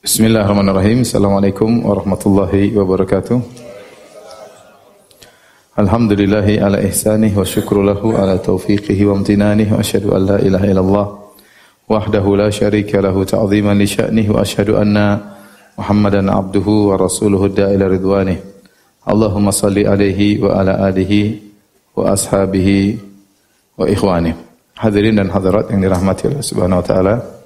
Bismillahirrahmanirrahim. 0.00 1.04
Assalamualaikum 1.04 1.84
warahmatullahi 1.84 2.72
wabarakatuh. 2.72 3.36
Alhamdulillahi 5.76 6.56
ala 6.56 6.80
ihsanih 6.80 7.36
wa 7.36 7.44
syukru 7.44 7.84
ala 7.84 8.40
taufiqihi 8.40 9.04
wa 9.04 9.20
amtinanih 9.20 9.68
wa 9.68 9.76
asyhadu 9.76 10.16
an 10.16 10.24
la 10.24 10.36
ilaha 10.40 10.64
illallah 10.64 11.06
wahdahu 11.84 12.32
la 12.32 12.48
syarika 12.48 13.04
lahu 13.04 13.28
ta'ziman 13.28 13.76
li 13.76 13.84
sya'nih 13.84 14.24
wa 14.32 14.40
asyhadu 14.40 14.80
anna 14.80 15.36
Muhammadan 15.76 16.32
abduhu 16.32 16.88
wa 16.88 16.96
rasuluhu 16.96 17.52
da'ila 17.52 17.92
ridwanih. 17.92 18.40
Allahumma 19.04 19.52
salli 19.52 19.84
alaihi 19.84 20.40
wa 20.40 20.64
ala 20.64 20.80
alihi 20.88 21.44
wa 21.92 22.16
ashabihi 22.16 22.96
wa 23.76 23.84
ikhwanih. 23.84 24.32
Hadirin 24.80 25.20
dan 25.20 25.28
hadirat 25.28 25.68
yang 25.68 25.84
dirahmati 25.84 26.32
Allah 26.32 26.40
Subhanahu 26.40 26.80
wa 26.80 26.88
taala. 26.88 27.39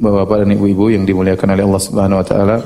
Bapak-bapak 0.00 0.48
dan 0.48 0.56
ibu-ibu 0.56 0.88
yang 0.88 1.04
dimuliakan 1.04 1.60
oleh 1.60 1.64
Allah 1.68 1.84
Subhanahu 1.84 2.24
wa 2.24 2.26
taala. 2.26 2.56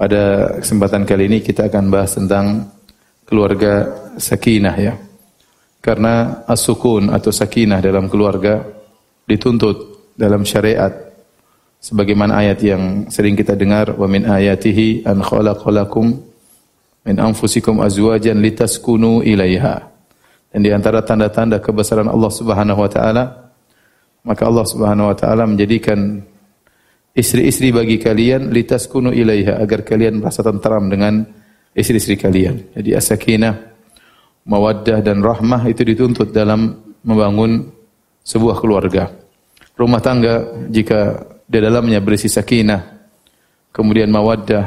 Pada 0.00 0.48
kesempatan 0.64 1.04
kali 1.04 1.28
ini 1.28 1.44
kita 1.44 1.68
akan 1.68 1.92
bahas 1.92 2.16
tentang 2.16 2.72
keluarga 3.28 3.84
sakinah 4.16 4.76
ya. 4.80 4.96
Karena 5.84 6.40
as-sukun 6.48 7.12
atau 7.12 7.28
sakinah 7.28 7.84
dalam 7.84 8.08
keluarga 8.08 8.64
dituntut 9.28 10.08
dalam 10.16 10.48
syariat 10.48 10.88
sebagaimana 11.84 12.40
ayat 12.40 12.64
yang 12.64 13.12
sering 13.12 13.36
kita 13.36 13.52
dengar 13.52 13.92
wa 13.92 14.08
min 14.08 14.24
ayatihi 14.24 15.04
an 15.04 15.20
khalaqalakum 15.20 16.16
min 17.04 17.16
anfusikum 17.20 17.84
azwajan 17.84 18.40
litaskunu 18.40 19.20
ilaiha. 19.20 19.84
Dan 20.48 20.64
di 20.64 20.72
antara 20.72 21.04
tanda-tanda 21.04 21.60
kebesaran 21.60 22.08
Allah 22.08 22.32
Subhanahu 22.32 22.80
wa 22.80 22.88
taala 22.88 23.45
maka 24.26 24.42
Allah 24.50 24.66
Subhanahu 24.66 25.14
wa 25.14 25.16
taala 25.16 25.46
menjadikan 25.46 26.18
istri-istri 27.14 27.70
bagi 27.70 27.96
kalian 28.02 28.50
litaskunu 28.50 29.14
ilaiha 29.14 29.62
agar 29.62 29.86
kalian 29.86 30.18
merasa 30.18 30.42
tentram 30.42 30.90
dengan 30.90 31.22
istri-istri 31.70 32.18
kalian. 32.18 32.74
Jadi 32.74 32.90
as-sakinah, 32.92 33.54
mawaddah 34.44 34.98
dan 35.00 35.22
rahmah 35.22 35.70
itu 35.70 35.86
dituntut 35.86 36.34
dalam 36.34 36.74
membangun 37.06 37.70
sebuah 38.26 38.58
keluarga. 38.58 39.14
Rumah 39.78 40.00
tangga 40.02 40.66
jika 40.68 41.22
di 41.46 41.58
dalamnya 41.62 42.02
berisi 42.02 42.26
sakinah, 42.26 42.82
kemudian 43.70 44.10
mawaddah, 44.10 44.64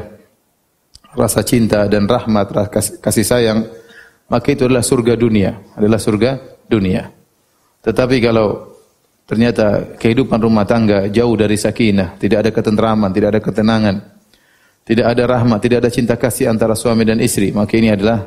rasa 1.17 1.43
cinta 1.43 1.89
dan 1.89 2.07
rahmat, 2.07 2.71
kasih 3.03 3.25
sayang, 3.25 3.67
maka 4.29 4.47
itu 4.53 4.69
adalah 4.69 4.85
surga 4.85 5.17
dunia, 5.17 5.51
adalah 5.75 5.97
surga 5.97 6.63
dunia. 6.69 7.09
Tetapi 7.81 8.21
kalau 8.21 8.68
Ternyata 9.29 9.93
kehidupan 10.01 10.41
rumah 10.41 10.65
tangga 10.65 11.05
jauh 11.05 11.37
dari 11.37 11.53
sakinah, 11.53 12.17
tidak 12.17 12.41
ada 12.41 12.49
ketentraman, 12.49 13.13
tidak 13.13 13.37
ada 13.37 13.41
ketenangan, 13.45 13.95
tidak 14.81 15.05
ada 15.05 15.23
rahmat, 15.29 15.59
tidak 15.61 15.85
ada 15.85 15.89
cinta 15.93 16.17
kasih 16.17 16.49
antara 16.49 16.73
suami 16.73 17.05
dan 17.05 17.21
istri. 17.21 17.53
Maka 17.53 17.77
ini 17.77 17.93
adalah 17.93 18.25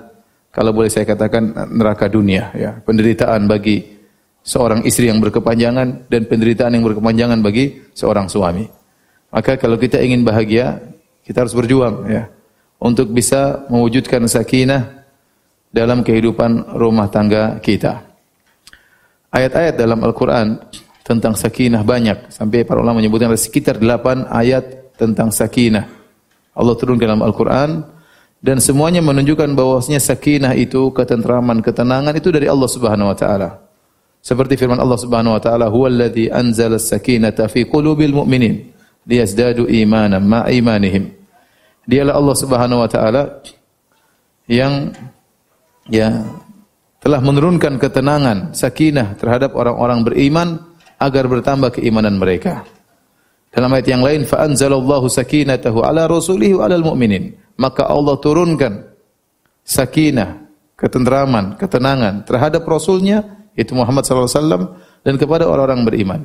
kalau 0.54 0.70
boleh 0.70 0.86
saya 0.86 1.02
katakan 1.02 1.74
neraka 1.74 2.06
dunia, 2.06 2.54
ya, 2.54 2.78
penderitaan 2.86 3.50
bagi 3.50 3.98
seorang 4.46 4.86
istri 4.86 5.10
yang 5.10 5.18
berkepanjangan 5.18 6.06
dan 6.06 6.22
penderitaan 6.30 6.78
yang 6.78 6.86
berkepanjangan 6.86 7.42
bagi 7.42 7.82
seorang 7.98 8.30
suami. 8.30 8.70
Maka 9.34 9.58
kalau 9.58 9.74
kita 9.82 9.98
ingin 9.98 10.22
bahagia, 10.22 10.86
kita 11.26 11.42
harus 11.42 11.54
berjuang 11.58 12.06
ya 12.06 12.30
untuk 12.78 13.10
bisa 13.10 13.66
mewujudkan 13.66 14.22
sakinah 14.30 15.02
dalam 15.74 16.06
kehidupan 16.06 16.78
rumah 16.78 17.10
tangga 17.10 17.58
kita. 17.58 18.06
Ayat-ayat 19.32 19.74
dalam 19.74 19.98
Al-Qur'an 20.04 20.60
tentang 21.02 21.34
sakinah 21.34 21.82
banyak 21.82 22.30
sampai 22.30 22.62
para 22.62 22.78
ulama 22.78 23.02
menyebutkan 23.02 23.30
ada 23.30 23.38
sekitar 23.38 23.78
8 23.78 24.30
ayat 24.30 24.94
tentang 24.94 25.34
sakinah. 25.34 25.90
Allah 26.54 26.74
turunkan 26.78 27.10
dalam 27.10 27.22
Al-Qur'an 27.26 27.82
dan 28.42 28.58
semuanya 28.58 29.02
menunjukkan 29.02 29.54
bahwasanya 29.54 30.02
sakinah 30.02 30.54
itu 30.58 30.90
ketentraman, 30.94 31.62
ketenangan 31.62 32.14
itu 32.14 32.30
dari 32.30 32.46
Allah 32.46 32.70
Subhanahu 32.70 33.10
wa 33.10 33.16
taala. 33.18 33.48
Seperti 34.22 34.54
firman 34.54 34.78
Allah 34.78 34.98
Subhanahu 34.98 35.34
wa 35.34 35.42
taala, 35.42 35.66
"Huwallazi 35.66 36.30
anzala 36.30 36.78
as-sakinata 36.78 37.50
fi 37.50 37.66
qulubil 37.66 38.14
mu'minin 38.14 38.70
liyazdadu 39.06 39.66
imanan 39.66 40.22
ma 40.22 40.46
imanihim." 40.46 41.10
Dialah 41.82 42.14
Allah 42.14 42.36
Subhanahu 42.38 42.82
wa 42.86 42.90
taala 42.90 43.42
yang 44.46 44.94
ya 45.90 46.22
telah 47.02 47.18
menurunkan 47.18 47.82
ketenangan, 47.82 48.54
sakinah 48.54 49.18
terhadap 49.18 49.58
orang-orang 49.58 50.06
beriman 50.06 50.48
agar 51.02 51.26
bertambah 51.26 51.74
keimanan 51.74 52.14
mereka. 52.16 52.62
Dalam 53.52 53.68
ayat 53.74 53.86
yang 53.90 54.00
lain, 54.00 54.24
fa 54.24 54.46
anzalallahu 54.48 55.12
sakinatahu 55.12 55.84
ala 55.84 56.08
rasulihi 56.08 56.56
wa 56.56 56.64
alal 56.70 56.94
mu'minin. 56.94 57.36
Maka 57.60 57.84
Allah 57.84 58.16
turunkan 58.16 58.88
sakinah, 59.60 60.48
ketentraman, 60.78 61.60
ketenangan 61.60 62.24
terhadap 62.24 62.64
rasulnya 62.64 63.42
itu 63.52 63.76
Muhammad 63.76 64.08
wasallam 64.08 64.80
dan 65.04 65.20
kepada 65.20 65.44
orang-orang 65.44 65.84
beriman. 65.84 66.20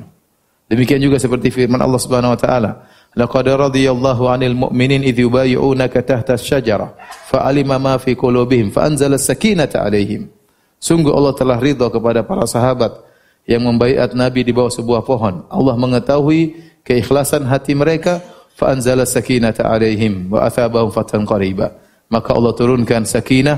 Demikian 0.68 1.00
juga 1.00 1.16
seperti 1.16 1.48
firman 1.48 1.80
Allah 1.80 2.00
Subhanahu 2.00 2.36
wa 2.36 2.40
taala, 2.40 2.70
"Laqad 3.16 3.48
radiyallahu 3.48 4.28
'anil 4.28 4.56
mu'minin 4.56 5.00
idh 5.00 5.24
yubayyi'unaka 5.24 6.04
tahta 6.04 6.36
asy-syajarah, 6.36 6.92
fa'alima 7.28 7.80
ma 7.80 7.96
fi 7.96 8.12
qulubihim 8.12 8.68
fa 8.68 8.84
anzala 8.88 9.16
as-sakinata 9.16 9.80
'alaihim." 9.80 10.28
Sungguh 10.76 11.10
Allah 11.10 11.32
telah 11.34 11.56
ridha 11.56 11.88
kepada 11.88 12.20
para 12.20 12.44
sahabat 12.44 13.07
yang 13.48 13.64
membaiat 13.64 14.12
Nabi 14.12 14.44
di 14.44 14.52
bawah 14.52 14.68
sebuah 14.68 15.08
pohon. 15.08 15.48
Allah 15.48 15.74
mengetahui 15.80 16.60
keikhlasan 16.84 17.48
hati 17.48 17.72
mereka, 17.72 18.20
fa 18.52 18.76
anzala 18.76 19.08
sakinata 19.08 19.64
alaihim 19.64 20.28
wa 20.28 20.44
athabahum 20.44 20.92
fathan 20.92 21.24
qariba. 21.24 21.72
Maka 22.12 22.36
Allah 22.36 22.52
turunkan 22.52 23.08
sakinah 23.08 23.56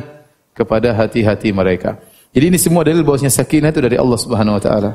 kepada 0.55 0.95
hati-hati 0.95 1.51
mereka. 1.51 1.99
Jadi 2.31 2.55
ini 2.55 2.59
semua 2.63 2.87
dalil 2.87 3.03
bahwasanya 3.03 3.35
sakinah 3.35 3.75
itu 3.75 3.83
dari 3.83 3.99
Allah 3.99 4.19
Subhanahu 4.19 4.59
wa 4.59 4.63
taala. 4.63 4.91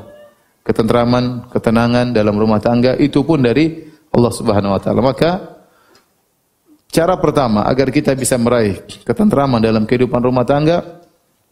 Ketentraman, 0.64 1.52
ketenangan 1.52 2.16
dalam 2.16 2.34
rumah 2.34 2.58
tangga 2.58 2.96
itu 2.96 3.20
pun 3.20 3.44
dari 3.44 3.84
Allah 4.16 4.32
Subhanahu 4.32 4.72
wa 4.72 4.80
taala. 4.80 5.00
Maka 5.04 5.30
cara 6.88 7.20
pertama 7.20 7.68
agar 7.68 7.92
kita 7.92 8.16
bisa 8.16 8.40
meraih 8.40 8.80
ketentraman 9.04 9.60
dalam 9.60 9.84
kehidupan 9.84 10.24
rumah 10.24 10.48
tangga 10.48 11.04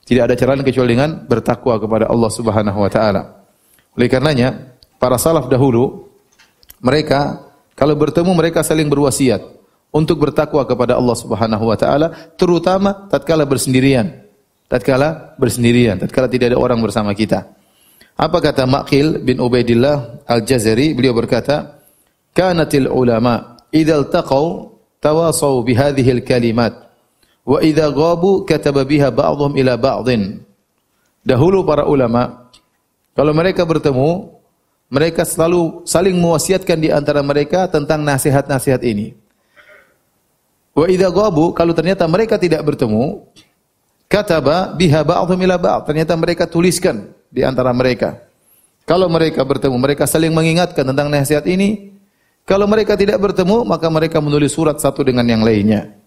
tidak 0.05 0.23
ada 0.29 0.35
cara 0.37 0.53
lain 0.53 0.69
kecuali 0.69 0.93
dengan 0.93 1.25
bertakwa 1.25 1.81
kepada 1.81 2.05
Allah 2.13 2.31
Subhanahu 2.31 2.79
wa 2.85 2.91
taala. 2.93 3.23
Oleh 3.97 4.09
karenanya, 4.13 4.77
para 5.01 5.17
salaf 5.17 5.49
dahulu 5.49 6.05
mereka 6.85 7.41
kalau 7.73 7.97
bertemu 7.97 8.31
mereka 8.37 8.61
saling 8.61 8.87
berwasiat 8.87 9.41
untuk 9.91 10.21
bertakwa 10.21 10.61
kepada 10.69 11.01
Allah 11.01 11.17
Subhanahu 11.17 11.73
wa 11.73 11.77
taala, 11.81 12.13
terutama 12.37 13.09
tatkala 13.09 13.49
bersendirian. 13.49 14.23
Tatkala 14.69 15.37
bersendirian, 15.41 16.01
tatkala 16.01 16.29
tidak 16.29 16.53
ada 16.53 16.59
orang 16.59 16.81
bersama 16.81 17.13
kita. 17.13 17.47
Apa 18.15 18.39
kata 18.39 18.65
Maqil 18.65 19.23
bin 19.23 19.41
Ubaidillah 19.41 20.25
Al-Jazari? 20.29 20.95
Beliau 20.95 21.15
berkata, 21.15 21.83
"Kanatil 22.31 22.87
ulama 22.91 23.59
idza 23.75 23.95
iltaqau 23.99 24.77
tawasaw 25.03 25.63
bihadhihi 25.67 26.11
al-kalimat 26.21 26.84
Wa 27.45 27.61
idza 27.61 27.93
ghabu 27.93 28.49
kataba 28.49 28.83
biha 28.89 29.13
ba'dhum 29.13 29.53
ila 29.61 29.77
ba'dhin. 29.77 30.41
Dahulu 31.25 31.65
para 31.65 31.85
ulama 31.85 32.49
kalau 33.15 33.31
mereka 33.31 33.63
bertemu, 33.63 34.33
mereka 34.91 35.23
selalu 35.23 35.87
saling 35.87 36.19
mewasiatkan 36.19 36.77
di 36.81 36.91
antara 36.91 37.23
mereka 37.23 37.71
tentang 37.71 38.03
nasihat-nasihat 38.03 38.83
ini. 38.83 39.15
Wa 40.75 40.91
idza 40.91 41.13
ghabu 41.13 41.55
kalau 41.55 41.71
ternyata 41.77 42.09
mereka 42.11 42.41
tidak 42.41 42.65
bertemu, 42.67 43.23
kataba 44.11 44.75
biha 44.75 45.05
ba'dhum 45.05 45.39
ila 45.45 45.57
ba'd. 45.61 45.87
Ternyata 45.87 46.17
mereka 46.19 46.49
tuliskan 46.49 47.13
di 47.31 47.47
antara 47.47 47.71
mereka. 47.71 48.19
Kalau 48.85 49.09
mereka 49.09 49.41
bertemu, 49.41 49.77
mereka 49.81 50.05
saling 50.05 50.33
mengingatkan 50.33 50.85
tentang 50.85 51.09
nasihat 51.09 51.45
ini. 51.49 51.93
Kalau 52.45 52.69
mereka 52.69 52.93
tidak 53.01 53.17
bertemu, 53.17 53.65
maka 53.65 53.89
mereka 53.89 54.21
menulis 54.21 54.53
surat 54.53 54.77
satu 54.77 55.01
dengan 55.01 55.25
yang 55.25 55.41
lainnya. 55.41 56.04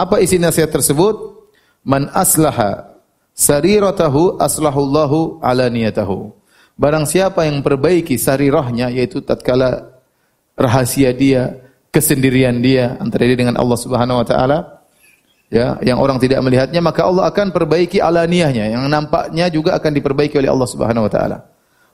Apa 0.00 0.16
isi 0.24 0.40
nasihat 0.40 0.72
tersebut? 0.72 1.44
Man 1.84 2.08
aslaha 2.16 2.96
sariratahu 3.36 4.40
aslahullahu 4.40 5.44
alaniyatahu. 5.44 6.32
Barang 6.80 7.04
siapa 7.04 7.44
yang 7.44 7.60
perbaiki 7.60 8.16
sarirahnya 8.16 8.88
yaitu 8.88 9.20
tatkala 9.20 9.92
rahasia 10.56 11.12
dia, 11.12 11.60
kesendirian 11.92 12.64
dia 12.64 12.96
antara 12.96 13.28
dia 13.28 13.36
dengan 13.36 13.60
Allah 13.60 13.76
Subhanahu 13.76 14.24
wa 14.24 14.26
taala, 14.28 14.58
ya, 15.52 15.76
yang 15.84 16.00
orang 16.00 16.16
tidak 16.16 16.40
melihatnya, 16.40 16.80
maka 16.80 17.04
Allah 17.04 17.28
akan 17.28 17.52
perbaiki 17.52 18.00
alaniyahnya, 18.00 18.72
yang 18.72 18.88
nampaknya 18.88 19.52
juga 19.52 19.76
akan 19.76 19.92
diperbaiki 19.92 20.40
oleh 20.40 20.48
Allah 20.48 20.68
Subhanahu 20.68 21.04
wa 21.04 21.12
taala. 21.12 21.44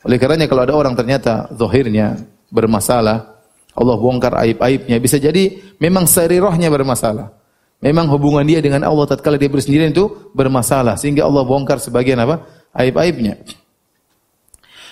Oleh 0.07 0.23
karenanya 0.23 0.47
kalau 0.47 0.63
ada 0.63 0.75
orang 0.79 0.95
ternyata 0.95 1.51
zahirnya 1.51 2.23
bermasalah, 2.55 3.35
Allah 3.75 3.97
bongkar 3.99 4.39
aib-aibnya, 4.47 5.03
bisa 5.03 5.19
jadi 5.19 5.59
memang 5.83 6.07
sarirahnya 6.07 6.71
bermasalah. 6.71 7.35
Memang 7.85 8.09
hubungan 8.09 8.43
dia 8.43 8.65
dengan 8.65 8.89
Allah 8.89 9.05
tatkala 9.05 9.37
dia 9.37 9.53
bersendirian 9.53 9.93
itu 9.93 10.09
bermasalah 10.33 10.97
sehingga 10.97 11.29
Allah 11.29 11.45
bongkar 11.45 11.77
sebagian 11.77 12.17
apa? 12.25 12.49
aib-aibnya. 12.77 13.41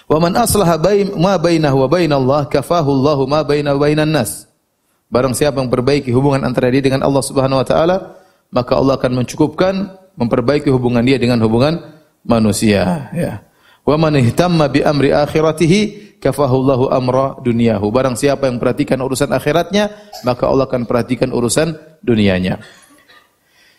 Wa 0.04 0.20
man 0.20 0.36
aslaha 0.36 0.76
bain 0.76 1.16
ma 1.16 1.36
bainahu 1.40 1.84
wa 1.84 1.88
bainallah 1.88 2.42
kafahu 2.48 2.92
Allah 2.92 3.18
ma 3.24 3.40
bainahu 3.40 3.76
bainan 3.80 4.08
nas. 4.08 4.48
Barang 5.08 5.32
siapa 5.32 5.60
yang 5.60 5.72
perbaiki 5.72 6.12
hubungan 6.12 6.44
antara 6.44 6.68
dia 6.72 6.84
dengan 6.84 7.04
Allah 7.04 7.22
Subhanahu 7.24 7.60
wa 7.60 7.66
taala, 7.66 7.96
maka 8.52 8.72
Allah 8.76 9.00
akan 9.00 9.24
mencukupkan 9.24 9.74
memperbaiki 10.16 10.68
hubungan 10.68 11.04
dia 11.04 11.16
dengan 11.16 11.40
hubungan 11.44 11.80
manusia, 12.24 13.08
ya. 13.16 13.44
Wa 13.84 14.00
man 14.00 14.16
ihtamma 14.16 14.68
bi 14.72 14.80
amri 14.80 15.12
akhiratihi 15.12 16.03
kafahullahu 16.24 16.88
amra 16.88 17.36
dunyahu. 17.44 17.92
Barang 17.92 18.16
siapa 18.16 18.48
yang 18.48 18.56
perhatikan 18.56 18.96
urusan 19.04 19.28
akhiratnya, 19.28 19.92
maka 20.24 20.48
Allah 20.48 20.64
akan 20.64 20.88
perhatikan 20.88 21.28
urusan 21.28 21.76
dunianya. 22.00 22.64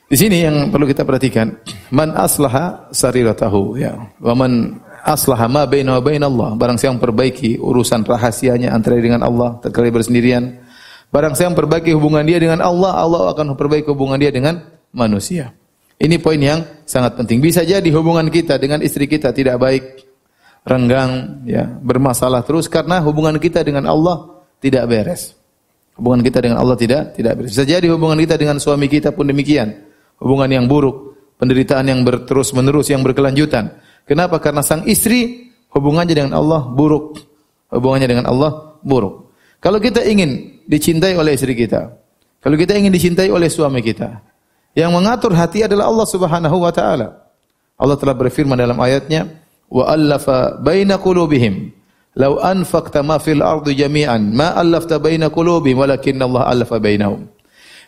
Di 0.06 0.13
sini 0.13 0.45
yang 0.45 0.69
perlu 0.69 0.86
kita 0.86 1.01
perhatikan, 1.01 1.57
man 1.89 2.13
aslaha 2.13 2.94
sariratahu 2.94 3.81
ya. 3.81 3.97
Wa 4.21 4.38
man 4.38 4.77
aslaha 5.01 5.50
ma 5.50 5.65
baina 5.65 5.97
wa 5.97 6.01
baina 6.06 6.30
Allah. 6.30 6.53
Barang 6.53 6.77
siapa 6.77 7.01
perbaiki 7.01 7.57
urusan 7.57 8.06
rahasianya 8.06 8.69
antara 8.69 9.01
dengan 9.01 9.25
Allah 9.25 9.57
tatkala 9.65 9.89
bersendirian. 9.89 10.62
Barang 11.09 11.33
siapa 11.33 11.57
perbaiki 11.57 11.89
hubungan 11.98 12.21
dia 12.21 12.38
dengan 12.38 12.62
Allah, 12.62 13.01
Allah 13.01 13.33
akan 13.33 13.57
perbaiki 13.57 13.89
hubungan 13.89 14.21
dia 14.21 14.30
dengan 14.30 14.62
manusia. 14.94 15.57
Ini 15.98 16.21
poin 16.21 16.38
yang 16.38 16.62
sangat 16.86 17.18
penting. 17.18 17.41
Bisa 17.41 17.65
jadi 17.65 17.88
hubungan 17.95 18.27
kita 18.30 18.62
dengan 18.62 18.83
istri 18.86 19.07
kita 19.09 19.31
tidak 19.31 19.57
baik, 19.57 19.83
renggang, 20.65 21.45
ya, 21.45 21.69
bermasalah 21.69 22.41
terus 22.41 22.65
karena 22.65 23.00
hubungan 23.06 23.38
kita 23.38 23.62
dengan 23.62 23.85
Allah 23.85 24.41
tidak 24.57 24.89
beres. 24.89 25.38
Hubungan 25.95 26.25
kita 26.25 26.44
dengan 26.44 26.59
Allah 26.59 26.75
tidak 26.75 27.15
tidak 27.15 27.39
beres. 27.39 27.56
Bisa 27.56 27.63
jadi 27.63 27.85
hubungan 27.94 28.17
kita 28.17 28.35
dengan 28.35 28.57
suami 28.57 28.89
kita 28.89 29.13
pun 29.13 29.29
demikian. 29.29 29.71
Hubungan 30.19 30.50
yang 30.50 30.65
buruk, 30.65 31.15
penderitaan 31.38 31.85
yang 31.88 32.01
berterus 32.01 32.51
menerus 32.51 32.89
yang 32.89 33.06
berkelanjutan. 33.06 33.77
Kenapa? 34.09 34.41
Karena 34.41 34.65
sang 34.65 34.83
istri 34.89 35.53
hubungannya 35.71 36.17
dengan 36.17 36.33
Allah 36.35 36.65
buruk. 36.65 37.21
Hubungannya 37.69 38.09
dengan 38.09 38.25
Allah 38.27 38.75
buruk. 38.81 39.31
Kalau 39.62 39.79
kita 39.79 40.03
ingin 40.06 40.62
dicintai 40.65 41.17
oleh 41.17 41.38
istri 41.38 41.53
kita, 41.57 41.94
kalau 42.41 42.57
kita 42.57 42.77
ingin 42.77 42.94
dicintai 42.94 43.29
oleh 43.33 43.50
suami 43.50 43.81
kita, 43.81 44.21
yang 44.77 44.94
mengatur 44.94 45.33
hati 45.33 45.65
adalah 45.65 45.89
Allah 45.89 46.06
Subhanahu 46.06 46.57
wa 46.62 46.69
taala. 46.69 47.25
Allah 47.75 47.97
telah 47.97 48.13
berfirman 48.13 48.59
dalam 48.59 48.77
ayatnya, 48.77 49.44
"Wa 49.75 49.92
allafa 49.92 50.56
baina 50.63 50.95
qulubihim." 50.95 51.75
Lau 52.16 52.39
anfaqta 52.39 53.04
ma 53.04 53.19
fil 53.19 53.44
ardi 53.44 53.75
jami'an 53.75 54.31
ma 54.31 54.56
allafta 54.56 55.04
baina 55.04 55.27
qulubihim 55.27 55.83
walakin 55.83 56.16
Allah 56.24 56.48
allafa 56.48 56.80
bainahum. 56.80 57.27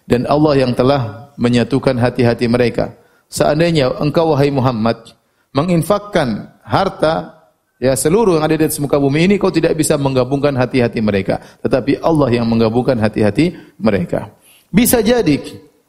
Dan 0.04 0.28
Allah 0.28 0.68
yang 0.68 0.76
telah 0.76 1.32
menyatukan 1.40 1.96
hati-hati 1.96 2.52
mereka. 2.52 2.92
Seandainya 3.32 3.96
engkau 4.04 4.36
wahai 4.36 4.52
Muhammad 4.52 5.16
menginfakkan 5.56 6.60
harta 6.64 7.48
ya 7.80 7.96
seluruh 7.96 8.40
yang 8.40 8.44
ada 8.44 8.56
di 8.60 8.64
atas 8.68 8.80
muka 8.84 9.00
bumi 9.00 9.32
ini 9.32 9.36
kau 9.40 9.52
tidak 9.52 9.76
bisa 9.80 9.96
menggabungkan 9.96 10.56
hati-hati 10.60 11.00
mereka, 11.00 11.40
tetapi 11.64 12.04
Allah 12.04 12.28
yang 12.32 12.48
menggabungkan 12.48 13.00
hati-hati 13.00 13.56
mereka. 13.80 14.32
Bisa 14.68 15.00
jadi 15.00 15.40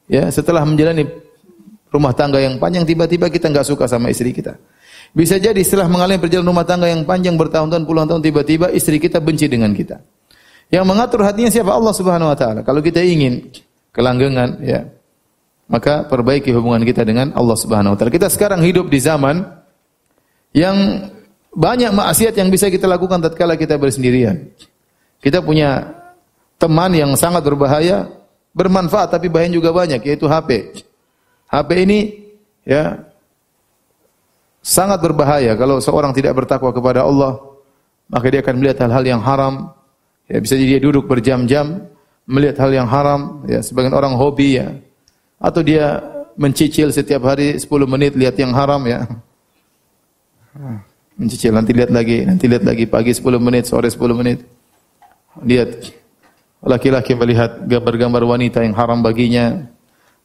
Ya, 0.09 0.25
setelah 0.33 0.65
menjalani 0.65 1.05
rumah 1.93 2.17
tangga 2.17 2.41
yang 2.41 2.56
panjang 2.56 2.89
tiba-tiba 2.89 3.29
kita 3.29 3.53
nggak 3.53 3.69
suka 3.69 3.85
sama 3.85 4.09
istri 4.09 4.33
kita. 4.33 4.56
Bisa 5.16 5.40
jadi 5.40 5.58
setelah 5.64 5.88
mengalami 5.88 6.20
perjalanan 6.20 6.52
rumah 6.52 6.66
tangga 6.69 6.87
yang 6.88 7.02
panjang 7.08 7.34
bertahun-tahun 7.40 7.84
puluhan 7.88 8.06
tahun 8.08 8.22
tiba-tiba 8.22 8.66
istri 8.72 9.00
kita 9.00 9.19
benci 9.19 9.49
dengan 9.49 9.72
kita. 9.72 10.05
Yang 10.69 10.84
mengatur 10.84 11.25
hatinya 11.25 11.49
siapa? 11.49 11.72
Allah 11.72 11.94
Subhanahu 11.96 12.28
wa 12.28 12.37
taala. 12.37 12.60
Kalau 12.60 12.84
kita 12.84 13.00
ingin 13.00 13.49
kelanggengan 13.88 14.60
ya, 14.60 14.84
maka 15.69 16.05
perbaiki 16.05 16.52
hubungan 16.52 16.84
kita 16.84 17.08
dengan 17.08 17.32
Allah 17.32 17.56
Subhanahu 17.56 17.96
wa 17.96 17.96
taala. 17.96 18.12
Kita 18.12 18.28
sekarang 18.28 18.60
hidup 18.60 18.93
di 18.93 19.00
zaman 19.00 19.49
yang 20.52 20.76
banyak 21.56 21.90
maksiat 21.96 22.37
yang 22.37 22.52
bisa 22.52 22.69
kita 22.69 22.84
lakukan 22.84 23.25
tatkala 23.25 23.56
kita 23.56 23.81
bersendirian. 23.81 24.52
Kita 25.25 25.40
punya 25.40 25.88
teman 26.61 26.93
yang 26.93 27.16
sangat 27.16 27.43
berbahaya 27.49 28.12
bermanfaat 28.52 29.16
tapi 29.16 29.32
bahaya 29.32 29.49
juga 29.49 29.72
banyak 29.72 30.04
yaitu 30.04 30.28
HP. 30.28 30.76
HP 31.49 31.70
ini 31.88 31.99
ya 32.69 33.07
sangat 34.60 34.99
berbahaya 35.00 35.55
kalau 35.55 35.78
seorang 35.78 36.12
tidak 36.12 36.34
bertakwa 36.38 36.70
kepada 36.75 37.06
Allah 37.06 37.40
maka 38.08 38.26
dia 38.32 38.40
akan 38.40 38.55
melihat 38.58 38.88
hal-hal 38.88 39.05
yang 39.05 39.22
haram. 39.22 39.72
Ya 40.28 40.38
bisa 40.40 40.56
jadi 40.56 40.76
dia 40.76 40.82
duduk 40.84 41.08
berjam-jam 41.08 41.88
melihat 42.28 42.60
hal 42.60 42.70
yang 42.72 42.88
haram 42.88 43.44
ya 43.49 43.64
sebagian 43.64 43.96
orang 43.96 44.12
hobi 44.16 44.60
ya. 44.60 44.76
Atau 45.40 45.64
dia 45.64 46.02
mencicil 46.37 46.93
setiap 46.93 47.25
hari 47.25 47.56
10 47.56 47.64
menit 47.88 48.12
lihat 48.16 48.37
yang 48.37 48.52
haram 48.52 48.84
ya. 48.84 49.08
Mencicil 51.19 51.52
nanti 51.54 51.72
lihat 51.72 51.90
lagi 51.90 52.25
nanti 52.28 52.44
lihat 52.46 52.64
lagi 52.64 52.84
pagi 52.84 53.16
10 53.16 53.25
menit 53.40 53.64
sore 53.69 53.88
10 53.88 53.99
menit. 54.14 54.44
Lihat 55.38 55.99
Laki-laki 56.58 57.14
melihat 57.14 57.62
gambar-gambar 57.70 58.22
wanita 58.26 58.66
yang 58.66 58.75
haram 58.75 58.99
baginya, 58.99 59.62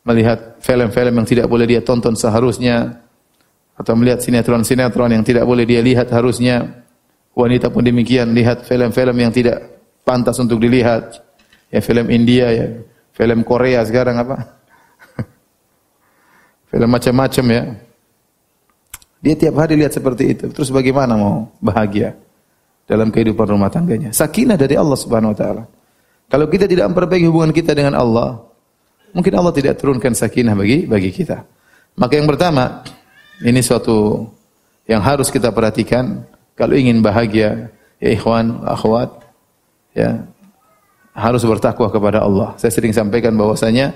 melihat 0.01 0.57
film-film 0.65 1.13
yang 1.21 1.27
tidak 1.29 1.45
boleh 1.45 1.69
dia 1.69 1.81
tonton 1.86 2.18
seharusnya, 2.18 3.02
atau 3.74 3.94
melihat 3.98 4.22
sinetron-sinetron 4.22 5.10
yang 5.14 5.24
tidak 5.25 5.44
boleh 5.44 5.66
dia 5.66 5.81
lihat 5.81 6.10
harusnya. 6.14 6.86
Wanita 7.34 7.74
pun 7.74 7.81
demikian, 7.81 8.30
lihat 8.38 8.62
film-film 8.62 9.18
yang 9.18 9.34
tidak 9.34 9.81
pantas 10.06 10.38
untuk 10.38 10.62
dilihat. 10.62 11.18
Ya 11.74 11.81
film 11.81 12.06
India 12.14 12.54
ya, 12.54 12.68
film 13.18 13.42
Korea 13.42 13.81
sekarang 13.81 14.22
apa? 14.22 14.38
film 16.70 16.90
macam-macam 16.94 17.46
ya. 17.50 17.64
Dia 19.24 19.34
tiap 19.40 19.56
hari 19.58 19.81
lihat 19.81 19.98
seperti 19.98 20.38
itu. 20.38 20.46
Terus 20.54 20.70
bagaimana 20.70 21.18
mau 21.18 21.50
bahagia 21.58 22.14
dalam 22.86 23.10
kehidupan 23.10 23.58
rumah 23.58 23.74
tangganya? 23.74 24.14
Sakinah 24.14 24.54
dari 24.54 24.78
Allah 24.78 25.00
Subhanahu 25.00 25.34
wa 25.34 25.38
taala. 25.38 25.64
Kalau 26.30 26.46
kita 26.46 26.70
tidak 26.70 26.94
memperbaiki 26.94 27.25
hubungan 27.25 27.50
kita 27.50 27.74
dengan 27.74 27.98
Allah, 27.98 28.38
mungkin 29.10 29.34
Allah 29.34 29.54
tidak 29.56 29.81
turunkan 29.81 30.14
sakinah 30.14 30.54
bagi 30.54 30.86
bagi 30.86 31.10
kita. 31.10 31.42
Maka 31.98 32.14
yang 32.18 32.30
pertama, 32.30 32.86
ini 33.44 33.60
suatu 33.60 34.31
yang 34.88 35.04
harus 35.04 35.28
kita 35.28 35.51
perhatikan 35.51 36.24
kalau 36.56 36.80
ingin 36.80 37.04
bahagia, 37.04 37.69
ya 38.00 38.10
ikhwan, 38.16 38.63
akhwat, 38.63 39.10
ya 39.92 40.24
harus 41.13 41.44
bertakwa 41.45 41.92
kepada 41.92 42.24
Allah. 42.24 42.56
Saya 42.57 42.72
sering 42.72 42.95
sampaikan 42.95 43.36
bahwasanya 43.36 43.94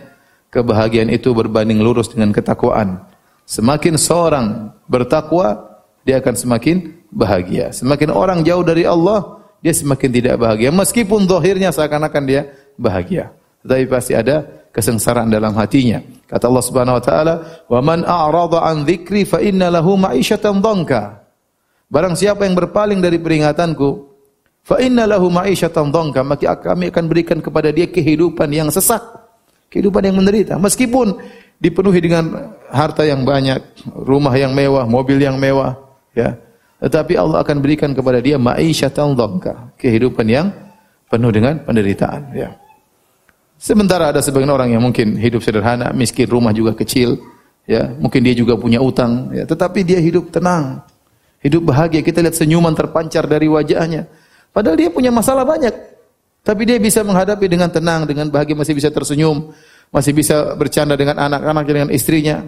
kebahagiaan 0.52 1.10
itu 1.10 1.32
berbanding 1.32 1.82
lurus 1.82 2.12
dengan 2.12 2.36
ketakwaan. 2.36 3.02
Semakin 3.48 3.96
seorang 3.96 4.76
bertakwa, 4.86 5.80
dia 6.04 6.20
akan 6.20 6.36
semakin 6.36 6.94
bahagia. 7.10 7.72
Semakin 7.72 8.12
orang 8.12 8.40
jauh 8.44 8.62
dari 8.62 8.84
Allah, 8.84 9.40
dia 9.64 9.72
semakin 9.72 10.10
tidak 10.12 10.36
bahagia. 10.38 10.70
Meskipun 10.76 11.24
zahirnya 11.26 11.72
seakan-akan 11.72 12.24
dia 12.28 12.42
bahagia. 12.76 13.32
Tetapi 13.64 13.84
pasti 13.90 14.14
ada 14.14 14.67
kesengsaraan 14.78 15.34
dalam 15.34 15.58
hatinya. 15.58 15.98
Kata 16.30 16.46
Allah 16.46 16.62
Subhanahu 16.62 17.02
wa 17.02 17.04
taala, 17.04 17.34
"Wa 17.66 17.82
man 17.82 18.06
a'rada 18.06 18.62
an 18.62 18.86
dzikri 18.86 19.26
fa 19.26 19.42
inna 19.42 19.74
lahu 19.74 19.98
ma'isyatan 19.98 20.62
dhanka." 20.62 21.26
Barang 21.90 22.14
siapa 22.14 22.46
yang 22.46 22.54
berpaling 22.54 23.02
dari 23.02 23.18
peringatanku, 23.18 24.06
fa 24.62 24.78
inna 24.78 25.10
lahu 25.10 25.34
ma'isyatan 25.34 25.90
dhanka, 25.90 26.22
maka 26.22 26.54
kami 26.62 26.94
akan 26.94 27.06
berikan 27.10 27.42
kepada 27.42 27.74
dia 27.74 27.90
kehidupan 27.90 28.54
yang 28.54 28.70
sesak, 28.70 29.02
kehidupan 29.74 30.06
yang 30.06 30.14
menderita. 30.14 30.62
Meskipun 30.62 31.18
dipenuhi 31.58 31.98
dengan 31.98 32.54
harta 32.70 33.02
yang 33.02 33.26
banyak, 33.26 33.82
rumah 34.06 34.38
yang 34.38 34.54
mewah, 34.54 34.86
mobil 34.86 35.18
yang 35.18 35.42
mewah, 35.42 35.74
ya. 36.14 36.38
Tetapi 36.78 37.18
Allah 37.18 37.42
akan 37.42 37.58
berikan 37.66 37.98
kepada 37.98 38.22
dia 38.22 38.38
ma'isyatan 38.38 39.18
dhanka, 39.18 39.74
kehidupan 39.82 40.30
yang 40.30 40.54
penuh 41.10 41.34
dengan 41.34 41.58
penderitaan, 41.66 42.30
ya. 42.38 42.54
Sementara 43.58 44.14
ada 44.14 44.22
sebagian 44.22 44.54
orang 44.54 44.70
yang 44.70 44.86
mungkin 44.86 45.18
hidup 45.18 45.42
sederhana, 45.42 45.90
miskin, 45.90 46.30
rumah 46.30 46.54
juga 46.54 46.78
kecil, 46.78 47.18
ya. 47.66 47.90
Mungkin 47.98 48.22
dia 48.22 48.38
juga 48.38 48.54
punya 48.54 48.78
utang, 48.78 49.34
ya. 49.34 49.50
Tetapi 49.50 49.82
dia 49.82 49.98
hidup 49.98 50.30
tenang, 50.30 50.86
hidup 51.42 51.66
bahagia. 51.66 52.06
Kita 52.06 52.22
lihat 52.22 52.38
senyuman 52.38 52.78
terpancar 52.78 53.26
dari 53.26 53.50
wajahnya. 53.50 54.06
Padahal 54.54 54.78
dia 54.78 54.94
punya 54.94 55.10
masalah 55.10 55.42
banyak. 55.42 55.74
Tapi 56.46 56.64
dia 56.64 56.78
bisa 56.80 57.04
menghadapi 57.04 57.46
dengan 57.50 57.68
tenang, 57.68 58.08
dengan 58.08 58.30
bahagia, 58.32 58.56
masih 58.56 58.78
bisa 58.78 58.88
tersenyum, 58.94 59.52
masih 59.92 60.14
bisa 60.16 60.56
bercanda 60.56 60.96
dengan 60.96 61.20
anak-anaknya, 61.20 61.74
dengan 61.84 61.90
istrinya. 61.92 62.46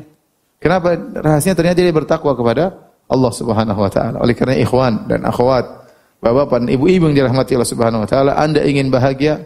Kenapa? 0.61 0.95
Rahasianya 0.95 1.57
ternyata 1.57 1.79
dia 1.83 1.91
bertakwa 1.91 2.31
kepada 2.31 2.89
Allah 3.09 3.31
Subhanahu 3.33 3.79
wa 3.81 3.91
taala. 3.91 4.21
Oleh 4.21 4.37
karena 4.37 4.55
ikhwan 4.61 5.09
dan 5.09 5.25
akhwat, 5.25 5.89
bapak-bapak 6.21 6.63
dan 6.63 6.69
ibu-ibu 6.69 7.09
yang 7.09 7.15
dirahmati 7.25 7.57
Allah 7.57 7.71
Subhanahu 7.73 8.05
wa 8.05 8.09
taala, 8.09 8.37
Anda 8.37 8.61
ingin 8.63 8.93
bahagia, 8.93 9.41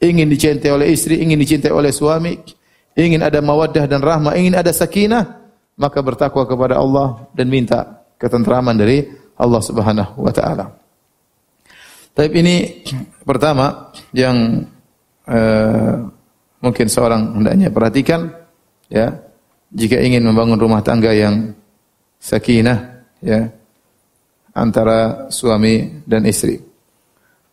ingin 0.00 0.26
dicintai 0.26 0.72
oleh 0.72 0.96
istri, 0.96 1.20
ingin 1.20 1.36
dicintai 1.36 1.70
oleh 1.70 1.92
suami, 1.92 2.34
ingin 2.96 3.20
ada 3.20 3.38
mawaddah 3.44 3.84
dan 3.84 4.00
rahmah, 4.00 4.34
ingin 4.34 4.56
ada 4.56 4.72
sakinah, 4.72 5.40
maka 5.76 6.00
bertakwa 6.00 6.48
kepada 6.48 6.80
Allah 6.80 7.28
dan 7.36 7.52
minta 7.52 8.04
ketentraman 8.16 8.76
dari 8.76 9.04
Allah 9.36 9.60
Subhanahu 9.60 10.24
wa 10.24 10.32
taala. 10.32 10.66
Tapi 12.12 12.36
ini 12.36 12.56
pertama 13.22 13.92
yang 14.12 14.66
uh, 15.24 15.94
mungkin 16.60 16.86
seorang 16.90 17.40
hendaknya 17.40 17.72
perhatikan 17.72 18.28
ya 18.92 19.14
jika 19.72 19.96
ingin 19.96 20.26
membangun 20.26 20.60
rumah 20.60 20.84
tangga 20.84 21.14
yang 21.14 21.54
sakinah 22.20 23.08
ya 23.24 23.48
antara 24.52 25.30
suami 25.32 26.04
dan 26.04 26.26
istri. 26.28 26.69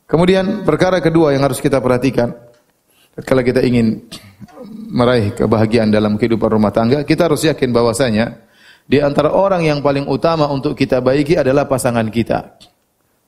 Kemudian 0.07 0.63
perkara 0.63 1.03
kedua 1.03 1.35
yang 1.35 1.43
harus 1.43 1.59
kita 1.59 1.83
perhatikan 1.83 2.31
Kalau 3.17 3.41
kita 3.41 3.65
ingin 3.65 4.07
meraih 4.93 5.33
kebahagiaan 5.33 5.89
dalam 5.89 6.21
kehidupan 6.21 6.53
rumah 6.53 6.69
tangga, 6.69 7.01
kita 7.01 7.25
harus 7.25 7.41
yakin 7.49 7.73
bahwasanya 7.73 8.45
di 8.85 9.01
antara 9.01 9.33
orang 9.33 9.65
yang 9.65 9.81
paling 9.81 10.05
utama 10.05 10.45
untuk 10.47 10.77
kita 10.77 11.01
baiki 11.01 11.33
adalah 11.33 11.65
pasangan 11.65 12.07
kita. 12.13 12.61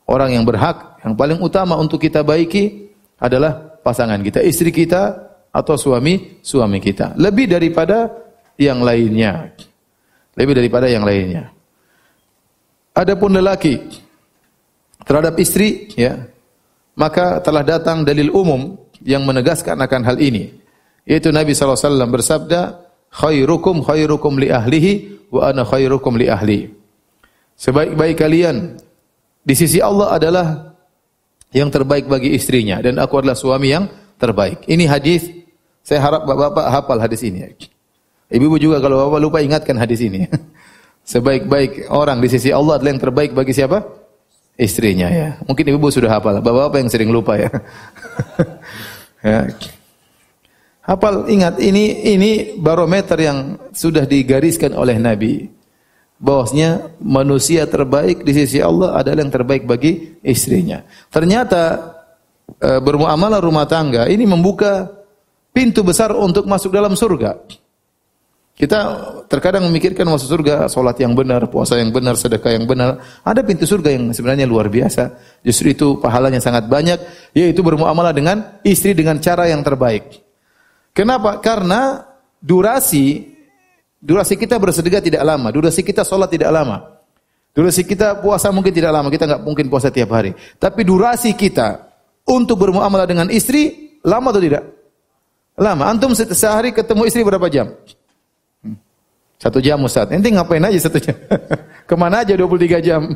Orang 0.06 0.30
yang 0.30 0.46
berhak 0.46 1.02
yang 1.02 1.18
paling 1.18 1.42
utama 1.42 1.74
untuk 1.76 2.00
kita 2.00 2.22
baiki 2.22 2.90
adalah 3.20 3.82
pasangan 3.84 4.22
kita, 4.22 4.40
istri 4.46 4.72
kita 4.72 5.30
atau 5.52 5.76
suami 5.76 6.40
suami 6.46 6.80
kita. 6.80 7.18
Lebih 7.20 7.50
daripada 7.52 8.08
yang 8.56 8.80
lainnya. 8.86 9.52
Lebih 10.38 10.54
daripada 10.54 10.88
yang 10.88 11.04
lainnya. 11.04 11.52
Adapun 12.96 13.36
lelaki 13.36 13.80
terhadap 15.04 15.36
istri 15.42 15.92
ya, 15.98 16.16
maka 17.00 17.40
telah 17.40 17.64
datang 17.64 18.04
dalil 18.04 18.28
umum 18.36 18.76
yang 19.00 19.24
menegaskan 19.24 19.80
akan 19.80 20.04
hal 20.04 20.20
ini. 20.20 20.52
Yaitu 21.08 21.32
Nabi 21.32 21.56
SAW 21.56 21.96
bersabda, 22.12 22.76
khairukum 23.16 23.82
khairukum 23.82 24.36
li 24.36 24.52
ahlihi 24.52 24.92
wa 25.32 25.48
ana 25.48 25.64
khairukum 25.64 26.20
li 26.20 26.28
ahli. 26.28 26.68
Sebaik-baik 27.56 28.20
kalian 28.20 28.76
di 29.48 29.56
sisi 29.56 29.80
Allah 29.80 30.12
adalah 30.12 30.48
yang 31.56 31.72
terbaik 31.72 32.06
bagi 32.06 32.36
istrinya 32.36 32.78
dan 32.84 33.00
aku 33.00 33.24
adalah 33.24 33.40
suami 33.40 33.72
yang 33.72 33.88
terbaik. 34.20 34.68
Ini 34.68 34.86
hadis 34.86 35.32
saya 35.82 36.04
harap 36.04 36.28
Bapak-bapak 36.28 36.66
hafal 36.70 37.00
hadis 37.02 37.24
ini. 37.26 37.48
Ibu-ibu 38.30 38.60
juga 38.62 38.78
kalau 38.84 39.10
Bapak 39.10 39.20
lupa 39.24 39.40
ingatkan 39.42 39.80
hadis 39.80 40.04
ini. 40.04 40.28
Sebaik-baik 41.12 41.90
orang 41.90 42.22
di 42.22 42.30
sisi 42.30 42.54
Allah 42.54 42.78
adalah 42.78 42.92
yang 42.94 43.02
terbaik 43.02 43.32
bagi 43.34 43.56
siapa? 43.56 43.99
Istrinya 44.60 45.08
ya. 45.08 45.40
Mungkin 45.48 45.72
ibu-ibu 45.72 45.88
sudah 45.88 46.20
hafal. 46.20 46.44
Bapak-bapak 46.44 46.84
yang 46.84 46.92
sering 46.92 47.16
lupa 47.16 47.40
ya. 47.40 47.48
ya. 49.24 49.48
Hafal 50.84 51.32
ingat 51.32 51.64
ini 51.64 52.12
ini 52.12 52.32
barometer 52.60 53.16
yang 53.16 53.56
sudah 53.72 54.04
digariskan 54.04 54.76
oleh 54.76 55.00
Nabi. 55.00 55.48
Bahwasanya 56.20 57.00
manusia 57.00 57.64
terbaik 57.72 58.28
di 58.28 58.36
sisi 58.36 58.60
Allah 58.60 59.00
adalah 59.00 59.24
yang 59.24 59.32
terbaik 59.32 59.64
bagi 59.64 60.20
istrinya. 60.20 60.84
Ternyata 61.08 61.96
e, 62.60 62.84
bermuamalah 62.84 63.40
rumah 63.40 63.64
tangga 63.64 64.12
ini 64.12 64.28
membuka 64.28 64.92
pintu 65.56 65.88
besar 65.88 66.12
untuk 66.12 66.44
masuk 66.44 66.76
dalam 66.76 67.00
surga. 67.00 67.40
Kita 68.60 68.80
terkadang 69.32 69.64
memikirkan 69.72 70.04
masuk 70.04 70.36
surga, 70.36 70.68
solat 70.68 71.00
yang 71.00 71.16
benar, 71.16 71.48
puasa 71.48 71.80
yang 71.80 71.96
benar, 71.96 72.20
sedekah 72.20 72.52
yang 72.52 72.68
benar. 72.68 73.00
Ada 73.24 73.40
pintu 73.40 73.64
surga 73.64 73.96
yang 73.96 74.12
sebenarnya 74.12 74.44
luar 74.44 74.68
biasa. 74.68 75.16
Justru 75.48 75.72
itu 75.72 75.96
pahalanya 76.04 76.44
sangat 76.44 76.68
banyak, 76.68 77.00
yaitu 77.32 77.64
bermuamalah 77.64 78.12
dengan 78.12 78.60
istri 78.68 78.92
dengan 78.92 79.16
cara 79.24 79.48
yang 79.48 79.64
terbaik. 79.64 80.20
Kenapa? 80.92 81.40
Karena 81.40 82.04
durasi 82.44 83.32
durasi 84.04 84.36
kita 84.36 84.60
bersedekah 84.60 85.00
tidak 85.00 85.24
lama, 85.24 85.56
durasi 85.56 85.80
kita 85.80 86.04
sholat 86.04 86.28
tidak 86.28 86.52
lama. 86.52 87.00
Durasi 87.56 87.88
kita 87.88 88.20
puasa 88.20 88.52
mungkin 88.52 88.76
tidak 88.76 88.92
lama, 88.92 89.08
kita 89.08 89.24
nggak 89.24 89.42
mungkin 89.48 89.72
puasa 89.72 89.88
tiap 89.88 90.12
hari. 90.12 90.36
Tapi 90.60 90.84
durasi 90.84 91.32
kita 91.32 91.96
untuk 92.28 92.60
bermuamalah 92.60 93.08
dengan 93.08 93.32
istri 93.32 93.96
lama 94.04 94.36
atau 94.36 94.44
tidak? 94.44 94.64
Lama. 95.56 95.88
Antum 95.88 96.12
sehari 96.12 96.76
ketemu 96.76 97.08
istri 97.08 97.24
berapa 97.24 97.48
jam? 97.48 97.72
Satu 99.40 99.64
jam 99.64 99.80
Ustaz. 99.88 100.12
Nanti 100.12 100.36
ngapain 100.36 100.60
aja 100.60 100.76
satu 100.76 101.00
jam? 101.00 101.16
Ke 101.90 101.96
mana 101.96 102.28
aja 102.28 102.36
23 102.36 102.84
jam? 102.84 103.08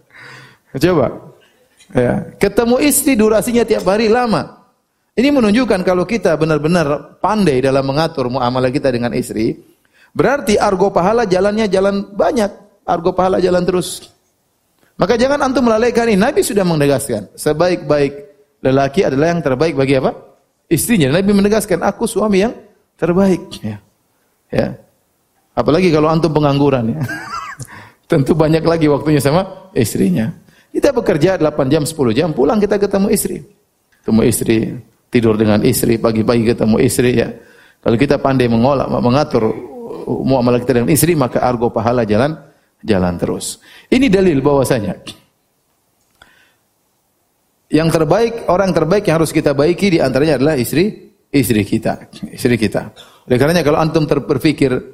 Coba. 0.82 1.06
Ya. 1.92 2.32
Ketemu 2.40 2.80
istri 2.80 3.12
durasinya 3.20 3.60
tiap 3.68 3.84
hari 3.84 4.08
lama. 4.08 4.64
Ini 5.12 5.28
menunjukkan 5.28 5.84
kalau 5.84 6.08
kita 6.08 6.40
benar-benar 6.40 7.20
pandai 7.20 7.60
dalam 7.60 7.84
mengatur 7.84 8.32
muamalah 8.32 8.72
kita 8.72 8.88
dengan 8.88 9.12
istri, 9.12 9.60
berarti 10.16 10.56
argo 10.56 10.88
pahala 10.88 11.28
jalannya 11.28 11.68
jalan 11.68 12.16
banyak, 12.16 12.48
argo 12.88 13.12
pahala 13.12 13.36
jalan 13.36 13.60
terus. 13.60 14.08
Maka 14.96 15.20
jangan 15.20 15.44
antum 15.44 15.68
melalaikan 15.68 16.08
ini. 16.08 16.16
Nabi 16.16 16.40
sudah 16.40 16.64
menegaskan, 16.64 17.28
sebaik-baik 17.36 18.12
lelaki 18.64 19.04
adalah 19.04 19.36
yang 19.36 19.44
terbaik 19.44 19.76
bagi 19.76 20.00
apa? 20.00 20.16
Istrinya. 20.72 21.12
Nabi 21.12 21.28
menegaskan, 21.36 21.84
aku 21.84 22.08
suami 22.08 22.48
yang 22.48 22.56
terbaik. 22.96 23.52
Ya. 23.60 23.76
ya. 24.48 24.80
Apalagi 25.52 25.92
kalau 25.92 26.08
antum 26.08 26.32
pengangguran 26.32 26.96
ya. 26.96 27.00
Tentu 28.10 28.36
banyak 28.36 28.64
lagi 28.64 28.88
waktunya 28.88 29.20
sama 29.20 29.72
istrinya. 29.72 30.32
Kita 30.72 30.92
bekerja 30.92 31.36
8 31.36 31.72
jam, 31.72 31.84
10 31.84 32.16
jam, 32.16 32.28
pulang 32.32 32.56
kita 32.56 32.80
ketemu 32.80 33.12
istri. 33.12 33.44
Ketemu 34.00 34.20
istri, 34.24 34.56
tidur 35.12 35.36
dengan 35.36 35.60
istri, 35.60 36.00
pagi-pagi 36.00 36.44
ketemu 36.48 36.76
istri 36.80 37.20
ya. 37.20 37.28
Kalau 37.84 37.96
kita 38.00 38.16
pandai 38.16 38.48
mengolah, 38.48 38.88
mengatur 38.88 39.52
muamalah 40.06 40.60
kita 40.64 40.80
dengan 40.80 40.90
istri, 40.92 41.12
maka 41.12 41.44
argo 41.44 41.68
pahala 41.68 42.08
jalan 42.08 42.32
jalan 42.80 43.14
terus. 43.20 43.60
Ini 43.92 44.08
dalil 44.08 44.40
bahwasanya 44.40 44.96
yang 47.72 47.88
terbaik, 47.88 48.52
orang 48.52 48.70
terbaik 48.76 49.08
yang 49.08 49.16
harus 49.16 49.32
kita 49.32 49.56
baiki 49.56 49.96
di 49.96 49.98
antaranya 50.00 50.36
adalah 50.36 50.60
istri 50.60 51.12
istri 51.32 51.64
kita, 51.64 52.12
istri 52.28 52.60
kita. 52.60 52.92
Oleh 53.24 53.40
karenanya 53.40 53.64
kalau 53.64 53.80
antum 53.80 54.04
berpikir 54.04 54.91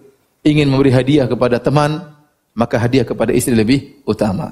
ingin 0.49 0.69
memberi 0.73 0.89
hadiah 0.89 1.29
kepada 1.29 1.61
teman, 1.61 2.01
maka 2.57 2.81
hadiah 2.81 3.05
kepada 3.05 3.31
istri 3.31 3.53
lebih 3.53 4.01
utama. 4.09 4.51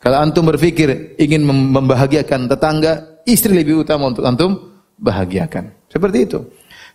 Kalau 0.00 0.16
antum 0.16 0.48
berpikir 0.48 1.14
ingin 1.20 1.44
membahagiakan 1.44 2.48
tetangga, 2.48 3.20
istri 3.28 3.52
lebih 3.52 3.84
utama 3.84 4.08
untuk 4.08 4.24
antum 4.24 4.56
bahagiakan. 4.96 5.70
Seperti 5.92 6.18
itu. 6.24 6.40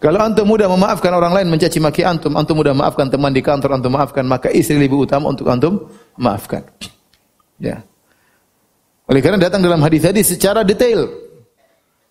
Kalau 0.02 0.20
antum 0.20 0.44
mudah 0.50 0.68
memaafkan 0.68 1.14
orang 1.14 1.32
lain 1.32 1.48
mencaci 1.54 1.80
maki 1.80 2.04
antum, 2.04 2.36
antum 2.36 2.58
mudah 2.60 2.76
maafkan 2.76 3.08
teman 3.08 3.32
di 3.32 3.40
kantor, 3.40 3.80
antum 3.80 3.94
maafkan, 3.94 4.26
maka 4.28 4.52
istri 4.52 4.76
lebih 4.76 5.08
utama 5.08 5.32
untuk 5.32 5.48
antum 5.48 5.88
maafkan. 6.20 6.66
Ya. 7.62 7.86
Oleh 9.06 9.22
karena 9.22 9.38
datang 9.38 9.62
dalam 9.62 9.80
hadis 9.86 10.02
tadi 10.04 10.26
secara 10.26 10.66
detail. 10.66 11.08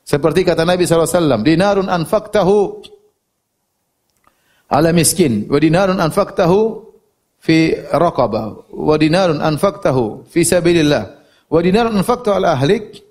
Seperti 0.04 0.44
kata 0.44 0.62
Nabi 0.68 0.84
SAW, 0.84 1.42
dinarun 1.42 1.88
anfaktahu 1.90 2.84
ala 4.74 4.90
miskin, 4.90 5.46
wa 5.46 5.62
dinarun 5.62 6.02
anfaktahu 6.02 6.82
fi 7.38 7.78
raqabah, 7.94 8.74
wa 8.74 8.94
dinarun 8.98 9.38
anfaktahu 9.38 10.26
fi 10.26 10.42
sabilillah, 10.42 11.14
wa 11.46 11.58
dinarun 11.62 11.94
anfaktahu 12.02 12.34
ala 12.42 12.58
ahlik, 12.58 13.06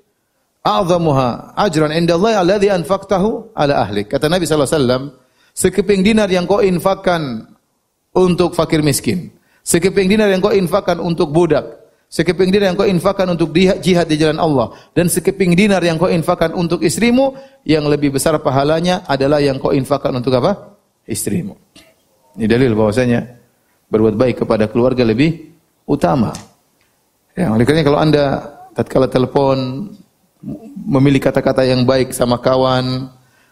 a'zamuha 0.59 1.55
ajran 1.55 1.95
indallahi 1.95 2.35
alladhi 2.35 2.67
anfaqtahu 2.67 3.55
ala 3.55 3.79
ahlik. 3.79 4.11
Kata 4.11 4.27
Nabi 4.27 4.43
sallallahu 4.43 4.67
alaihi 4.67 4.79
wasallam, 4.83 5.03
sekeping 5.55 6.03
dinar 6.03 6.27
yang 6.27 6.43
kau 6.43 6.59
infakkan 6.59 7.47
untuk 8.11 8.51
fakir 8.51 8.83
miskin, 8.83 9.31
sekeping 9.63 10.11
dinar 10.11 10.27
yang 10.27 10.43
kau 10.43 10.51
infakkan 10.51 10.99
untuk 10.99 11.31
budak, 11.31 11.79
sekeping 12.11 12.51
dinar 12.51 12.75
yang 12.75 12.77
kau 12.77 12.85
infakkan 12.85 13.31
untuk 13.31 13.55
jihad 13.55 14.11
di 14.11 14.19
jalan 14.19 14.35
Allah, 14.35 14.75
dan 14.91 15.07
sekeping 15.07 15.55
dinar 15.55 15.79
yang 15.79 15.95
kau 15.95 16.11
infakkan 16.11 16.51
untuk 16.51 16.83
istrimu, 16.83 17.39
yang 17.63 17.87
lebih 17.87 18.11
besar 18.11 18.35
pahalanya 18.43 19.07
adalah 19.07 19.39
yang 19.39 19.63
kau 19.63 19.71
infakkan 19.71 20.11
untuk 20.11 20.35
apa? 20.35 20.72
Istrimu. 21.03 21.55
Ini 22.39 22.45
dalil 22.47 22.73
bahwasanya 22.73 23.21
berbuat 23.91 24.15
baik 24.17 24.35
kepada 24.45 24.65
keluarga 24.71 25.05
lebih 25.05 25.53
utama. 25.85 26.33
Ya, 27.37 27.53
oleh 27.53 27.65
karena 27.65 27.85
kalau 27.85 27.99
Anda 27.99 28.25
tatkala 28.73 29.05
telepon 29.09 29.89
memilih 30.87 31.21
kata-kata 31.21 31.63
yang 31.63 31.85
baik 31.85 32.11
sama 32.15 32.41
kawan, 32.41 33.09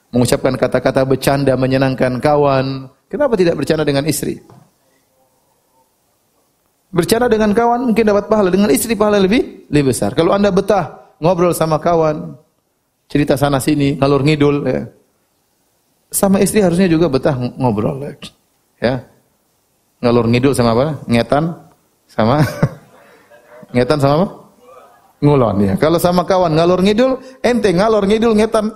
mengucapkan 0.09 0.57
kata-kata 0.57 1.05
bercanda 1.05 1.53
menyenangkan 1.55 2.19
kawan. 2.19 2.89
Kenapa 3.07 3.33
tidak 3.35 3.59
bercanda 3.59 3.83
dengan 3.83 4.07
istri? 4.07 4.39
Bercanda 6.91 7.31
dengan 7.31 7.55
kawan 7.55 7.87
mungkin 7.87 8.03
dapat 8.03 8.27
pahala, 8.27 8.51
dengan 8.51 8.67
istri 8.71 8.99
pahala 8.99 9.19
lebih 9.19 9.67
lebih 9.71 9.95
besar. 9.95 10.11
Kalau 10.11 10.35
Anda 10.35 10.51
betah 10.51 11.15
ngobrol 11.23 11.55
sama 11.55 11.79
kawan, 11.79 12.35
cerita 13.07 13.39
sana 13.39 13.63
sini, 13.63 13.95
ngalur 13.95 14.23
ngidul 14.27 14.55
ya. 14.67 14.81
Sama 16.11 16.43
istri 16.43 16.59
harusnya 16.59 16.91
juga 16.91 17.07
betah 17.07 17.33
ngobrol 17.55 18.03
ya. 18.03 18.13
ya. 18.83 18.95
Ngalur 20.03 20.27
ngidul 20.27 20.51
sama 20.51 20.75
apa? 20.75 20.85
Ngetan 21.07 21.43
sama 22.11 22.43
ngetan 23.75 23.99
sama 24.03 24.13
apa? 24.19 24.27
ngulon 25.21 25.55
ya. 25.61 25.73
Kalau 25.77 26.01
sama 26.01 26.25
kawan 26.25 26.57
ngalor 26.57 26.81
ngidul, 26.81 27.21
ente 27.45 27.69
ngalor 27.71 28.03
ngidul 28.09 28.33
ngetan 28.35 28.73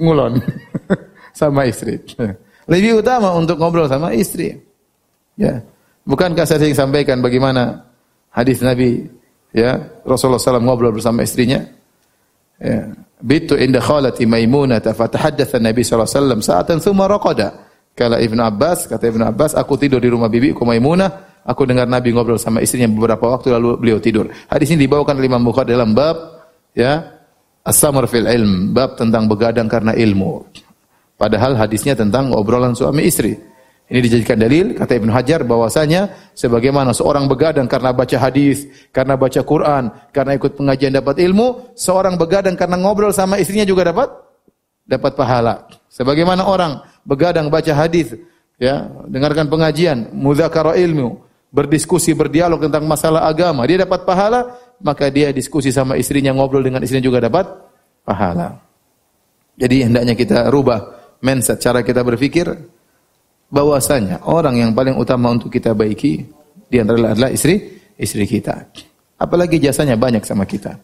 ngulon 0.00 0.40
sama 1.38 1.68
istri. 1.68 2.00
Lebih 2.64 3.04
utama 3.04 3.36
untuk 3.36 3.60
ngobrol 3.60 3.86
sama 3.86 4.16
istri. 4.16 4.56
Ya. 5.36 5.60
Bukankah 6.08 6.48
saya 6.48 6.60
sering 6.60 6.76
sampaikan 6.76 7.20
bagaimana 7.20 7.84
hadis 8.32 8.60
Nabi 8.64 9.08
ya 9.52 9.80
Rasulullah 10.04 10.40
SAW 10.40 10.64
ngobrol 10.64 10.96
bersama 10.96 11.20
istrinya? 11.24 11.60
Ya. 12.56 12.92
Bitu 13.22 13.54
inda 13.54 13.78
khalati 13.78 14.26
Maimunah 14.26 14.82
fatahaddatsa 14.82 15.62
Nabi 15.62 15.86
sallallahu 15.86 16.08
alaihi 16.08 16.18
wasallam 16.18 16.40
sa'atan 16.42 16.76
thumma 16.82 17.04
raqada. 17.06 17.70
Kala 17.94 18.18
Ibnu 18.18 18.42
Abbas, 18.42 18.90
kata 18.90 19.06
Ibnu 19.06 19.22
Abbas, 19.22 19.54
aku 19.54 19.78
tidur 19.78 20.02
di 20.02 20.10
rumah 20.10 20.26
bibiku 20.26 20.66
Maimunah, 20.66 21.34
Aku 21.44 21.68
dengar 21.68 21.84
Nabi 21.84 22.16
ngobrol 22.16 22.40
sama 22.40 22.64
istrinya 22.64 22.88
beberapa 22.88 23.28
waktu 23.28 23.52
lalu 23.52 23.76
beliau 23.76 23.98
tidur. 24.00 24.32
Hadis 24.48 24.72
ini 24.72 24.88
dibawakan 24.88 25.20
oleh 25.20 25.28
Imam 25.28 25.44
Bukhari 25.44 25.76
dalam 25.76 25.92
bab 25.92 26.16
ya 26.72 27.04
As-samar 27.64 28.04
fil 28.08 28.28
ilm, 28.28 28.76
bab 28.76 29.00
tentang 29.00 29.24
begadang 29.24 29.68
karena 29.68 29.96
ilmu. 29.96 30.44
Padahal 31.16 31.56
hadisnya 31.56 31.96
tentang 31.96 32.28
obrolan 32.36 32.76
suami 32.76 33.08
istri. 33.08 33.40
Ini 33.84 34.00
dijadikan 34.00 34.40
dalil 34.40 34.72
kata 34.72 34.96
Ibnu 34.96 35.12
Hajar 35.12 35.44
bahwasanya 35.44 36.32
sebagaimana 36.32 36.96
seorang 36.96 37.28
begadang 37.28 37.68
karena 37.68 37.92
baca 37.92 38.16
hadis, 38.16 38.64
karena 38.88 39.12
baca 39.12 39.44
Quran, 39.44 39.92
karena 40.08 40.32
ikut 40.40 40.56
pengajian 40.56 40.96
dapat 40.96 41.20
ilmu, 41.20 41.76
seorang 41.76 42.16
begadang 42.16 42.56
karena 42.56 42.80
ngobrol 42.80 43.12
sama 43.12 43.36
istrinya 43.36 43.68
juga 43.68 43.92
dapat 43.92 44.08
dapat 44.88 45.12
pahala. 45.12 45.68
Sebagaimana 45.92 46.48
orang 46.48 46.80
begadang 47.04 47.52
baca 47.52 47.76
hadis, 47.76 48.16
ya, 48.56 48.88
dengarkan 49.04 49.52
pengajian, 49.52 50.16
mudzakara 50.16 50.80
ilmu, 50.80 51.20
berdiskusi, 51.52 52.16
berdialog 52.16 52.64
tentang 52.64 52.88
masalah 52.88 53.28
agama, 53.28 53.68
dia 53.68 53.84
dapat 53.84 54.08
pahala, 54.08 54.56
maka 54.80 55.12
dia 55.12 55.28
diskusi 55.28 55.68
sama 55.68 56.00
istrinya, 56.00 56.32
ngobrol 56.32 56.64
dengan 56.64 56.80
istrinya 56.80 57.04
juga 57.04 57.20
dapat 57.20 57.52
pahala. 58.00 58.64
Jadi 59.60 59.86
hendaknya 59.86 60.16
kita 60.16 60.48
rubah 60.48 60.82
mindset 61.20 61.60
cara 61.60 61.84
kita 61.84 62.00
berpikir 62.02 62.48
bahwasanya 63.52 64.24
orang 64.24 64.60
yang 64.60 64.70
paling 64.72 64.96
utama 64.96 65.32
untuk 65.32 65.52
kita 65.52 65.76
baiki 65.76 66.24
di 66.68 66.76
antara 66.80 67.14
adalah 67.14 67.30
istri 67.30 67.60
istri 67.98 68.26
kita. 68.26 68.66
Apalagi 69.18 69.62
jasanya 69.62 69.94
banyak 69.94 70.26
sama 70.26 70.42
kita. 70.44 70.74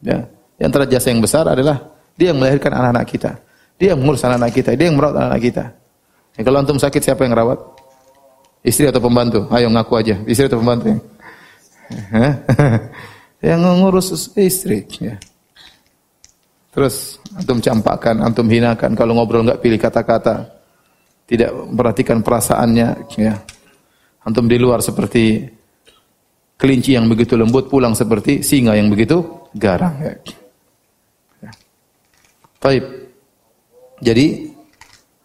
Ya. 0.00 0.24
Di 0.56 0.62
antara 0.64 0.88
jasa 0.88 1.12
yang 1.12 1.20
besar 1.20 1.44
adalah 1.44 1.76
dia 2.16 2.32
yang 2.32 2.40
melahirkan 2.40 2.72
anak-anak 2.72 3.06
kita. 3.08 3.32
Dia 3.76 3.92
yang 3.92 4.00
mengurus 4.00 4.24
anak-anak 4.24 4.52
kita, 4.56 4.70
dia 4.72 4.88
yang 4.88 4.96
merawat 4.96 5.14
anak-anak 5.20 5.42
kita. 5.44 5.64
Ya, 6.36 6.40
kalau 6.48 6.58
antum 6.64 6.78
sakit 6.80 7.02
siapa 7.04 7.28
yang 7.28 7.36
rawat? 7.36 7.60
Istri 8.64 8.88
atau 8.88 9.04
pembantu? 9.04 9.44
Ayo 9.52 9.68
ngaku 9.68 9.92
aja. 10.00 10.16
Istri 10.24 10.48
atau 10.48 10.58
pembantu? 10.64 10.96
yang 13.44 13.60
ngurus 13.60 14.32
istri. 14.32 14.88
Ya. 14.96 15.20
Terus 16.72 17.20
antum 17.36 17.60
campakkan, 17.60 18.16
antum 18.24 18.48
hinakan. 18.48 18.96
Kalau 18.96 19.12
ngobrol 19.12 19.44
nggak 19.44 19.60
pilih 19.60 19.76
kata-kata 19.76 20.55
tidak 21.26 21.50
memperhatikan 21.52 22.22
perasaannya 22.22 22.88
ya. 23.18 23.34
Antum 24.26 24.46
di 24.46 24.58
luar 24.58 24.82
seperti 24.82 25.42
kelinci 26.58 26.96
yang 26.96 27.06
begitu 27.06 27.38
lembut 27.38 27.70
pulang 27.70 27.92
seperti 27.92 28.40
singa 28.42 28.74
yang 28.74 28.90
begitu 28.90 29.22
garang 29.54 29.94
ya. 30.02 30.14
ya. 31.42 31.50
Jadi 34.02 34.26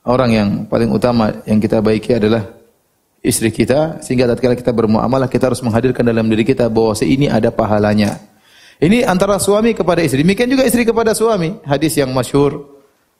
orang 0.05 0.31
yang 0.33 0.49
paling 0.69 0.89
utama 0.89 1.33
yang 1.45 1.57
kita 1.57 1.81
baiki 1.81 2.17
adalah 2.17 2.45
istri 3.21 3.53
kita 3.53 4.01
sehingga 4.01 4.25
tatkala 4.25 4.57
kita 4.57 4.73
bermuamalah 4.73 5.29
kita 5.29 5.53
harus 5.53 5.61
menghadirkan 5.61 6.01
dalam 6.01 6.25
diri 6.25 6.45
kita 6.45 6.69
bahwa 6.69 6.93
ini 7.01 7.29
ada 7.29 7.53
pahalanya. 7.53 8.17
Ini 8.81 9.05
antara 9.05 9.37
suami 9.37 9.77
kepada 9.77 10.01
istri. 10.01 10.25
Demikian 10.25 10.49
juga 10.49 10.65
istri 10.65 10.81
kepada 10.81 11.13
suami. 11.13 11.53
Hadis 11.61 11.93
yang 12.01 12.09
masyhur 12.17 12.65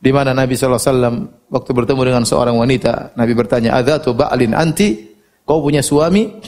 di 0.01 0.10
mana 0.10 0.34
Nabi 0.34 0.58
SAW 0.58 1.29
waktu 1.53 1.72
bertemu 1.77 2.01
dengan 2.01 2.24
seorang 2.25 2.58
wanita, 2.58 3.13
Nabi 3.13 3.38
bertanya, 3.38 3.77
Adatu 3.77 4.17
ba'lin 4.17 4.58
anti? 4.58 5.13
Kau 5.46 5.62
punya 5.62 5.86
suami? 5.86 6.41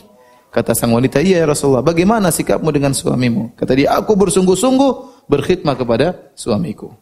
Kata 0.50 0.74
sang 0.74 0.94
wanita, 0.94 1.22
iya 1.22 1.42
ya 1.42 1.50
Rasulullah. 1.50 1.86
Bagaimana 1.86 2.34
sikapmu 2.34 2.74
dengan 2.74 2.98
suamimu? 2.98 3.54
Kata 3.54 3.74
dia, 3.78 3.94
aku 3.94 4.18
bersungguh-sungguh 4.18 5.26
berkhidmat 5.30 5.76
kepada 5.78 6.34
suamiku. 6.34 6.94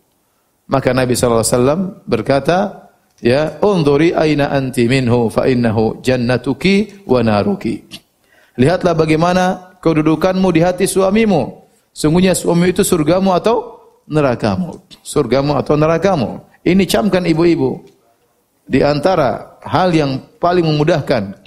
Maka 0.68 0.92
Nabi 0.92 1.16
SAW 1.16 2.04
berkata, 2.04 2.88
Ya, 3.22 3.62
unduri 3.62 4.18
aina 4.18 4.50
anti 4.50 4.90
minhu 4.90 5.30
fa 5.30 5.46
jannatuki 6.02 7.06
wa 7.06 7.22
naruki. 7.22 7.86
Lihatlah 8.58 8.98
bagaimana 8.98 9.78
kedudukanmu 9.78 10.50
di 10.50 10.60
hati 10.66 10.90
suamimu. 10.90 11.64
Sungguhnya 11.94 12.34
suami 12.34 12.74
itu 12.74 12.82
surgamu 12.82 13.36
atau 13.36 13.81
nerakamu. 14.12 14.76
Surgamu 15.00 15.56
atau 15.56 15.80
nerakamu. 15.80 16.44
Ini 16.68 16.84
camkan 16.84 17.24
ibu-ibu. 17.24 17.80
Di 18.68 18.84
antara 18.84 19.58
hal 19.64 19.96
yang 19.96 20.20
paling 20.38 20.68
memudahkan 20.68 21.40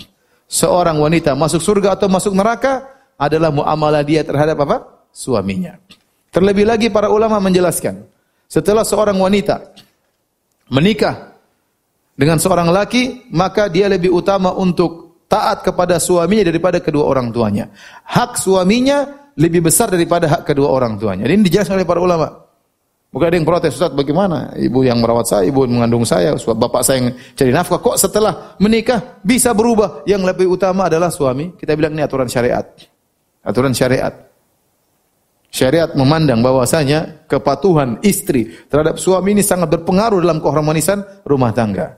seorang 0.49 0.97
wanita 0.99 1.37
masuk 1.37 1.61
surga 1.61 1.95
atau 1.95 2.09
masuk 2.09 2.33
neraka 2.33 2.89
adalah 3.21 3.53
muamalah 3.53 4.03
dia 4.03 4.25
terhadap 4.27 4.65
apa? 4.67 4.77
Suaminya. 5.15 5.79
Terlebih 6.35 6.67
lagi 6.67 6.91
para 6.91 7.07
ulama 7.07 7.39
menjelaskan, 7.39 8.03
setelah 8.51 8.83
seorang 8.83 9.15
wanita 9.15 9.63
menikah 10.67 11.39
dengan 12.19 12.43
seorang 12.43 12.75
laki, 12.75 13.31
maka 13.31 13.71
dia 13.71 13.87
lebih 13.87 14.11
utama 14.11 14.51
untuk 14.51 15.23
taat 15.31 15.63
kepada 15.63 16.03
suaminya 16.03 16.51
daripada 16.51 16.83
kedua 16.83 17.07
orang 17.07 17.31
tuanya. 17.31 17.71
Hak 18.03 18.35
suaminya 18.35 19.31
lebih 19.39 19.67
besar 19.71 19.91
daripada 19.91 20.27
hak 20.27 20.43
kedua 20.47 20.71
orang 20.71 20.99
tuanya. 20.99 21.27
Ini 21.31 21.43
dijelaskan 21.47 21.79
oleh 21.79 21.87
para 21.87 22.03
ulama. 22.03 22.44
Bukan 23.15 23.31
ada 23.31 23.37
yang 23.39 23.47
protes, 23.47 23.79
Ustaz 23.79 23.95
bagaimana? 23.95 24.51
Ibu 24.59 24.83
yang 24.83 24.99
merawat 24.99 25.31
saya, 25.31 25.47
ibu 25.47 25.63
yang 25.63 25.79
mengandung 25.79 26.03
saya, 26.03 26.35
bapak 26.35 26.83
saya 26.83 26.99
yang 26.99 27.09
cari 27.39 27.55
nafkah. 27.55 27.79
Kok 27.79 27.95
setelah 27.95 28.59
menikah 28.59 29.23
bisa 29.23 29.55
berubah? 29.55 30.03
Yang 30.03 30.35
lebih 30.35 30.51
utama 30.51 30.91
adalah 30.91 31.15
suami. 31.15 31.55
Kita 31.55 31.79
bilang 31.79 31.95
ini 31.95 32.03
aturan 32.03 32.27
syariat. 32.27 32.67
Aturan 33.47 33.71
syariat. 33.71 34.11
Syariat 35.47 35.95
memandang 35.95 36.43
bahwasanya 36.43 37.31
kepatuhan 37.31 38.03
istri 38.03 38.51
terhadap 38.67 38.99
suami 38.99 39.39
ini 39.39 39.47
sangat 39.47 39.71
berpengaruh 39.71 40.19
dalam 40.19 40.43
keharmonisan 40.43 41.23
rumah 41.23 41.55
tangga. 41.55 41.95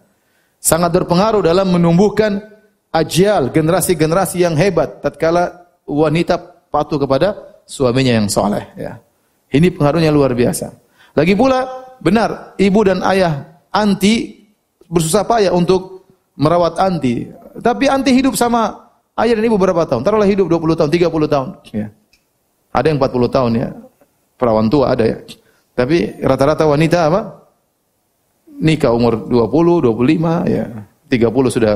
Sangat 0.60 0.92
berpengaruh 0.92 1.40
dalam 1.40 1.72
menumbuhkan 1.72 2.44
ajal, 2.92 3.48
generasi-generasi 3.56 4.44
yang 4.44 4.52
hebat 4.52 5.00
tatkala 5.00 5.64
wanita 5.88 6.36
patuh 6.68 7.00
kepada 7.00 7.40
suaminya 7.64 8.20
yang 8.20 8.28
soleh. 8.28 8.68
Ya. 8.76 9.00
Ini 9.48 9.72
pengaruhnya 9.72 10.12
luar 10.12 10.36
biasa. 10.36 10.84
Lagi 11.16 11.32
pula 11.32 11.64
benar 11.96 12.52
ibu 12.60 12.80
dan 12.84 13.00
ayah 13.08 13.64
anti 13.72 14.44
bersusah 14.84 15.24
payah 15.24 15.52
untuk 15.56 16.04
merawat 16.36 16.76
anti. 16.76 17.24
Tapi 17.56 17.88
anti 17.88 18.12
hidup 18.12 18.36
sama 18.36 18.92
ayah 19.16 19.40
dan 19.40 19.44
ibu 19.48 19.56
berapa 19.56 19.88
tahun? 19.88 20.04
Taruhlah 20.04 20.28
hidup 20.28 20.44
20 20.46 20.76
tahun, 20.76 20.90
30 20.92 21.08
tahun. 21.32 21.48
Ya. 21.72 21.88
Ada 22.76 22.86
yang 22.92 23.00
40 23.00 23.32
tahun 23.32 23.50
ya. 23.56 23.68
Perawan 24.36 24.68
tua 24.68 24.92
ada 24.92 25.08
ya. 25.08 25.18
Tapi 25.72 26.20
rata-rata 26.20 26.68
wanita 26.68 27.08
apa? 27.08 27.20
Nikah 28.60 28.92
umur 28.92 29.24
20, 29.24 29.88
25 29.88 30.52
ya. 30.52 30.64
30 31.08 31.48
sudah 31.48 31.74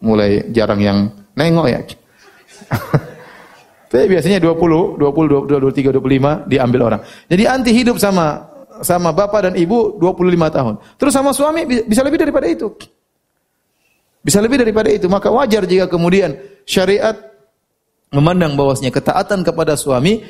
mulai 0.00 0.48
jarang 0.48 0.80
yang 0.80 0.98
nengok 1.36 1.66
ya. 1.68 1.80
Tapi 3.92 4.04
biasanya 4.04 4.40
20, 4.40 5.00
20, 5.00 5.48
22, 5.48 5.92
23, 5.92 5.92
25 5.96 6.48
diambil 6.48 6.80
orang. 6.92 7.00
Jadi 7.28 7.42
anti 7.48 7.72
hidup 7.72 7.96
sama 7.96 8.57
sama 8.82 9.14
bapak 9.14 9.50
dan 9.50 9.54
ibu 9.54 9.96
25 10.00 10.56
tahun. 10.56 10.74
Terus 10.98 11.12
sama 11.14 11.30
suami 11.30 11.64
bisa 11.66 12.02
lebih 12.02 12.18
daripada 12.20 12.46
itu. 12.48 12.68
Bisa 14.22 14.42
lebih 14.42 14.60
daripada 14.60 14.88
itu. 14.92 15.06
Maka 15.06 15.30
wajar 15.30 15.64
jika 15.64 15.86
kemudian 15.86 16.36
syariat 16.68 17.14
memandang 18.12 18.56
bahwasanya 18.56 18.92
ketaatan 18.92 19.44
kepada 19.44 19.76
suami 19.76 20.24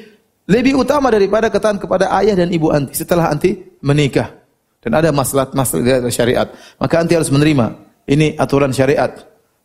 lebih 0.48 0.80
utama 0.80 1.12
daripada 1.12 1.52
ketaatan 1.52 1.76
kepada 1.76 2.08
ayah 2.20 2.34
dan 2.38 2.48
ibu 2.48 2.72
anti 2.72 2.96
setelah 2.96 3.28
anti 3.28 3.58
menikah. 3.84 4.32
Dan 4.78 4.94
ada 4.94 5.11
masalah-masalah 5.11 6.08
syariat. 6.08 6.48
Maka 6.78 6.94
anti 7.02 7.12
harus 7.18 7.28
menerima. 7.28 7.74
Ini 8.08 8.40
aturan 8.40 8.72
syariat. 8.72 9.12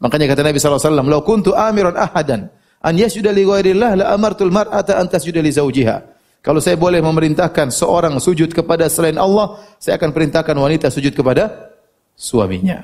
Makanya 0.04 0.36
kata 0.36 0.42
Nabi 0.44 0.60
SAW, 0.60 1.08
Lau 1.08 1.24
kuntu 1.24 1.56
amiran 1.56 1.96
ahadan, 1.96 2.52
an 2.84 2.94
yasjuda 3.00 3.32
li 3.32 3.48
ghairillah 3.48 4.04
la 4.04 4.06
amartul 4.12 4.52
mar'ata 4.52 5.00
an 5.00 5.08
tasjuda 5.08 5.40
li 5.40 5.48
zawjiha. 5.48 6.13
Kalau 6.44 6.60
saya 6.60 6.76
boleh 6.76 7.00
memerintahkan 7.00 7.72
seorang 7.72 8.20
sujud 8.20 8.52
kepada 8.52 8.92
selain 8.92 9.16
Allah, 9.16 9.64
saya 9.80 9.96
akan 9.96 10.12
perintahkan 10.12 10.52
wanita 10.52 10.92
sujud 10.92 11.16
kepada 11.16 11.72
suaminya. 12.20 12.84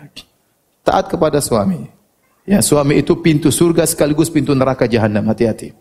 Taat 0.79 1.11
kepada 1.11 1.43
suami. 1.43 1.83
Ya, 2.47 2.63
suami 2.63 3.03
itu 3.03 3.19
pintu 3.19 3.51
surga 3.51 3.83
sekaligus 3.83 4.31
pintu 4.31 4.55
neraka 4.55 4.87
jahanam. 4.87 5.27
Hati-hati. 5.27 5.75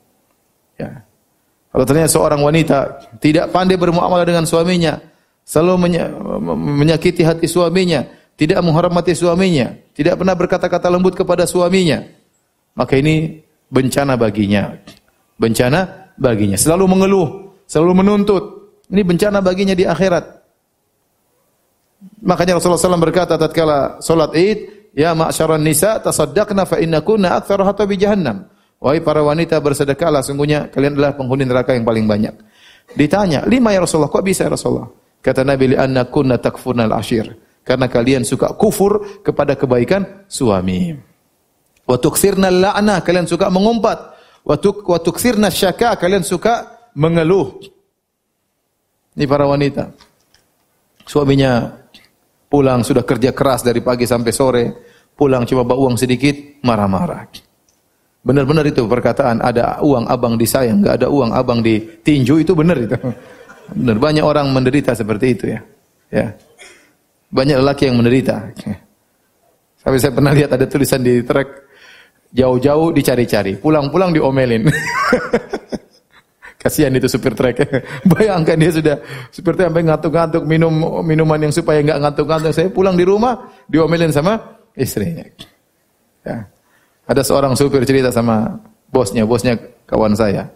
Ya. 0.75 1.07
Kalau 1.71 1.85
ternyata 1.87 2.11
seorang 2.11 2.43
wanita 2.43 2.99
tidak 3.23 3.55
pandai 3.55 3.79
bermuamalah 3.79 4.27
dengan 4.27 4.43
suaminya, 4.43 4.99
selalu 5.47 5.87
menyakiti 6.83 7.23
hati 7.23 7.47
suaminya, 7.47 8.05
tidak 8.35 8.59
menghormati 8.59 9.15
suaminya, 9.15 9.71
tidak 9.95 10.19
pernah 10.19 10.35
berkata-kata 10.35 10.91
lembut 10.91 11.15
kepada 11.15 11.47
suaminya, 11.47 12.03
maka 12.75 12.99
ini 12.99 13.39
bencana 13.71 14.19
baginya. 14.19 14.75
Bencana 15.39 16.11
baginya. 16.19 16.59
Selalu 16.59 16.85
mengeluh, 16.91 17.48
selalu 17.69 17.93
menuntut. 18.01 18.45
Ini 18.89 19.05
bencana 19.05 19.45
baginya 19.45 19.77
di 19.77 19.85
akhirat. 19.85 20.25
Makanya 22.25 22.57
Rasulullah 22.57 22.81
SAW 22.81 23.05
berkata 23.05 23.37
tatkala 23.37 24.01
salat 24.01 24.33
Id, 24.33 24.91
"Ya 24.97 25.13
ma'syaran 25.13 25.61
nisa, 25.61 26.01
tasaddaqna 26.01 26.65
fa 26.65 26.81
innakunna 26.81 27.37
aktsaru 27.37 27.69
hatta 27.69 27.85
bi 27.85 28.01
jahannam." 28.01 28.49
Wahai 28.79 29.03
para 29.03 29.21
wanita 29.21 29.59
bersedekahlah 29.59 30.23
sungguhnya 30.23 30.71
kalian 30.71 30.95
adalah 30.95 31.19
penghuni 31.19 31.45
neraka 31.45 31.75
yang 31.75 31.83
paling 31.83 32.07
banyak. 32.07 32.33
Ditanya, 32.95 33.45
"Lima 33.45 33.75
ya 33.75 33.83
Rasulullah?" 33.83 34.09
Kok 34.09 34.25
bisa 34.25 34.47
ya 34.47 34.55
Rasulullah? 34.55 34.89
Kata 35.19 35.43
Nabi, 35.43 35.75
"Li'anna 35.75 36.07
kunna 36.09 36.39
takfurnal 36.39 36.95
ashir." 36.95 37.27
Karena 37.67 37.91
kalian 37.91 38.25
suka 38.25 38.55
kufur 38.57 39.21
kepada 39.21 39.59
kebaikan 39.59 40.25
suami. 40.31 40.97
Wa 41.85 42.01
tukthirna 42.01 42.49
la'na, 42.49 43.05
kalian 43.05 43.29
suka 43.29 43.53
mengumpat. 43.53 43.99
Wa 44.47 44.57
tukthirna 45.03 45.53
syaka, 45.53 45.99
kalian 46.01 46.25
suka 46.25 46.78
mengeluh. 46.99 47.63
Ini 49.15 49.25
para 49.31 49.47
wanita. 49.47 49.95
Suaminya 51.07 51.71
pulang 52.51 52.83
sudah 52.83 53.07
kerja 53.07 53.31
keras 53.33 53.63
dari 53.63 53.81
pagi 53.81 54.05
sampai 54.05 54.33
sore, 54.35 54.65
pulang 55.15 55.47
cuma 55.47 55.63
bawa 55.63 55.89
uang 55.89 55.97
sedikit, 55.97 56.35
marah-marah. 56.67 57.31
Benar-benar 58.19 58.67
itu 58.67 58.85
perkataan 58.85 59.41
ada 59.41 59.81
uang 59.81 60.05
abang 60.11 60.35
disayang, 60.35 60.83
nggak 60.83 61.01
ada 61.01 61.09
uang 61.09 61.33
abang 61.33 61.63
ditinju 61.63 62.43
itu 62.43 62.53
benar 62.53 62.77
itu. 62.77 62.99
Benar 63.73 63.97
banyak 63.97 64.25
orang 64.25 64.51
menderita 64.53 64.93
seperti 64.93 65.27
itu 65.33 65.45
ya. 65.55 65.61
Ya. 66.13 66.27
Banyak 67.29 67.57
lelaki 67.61 67.89
yang 67.89 67.97
menderita. 68.01 68.53
Tapi 69.85 69.97
saya 69.97 70.13
pernah 70.13 70.33
lihat 70.33 70.53
ada 70.53 70.65
tulisan 70.69 71.01
di 71.01 71.21
trek 71.25 71.49
jauh-jauh 72.33 72.93
dicari-cari, 72.93 73.57
pulang-pulang 73.57 74.13
diomelin. 74.13 74.69
Kasihan 76.59 76.91
itu 76.91 77.07
supir 77.07 77.39
trek. 77.39 77.63
Bayangkan 78.13 78.59
dia 78.59 78.75
sudah 78.75 78.97
seperti 79.31 79.63
sampai 79.63 79.87
ngantuk-ngantuk 79.87 80.43
minum 80.43 80.75
minuman 81.07 81.39
yang 81.39 81.55
supaya 81.55 81.79
nggak 81.87 82.03
ngantuk-ngantuk. 82.03 82.51
Saya 82.51 82.67
pulang 82.67 82.99
di 82.99 83.07
rumah 83.07 83.47
diomelin 83.71 84.11
sama 84.11 84.59
istrinya. 84.75 85.23
Ya. 86.27 86.51
Ada 87.07 87.23
seorang 87.23 87.55
supir 87.55 87.87
cerita 87.87 88.11
sama 88.11 88.59
bosnya, 88.91 89.23
bosnya 89.23 89.55
kawan 89.87 90.19
saya. 90.19 90.51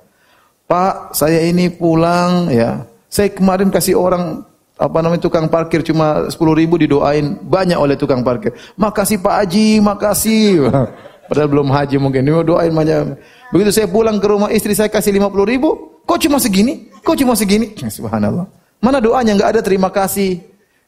Pak, 0.67 1.15
saya 1.15 1.47
ini 1.47 1.71
pulang 1.71 2.51
ya. 2.51 2.83
Saya 3.07 3.31
kemarin 3.31 3.71
kasih 3.71 3.95
orang 3.95 4.43
apa 4.75 4.99
namanya 4.99 5.23
tukang 5.23 5.47
parkir 5.47 5.87
cuma 5.87 6.27
10 6.27 6.35
ribu 6.59 6.75
didoain 6.81 7.39
banyak 7.47 7.79
oleh 7.79 7.95
tukang 7.95 8.27
parkir. 8.27 8.51
Makasih 8.75 9.23
Pak 9.23 9.35
Haji, 9.47 9.79
makasih. 9.79 10.67
Padahal 11.31 11.49
belum 11.49 11.69
haji 11.71 11.97
mungkin. 11.97 12.27
Dia 12.27 12.43
doain 12.43 12.75
banyak. 12.75 13.17
Begitu 13.55 13.71
saya 13.71 13.87
pulang 13.89 14.19
ke 14.19 14.27
rumah 14.27 14.51
istri 14.51 14.75
saya 14.75 14.91
kasih 14.91 15.15
50 15.17 15.33
ribu. 15.47 15.92
Kok 16.07 16.19
cuma 16.29 16.39
segini? 16.43 16.91
Kok 17.03 17.17
cuma 17.19 17.35
segini? 17.35 17.75
Subhanallah. 17.97 18.47
Mana 18.83 18.99
doanya? 18.99 19.39
Enggak 19.39 19.51
ada 19.59 19.61
terima 19.63 19.89
kasih. 19.89 20.43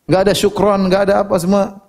Enggak 0.05 0.21
ada 0.31 0.33
syukron, 0.37 0.81
enggak 0.85 1.11
ada 1.11 1.15
apa 1.25 1.35
semua. 1.41 1.81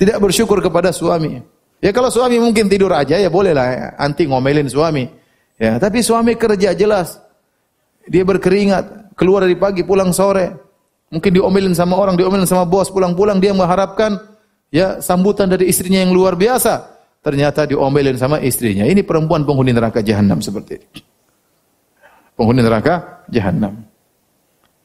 Tidak 0.00 0.16
bersyukur 0.16 0.64
kepada 0.64 0.94
suami. 0.94 1.42
Ya 1.80 1.92
kalau 1.92 2.08
suami 2.08 2.36
mungkin 2.40 2.68
tidur 2.68 2.92
aja 2.92 3.16
ya 3.16 3.28
boleh 3.28 3.52
lah 3.56 3.66
ya. 3.68 3.86
anti 3.96 4.24
ngomelin 4.24 4.68
suami. 4.68 5.08
Ya, 5.60 5.76
tapi 5.76 6.00
suami 6.00 6.40
kerja 6.40 6.72
jelas. 6.72 7.20
Dia 8.08 8.24
berkeringat, 8.24 9.12
keluar 9.12 9.44
dari 9.44 9.60
pagi 9.60 9.84
pulang 9.84 10.08
sore. 10.08 10.56
Mungkin 11.12 11.36
diomelin 11.36 11.76
sama 11.76 12.00
orang, 12.00 12.16
diomelin 12.16 12.48
sama 12.48 12.64
bos, 12.64 12.88
pulang-pulang 12.88 13.36
dia 13.36 13.52
mengharapkan 13.52 14.16
ya 14.72 15.04
sambutan 15.04 15.52
dari 15.52 15.68
istrinya 15.68 16.00
yang 16.00 16.16
luar 16.16 16.32
biasa. 16.32 16.96
Ternyata 17.20 17.68
diomelin 17.68 18.16
sama 18.16 18.40
istrinya. 18.40 18.88
Ini 18.88 19.04
perempuan 19.04 19.44
penghuni 19.44 19.76
neraka 19.76 20.00
jahanam 20.00 20.40
seperti 20.40 20.80
ini. 20.80 21.09
Penghuni 22.40 22.64
neraka 22.64 23.20
jahanam. 23.28 23.84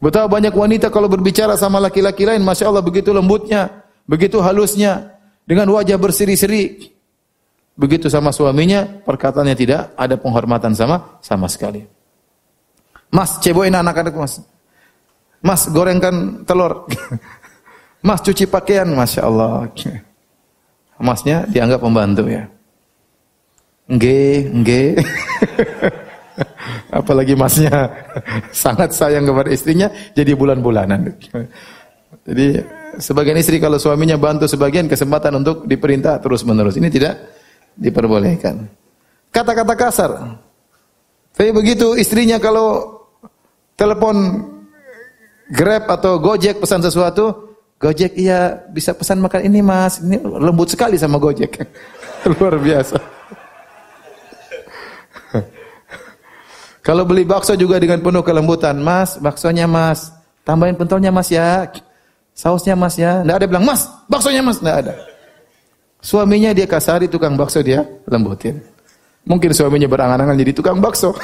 Betapa 0.04 0.28
banyak 0.28 0.52
wanita 0.52 0.92
kalau 0.92 1.08
berbicara 1.08 1.56
sama 1.56 1.80
laki-laki 1.80 2.28
lain, 2.28 2.44
masya 2.44 2.68
Allah 2.68 2.84
begitu 2.84 3.16
lembutnya, 3.16 3.88
begitu 4.04 4.44
halusnya, 4.44 5.16
dengan 5.48 5.72
wajah 5.72 5.96
berseri-seri. 5.96 6.92
Begitu 7.80 8.12
sama 8.12 8.36
suaminya, 8.36 8.84
perkataannya 9.08 9.56
tidak 9.56 9.96
ada 9.96 10.20
penghormatan 10.20 10.76
sama 10.76 11.16
sama 11.24 11.48
sekali. 11.48 11.88
Mas, 13.08 13.40
ceboin 13.40 13.72
anak-anak 13.72 14.12
mas. 14.20 14.44
Mas, 15.40 15.72
gorengkan 15.72 16.44
telur. 16.44 16.92
mas, 18.08 18.20
cuci 18.20 18.52
pakaian. 18.52 18.92
Masya 18.92 19.24
Allah. 19.24 19.72
Masnya 21.00 21.48
dianggap 21.48 21.80
pembantu 21.80 22.28
ya. 22.28 22.52
Nge, 23.88 24.52
nge. 24.52 24.84
Apalagi 27.00 27.34
masnya 27.36 27.90
sangat 28.66 28.92
sayang 28.92 29.26
kepada 29.28 29.50
istrinya, 29.52 29.88
jadi 30.16 30.36
bulan-bulanan. 30.36 31.16
Jadi 32.26 32.60
sebagian 33.00 33.38
istri 33.38 33.62
kalau 33.62 33.78
suaminya 33.78 34.18
bantu 34.18 34.50
sebagian 34.50 34.90
kesempatan 34.90 35.36
untuk 35.40 35.68
diperintah 35.68 36.20
terus 36.20 36.42
menerus. 36.48 36.76
Ini 36.80 36.90
tidak 36.90 37.14
diperbolehkan. 37.76 38.66
Kata-kata 39.30 39.74
kasar. 39.76 40.12
Tapi 41.36 41.52
begitu 41.52 42.00
istrinya 42.00 42.40
kalau 42.40 43.00
telepon 43.76 44.48
Grab 45.46 45.86
atau 45.86 46.18
Gojek 46.18 46.58
pesan 46.58 46.82
sesuatu, 46.82 47.54
Gojek 47.78 48.18
iya 48.18 48.66
bisa 48.74 48.98
pesan 48.98 49.22
makan 49.22 49.46
ini 49.46 49.62
mas, 49.62 50.02
ini 50.02 50.18
lembut 50.18 50.74
sekali 50.74 50.98
sama 50.98 51.22
Gojek. 51.22 51.62
Luar 52.40 52.58
biasa. 52.58 53.15
Kalau 56.86 57.02
beli 57.02 57.26
bakso 57.26 57.58
juga 57.58 57.82
dengan 57.82 57.98
penuh 57.98 58.22
kelembutan, 58.22 58.78
mas, 58.78 59.18
baksonya 59.18 59.66
mas, 59.66 60.14
tambahin 60.46 60.78
pentolnya 60.78 61.10
mas 61.10 61.34
ya. 61.34 61.66
Sausnya 62.38 62.78
mas 62.78 62.94
ya. 62.94 63.26
Tidak 63.26 63.42
ada 63.42 63.48
bilang, 63.50 63.66
mas, 63.66 63.90
baksonya 64.06 64.46
mas. 64.46 64.62
Tidak 64.62 64.76
ada. 64.86 64.94
Suaminya 65.98 66.54
dia 66.54 66.70
kasari, 66.70 67.10
tukang 67.10 67.34
bakso 67.34 67.66
dia 67.66 67.82
lembutin. 68.06 68.62
Mungkin 69.26 69.50
suaminya 69.58 69.90
berangan-angan 69.90 70.38
jadi 70.38 70.54
tukang 70.54 70.78
bakso. 70.78 71.10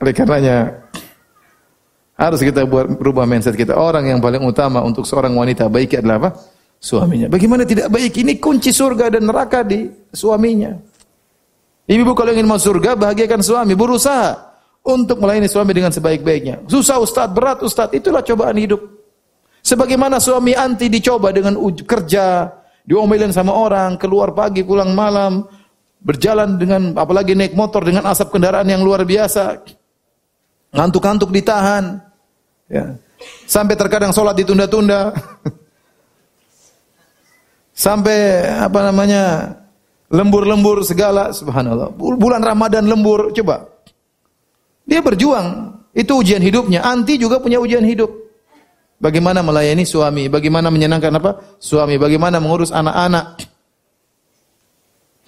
Oleh 0.00 0.14
karenanya, 0.16 0.88
harus 2.16 2.40
kita 2.40 2.64
buat 2.64 2.88
berubah 2.96 3.28
mindset 3.28 3.52
kita. 3.52 3.76
Orang 3.76 4.08
yang 4.08 4.24
paling 4.24 4.40
utama 4.40 4.80
untuk 4.80 5.04
seorang 5.04 5.36
wanita 5.36 5.68
baik 5.68 6.00
adalah 6.00 6.16
apa? 6.16 6.30
Suaminya. 6.80 7.28
Bagaimana 7.28 7.68
tidak 7.68 7.92
baik? 7.92 8.24
Ini 8.24 8.40
kunci 8.40 8.72
surga 8.72 9.12
dan 9.12 9.28
neraka 9.28 9.60
di 9.60 9.84
suaminya. 10.16 10.87
Ibu 11.88 12.12
kalau 12.12 12.36
ingin 12.36 12.44
masuk 12.44 12.76
surga, 12.76 12.92
bahagiakan 13.00 13.40
suami. 13.40 13.72
Berusaha 13.72 14.36
untuk 14.84 15.24
melayani 15.24 15.48
suami 15.48 15.72
dengan 15.72 15.88
sebaik-baiknya. 15.88 16.68
Susah 16.68 17.00
Ustaz, 17.00 17.32
berat 17.32 17.64
Ustaz, 17.64 17.88
itulah 17.96 18.20
cobaan 18.20 18.60
hidup. 18.60 18.80
Sebagaimana 19.64 20.20
suami 20.20 20.52
anti 20.52 20.92
dicoba 20.92 21.32
dengan 21.32 21.56
kerja, 21.84 22.52
diomelin 22.84 23.32
sama 23.32 23.56
orang, 23.56 23.96
keluar 23.96 24.36
pagi, 24.36 24.60
pulang 24.60 24.92
malam, 24.92 25.48
berjalan 26.00 26.60
dengan 26.60 26.92
apalagi 26.92 27.32
naik 27.32 27.56
motor 27.56 27.84
dengan 27.84 28.04
asap 28.08 28.36
kendaraan 28.36 28.68
yang 28.68 28.84
luar 28.84 29.08
biasa. 29.08 29.64
Ngantuk-ngantuk 30.72 31.32
ditahan. 31.32 32.04
Ya. 32.68 33.00
Sampai 33.48 33.74
terkadang 33.80 34.12
sholat 34.12 34.36
ditunda-tunda. 34.36 35.12
Sampai 37.72 38.44
apa 38.44 38.80
namanya 38.90 39.54
lembur-lembur 40.08 40.80
segala 40.84 41.30
subhanallah. 41.32 41.92
Bulan 41.96 42.40
Ramadan 42.40 42.88
lembur, 42.88 43.32
coba 43.32 43.68
dia 44.88 45.04
berjuang. 45.04 45.76
Itu 45.92 46.24
ujian 46.24 46.40
hidupnya. 46.40 46.80
Anti 46.80 47.20
juga 47.20 47.36
punya 47.40 47.60
ujian 47.60 47.84
hidup. 47.84 48.08
Bagaimana 48.98 49.44
melayani 49.44 49.86
suami, 49.86 50.26
bagaimana 50.26 50.72
menyenangkan 50.72 51.12
apa? 51.20 51.30
Suami, 51.60 52.00
bagaimana 52.00 52.42
mengurus 52.42 52.74
anak-anak. 52.74 53.46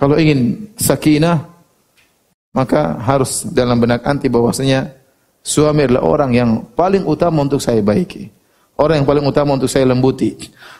Kalau 0.00 0.16
ingin 0.16 0.72
sakinah, 0.80 1.44
maka 2.50 2.98
harus 2.98 3.46
dalam 3.46 3.78
benak 3.78 4.02
anti 4.02 4.26
bahwasanya 4.26 4.90
suami 5.44 5.86
adalah 5.86 6.02
orang 6.02 6.30
yang 6.34 6.50
paling 6.72 7.04
utama 7.06 7.44
untuk 7.44 7.62
saya 7.62 7.78
baiki. 7.84 8.32
Orang 8.80 9.04
yang 9.04 9.06
paling 9.06 9.24
utama 9.28 9.60
untuk 9.60 9.68
saya 9.68 9.84
lembuti. 9.84 10.34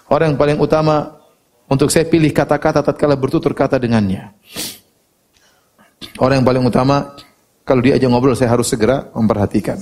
Orang 0.09 0.35
yang 0.35 0.39
paling 0.41 0.57
utama 0.57 1.20
untuk 1.71 1.87
saya 1.87 2.03
pilih 2.11 2.35
kata-kata 2.35 2.83
tatkala 2.83 3.15
bertutur 3.15 3.55
kata 3.55 3.79
dengannya. 3.79 4.35
Orang 6.19 6.43
yang 6.43 6.47
paling 6.47 6.67
utama 6.67 7.15
kalau 7.63 7.79
dia 7.79 7.95
aja 7.95 8.11
ngobrol 8.11 8.35
saya 8.35 8.51
harus 8.51 8.67
segera 8.67 9.07
memperhatikan. 9.15 9.79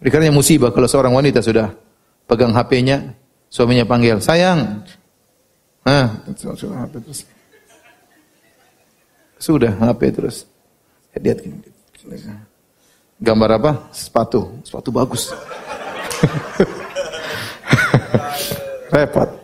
Karena 0.00 0.32
musibah 0.32 0.72
kalau 0.72 0.88
seorang 0.88 1.12
wanita 1.12 1.44
sudah 1.44 1.76
pegang 2.24 2.56
HP-nya, 2.56 3.12
suaminya 3.52 3.84
panggil, 3.84 4.16
"Sayang." 4.18 4.82
Nah, 5.84 6.08
HP 6.24 6.96
terus. 7.04 7.20
Sudah 9.36 9.76
HP 9.76 10.00
terus. 10.14 10.46
Lihat 11.12 11.44
gini. 11.44 11.60
Gambar 13.20 13.50
apa? 13.60 13.92
Sepatu. 13.92 14.56
Sepatu 14.64 14.88
bagus. 14.90 15.28
Repot. 18.94 19.41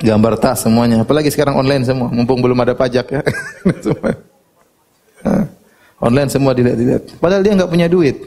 Gambar 0.00 0.40
tas 0.40 0.64
semuanya. 0.64 1.04
Apalagi 1.04 1.28
sekarang 1.28 1.60
online 1.60 1.84
semua. 1.84 2.08
Mumpung 2.08 2.40
belum 2.40 2.56
ada 2.64 2.72
pajak 2.72 3.06
ya. 3.12 3.20
Online 6.00 6.32
semua 6.32 6.56
dilihat-lihat. 6.56 7.20
Padahal 7.20 7.44
dia 7.44 7.52
nggak 7.52 7.68
punya 7.68 7.84
duit. 7.84 8.24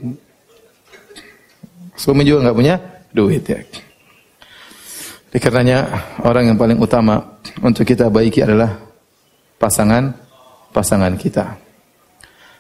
Suami 1.98 2.22
juga 2.22 2.46
nggak 2.46 2.58
punya 2.58 2.76
duit 3.10 3.42
ya. 3.50 3.58
Dikarenanya 5.34 5.90
orang 6.22 6.54
yang 6.54 6.58
paling 6.62 6.78
utama 6.78 7.42
untuk 7.66 7.90
kita 7.90 8.14
baiki 8.14 8.46
adalah 8.46 8.78
pasangan 9.58 10.14
pasangan 10.70 11.18
kita. 11.18 11.58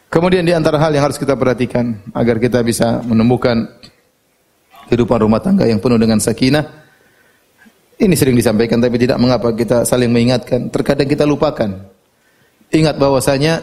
Kemudian 0.10 0.41
di 0.45 0.54
antara 0.54 0.82
hal 0.82 0.93
yang 0.93 1.06
harus 1.06 1.21
kita 1.21 1.38
perhatikan 1.38 2.02
agar 2.13 2.41
kita 2.41 2.65
bisa 2.65 3.02
menemukan 3.06 3.69
kehidupan 4.89 5.26
rumah 5.26 5.41
tangga 5.41 5.69
yang 5.69 5.78
penuh 5.78 6.02
dengan 6.02 6.17
sakinah. 6.17 6.83
Ini 8.00 8.14
sering 8.18 8.34
disampaikan 8.34 8.82
tapi 8.82 8.98
tidak 8.98 9.22
mengapa 9.22 9.54
kita 9.54 9.86
saling 9.86 10.10
mengingatkan. 10.10 10.74
Terkadang 10.74 11.06
kita 11.06 11.24
lupakan. 11.30 11.70
Ingat 12.74 12.98
bahwasanya 12.98 13.62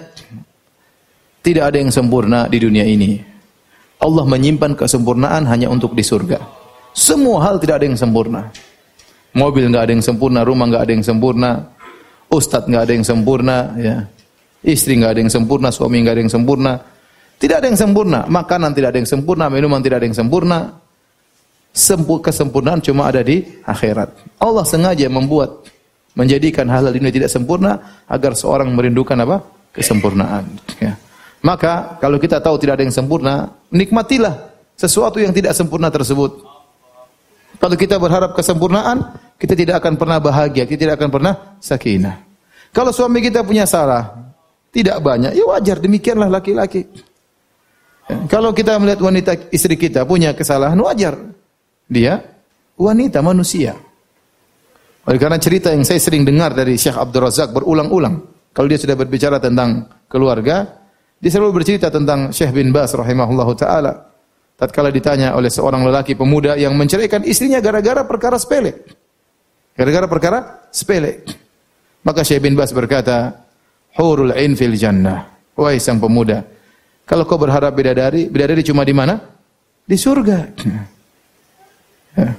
tidak 1.43 1.73
ada 1.73 1.77
yang 1.83 1.91
sempurna 1.91 2.47
di 2.47 2.59
dunia 2.63 2.87
ini. 2.87 3.19
Allah 4.01 4.25
menyimpan 4.25 4.79
kesempurnaan 4.79 5.45
hanya 5.51 5.69
untuk 5.69 5.93
di 5.93 6.01
surga. 6.01 6.41
Semua 6.95 7.45
hal 7.45 7.61
tidak 7.61 7.83
ada 7.83 7.87
yang 7.91 7.99
sempurna. 7.99 8.49
Mobil 9.31 9.71
nggak 9.71 9.83
ada 9.87 9.93
yang 9.95 10.03
sempurna, 10.03 10.41
rumah 10.43 10.67
nggak 10.67 10.83
ada 10.83 10.93
yang 10.95 11.07
sempurna, 11.07 11.51
ustadz 12.27 12.67
nggak 12.67 12.83
ada 12.83 12.93
yang 12.99 13.07
sempurna, 13.07 13.57
ya. 13.79 13.97
istri 14.67 14.99
nggak 14.99 15.15
ada 15.15 15.21
yang 15.23 15.31
sempurna, 15.31 15.69
suami 15.71 16.03
nggak 16.03 16.15
ada 16.19 16.23
yang 16.27 16.33
sempurna. 16.33 16.73
Tidak 17.41 17.57
ada 17.57 17.67
yang 17.71 17.79
sempurna, 17.79 18.21
makanan 18.27 18.75
tidak 18.75 18.89
ada 18.93 18.99
yang 19.01 19.09
sempurna, 19.09 19.45
minuman 19.47 19.81
tidak 19.81 20.03
ada 20.03 20.07
yang 20.11 20.19
sempurna. 20.19 20.59
Sempu, 21.71 22.19
kesempurnaan 22.19 22.83
cuma 22.83 23.07
ada 23.07 23.23
di 23.23 23.47
akhirat. 23.63 24.11
Allah 24.43 24.67
sengaja 24.67 25.07
membuat 25.07 25.71
menjadikan 26.19 26.67
hal-hal 26.67 26.91
ini 26.91 27.15
tidak 27.15 27.31
sempurna 27.31 28.03
agar 28.11 28.35
seorang 28.35 28.75
merindukan 28.75 29.15
apa? 29.23 29.43
kesempurnaan. 29.71 30.51
Ya. 30.83 30.99
Maka 31.41 31.97
kalau 32.03 32.19
kita 32.19 32.43
tahu 32.43 32.59
tidak 32.59 32.81
ada 32.81 32.85
yang 32.85 32.95
sempurna, 32.95 33.49
nikmatilah 33.71 34.51
sesuatu 34.75 35.23
yang 35.23 35.31
tidak 35.31 35.55
sempurna 35.55 35.89
tersebut. 35.89 36.43
Kalau 37.61 37.77
kita 37.77 38.01
berharap 38.01 38.33
kesempurnaan, 38.35 39.15
kita 39.37 39.55
tidak 39.55 39.85
akan 39.85 39.95
pernah 40.01 40.19
bahagia, 40.19 40.65
kita 40.65 40.89
tidak 40.89 40.97
akan 41.01 41.11
pernah 41.13 41.35
sakinah. 41.61 42.17
Kalau 42.73 42.91
suami 42.91 43.21
kita 43.21 43.45
punya 43.45 43.69
salah, 43.69 44.11
tidak 44.73 44.99
banyak, 45.03 45.37
ya 45.37 45.45
wajar 45.45 45.77
demikianlah 45.79 46.29
laki-laki. 46.31 46.89
Ya, 48.09 48.17
kalau 48.27 48.51
kita 48.51 48.81
melihat 48.81 49.01
wanita 49.03 49.33
istri 49.55 49.77
kita 49.77 50.03
punya 50.09 50.33
kesalahan, 50.33 50.79
wajar. 50.81 51.15
Dia 51.91 52.23
wanita 52.79 53.19
manusia. 53.19 53.75
Oleh 55.11 55.19
karena 55.19 55.43
cerita 55.43 55.75
yang 55.75 55.83
saya 55.83 55.99
sering 55.99 56.23
dengar 56.23 56.55
dari 56.55 56.79
Syekh 56.79 56.95
Abdul 56.95 57.27
Razak 57.27 57.51
berulang-ulang, 57.51 58.23
kalau 58.55 58.71
dia 58.71 58.79
sudah 58.79 58.95
berbicara 58.95 59.43
tentang 59.43 59.91
keluarga, 60.07 60.71
dia 61.19 61.31
selalu 61.35 61.61
bercerita 61.61 61.91
tentang 61.91 62.31
Syekh 62.31 62.55
bin 62.55 62.71
Bas 62.71 62.95
rahimahullahu 62.95 63.53
taala. 63.59 64.07
Tatkala 64.55 64.95
ditanya 64.95 65.35
oleh 65.35 65.51
seorang 65.51 65.83
lelaki 65.83 66.15
pemuda 66.15 66.55
yang 66.55 66.79
menceraikan 66.79 67.27
istrinya 67.27 67.59
gara-gara 67.59 68.07
perkara 68.07 68.39
sepele. 68.39 68.87
Gara-gara 69.75 70.07
perkara 70.07 70.39
sepele. 70.71 71.27
Maka 72.07 72.23
Syekh 72.23 72.45
bin 72.45 72.55
Bas 72.55 72.71
berkata, 72.71 73.35
"Hurul 73.99 74.31
ain 74.31 74.55
fil 74.55 74.79
jannah." 74.79 75.27
Wahai 75.59 75.83
sang 75.83 75.99
pemuda, 76.01 76.47
kalau 77.11 77.27
kau 77.27 77.37
berharap 77.37 77.75
bidadari, 77.75 78.31
bidadari 78.31 78.63
cuma 78.63 78.87
di 78.87 78.95
mana? 78.95 79.19
Di 79.83 79.99
surga. 79.99 80.55
Ya. 82.17 82.31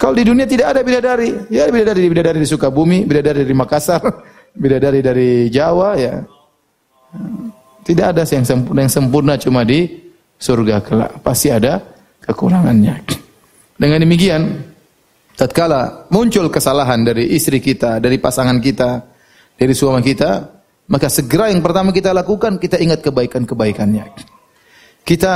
Kalau 0.00 0.16
di 0.16 0.24
dunia 0.24 0.48
tidak 0.48 0.72
ada 0.72 0.80
bidadari, 0.80 1.30
ya 1.52 1.68
bidadari 1.68 2.08
bidadari 2.08 2.38
di 2.40 2.48
Sukabumi, 2.48 3.04
bidadari 3.04 3.44
di 3.44 3.52
Makassar, 3.52 4.00
bidadari 4.62 5.00
dari 5.04 5.30
Jawa 5.52 5.92
ya. 6.00 6.24
Tidak 7.84 8.06
ada 8.16 8.24
yang 8.24 8.46
sempurna, 8.46 8.80
yang 8.86 8.92
sempurna 8.92 9.34
cuma 9.36 9.60
di 9.60 9.84
surga 10.40 10.80
kelak. 10.80 11.20
Pasti 11.20 11.52
ada 11.52 11.84
kekurangannya. 12.24 12.96
Dengan 13.80 14.00
demikian, 14.00 14.42
tatkala 15.36 16.08
muncul 16.08 16.48
kesalahan 16.48 17.04
dari 17.04 17.36
istri 17.36 17.60
kita, 17.60 18.00
dari 18.00 18.16
pasangan 18.16 18.56
kita, 18.56 19.04
dari 19.56 19.72
suami 19.76 20.00
kita, 20.00 20.60
maka 20.88 21.12
segera 21.12 21.52
yang 21.52 21.60
pertama 21.60 21.92
kita 21.92 22.10
lakukan, 22.16 22.56
kita 22.56 22.80
ingat 22.80 23.04
kebaikan-kebaikannya. 23.04 24.04
Kita 25.04 25.32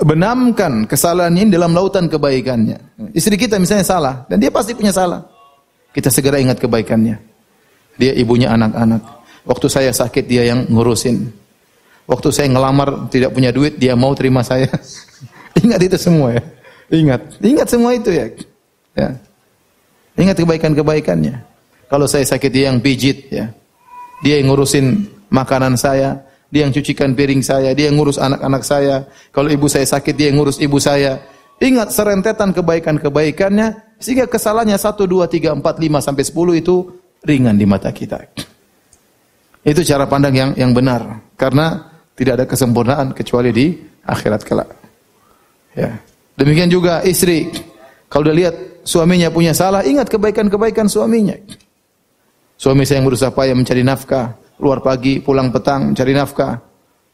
benamkan 0.00 0.88
kesalahan 0.88 1.34
ini 1.36 1.52
dalam 1.52 1.76
lautan 1.76 2.08
kebaikannya. 2.08 3.12
Istri 3.12 3.36
kita 3.36 3.60
misalnya 3.60 3.84
salah, 3.84 4.14
dan 4.26 4.40
dia 4.40 4.48
pasti 4.48 4.72
punya 4.72 4.94
salah. 4.94 5.20
Kita 5.92 6.08
segera 6.08 6.40
ingat 6.40 6.56
kebaikannya. 6.56 7.20
Dia 8.00 8.12
ibunya 8.16 8.48
anak-anak. 8.56 9.02
Waktu 9.44 9.66
saya 9.68 9.90
sakit 9.92 10.24
dia 10.24 10.48
yang 10.48 10.64
ngurusin. 10.72 11.28
Waktu 12.08 12.28
saya 12.32 12.48
ngelamar 12.48 13.12
tidak 13.12 13.36
punya 13.36 13.52
duit, 13.52 13.76
dia 13.76 13.92
mau 13.92 14.16
terima 14.16 14.40
saya. 14.40 14.68
Ingat 15.62 15.80
itu 15.84 15.96
semua 16.00 16.32
ya. 16.32 16.42
Ingat. 16.88 17.20
Ingat 17.44 17.68
semua 17.68 17.90
itu 17.92 18.08
ya. 18.08 18.26
ya. 18.96 19.08
Ingat 20.16 20.36
kebaikan-kebaikannya. 20.40 21.44
Kalau 21.92 22.08
saya 22.08 22.24
sakit 22.24 22.48
dia 22.48 22.72
yang 22.72 22.80
pijit 22.80 23.28
ya. 23.28 23.52
Dia 24.24 24.40
yang 24.40 24.48
ngurusin 24.48 25.04
makanan 25.28 25.76
saya, 25.76 26.20
dia 26.52 26.68
yang 26.68 26.72
cucikan 26.76 27.16
piring 27.16 27.40
saya, 27.40 27.72
dia 27.72 27.88
yang 27.88 27.96
ngurus 27.96 28.20
anak-anak 28.20 28.60
saya. 28.60 29.08
Kalau 29.32 29.48
ibu 29.48 29.72
saya 29.72 29.88
sakit, 29.88 30.12
dia 30.12 30.28
yang 30.28 30.36
ngurus 30.36 30.60
ibu 30.60 30.76
saya. 30.76 31.24
Ingat 31.56 31.96
serentetan 31.96 32.52
kebaikan-kebaikannya 32.52 33.96
sehingga 33.96 34.28
kesalahannya 34.28 34.76
1 34.76 34.92
2 34.92 35.32
3 35.32 35.56
4 35.56 35.64
5 35.64 36.04
sampai 36.04 36.24
10 36.28 36.60
itu 36.60 36.76
ringan 37.24 37.56
di 37.56 37.64
mata 37.64 37.88
kita. 37.88 38.20
Itu 39.64 39.80
cara 39.80 40.04
pandang 40.04 40.34
yang 40.36 40.50
yang 40.58 40.76
benar 40.76 41.24
karena 41.40 41.88
tidak 42.18 42.32
ada 42.36 42.46
kesempurnaan 42.50 43.16
kecuali 43.16 43.48
di 43.54 43.66
akhirat 44.04 44.42
kelak. 44.44 44.68
Ya. 45.72 46.02
Demikian 46.36 46.68
juga 46.68 47.00
istri. 47.06 47.48
Kalau 48.12 48.28
dia 48.28 48.36
lihat 48.36 48.54
suaminya 48.84 49.32
punya 49.32 49.56
salah, 49.56 49.86
ingat 49.86 50.10
kebaikan-kebaikan 50.12 50.90
suaminya. 50.90 51.38
Suami 52.60 52.84
saya 52.84 53.00
yang 53.00 53.08
berusaha 53.08 53.32
payah 53.32 53.56
mencari 53.56 53.80
nafkah, 53.80 54.36
keluar 54.62 54.78
pagi, 54.78 55.18
pulang 55.18 55.50
petang 55.50 55.90
mencari 55.90 56.14
nafkah. 56.14 56.54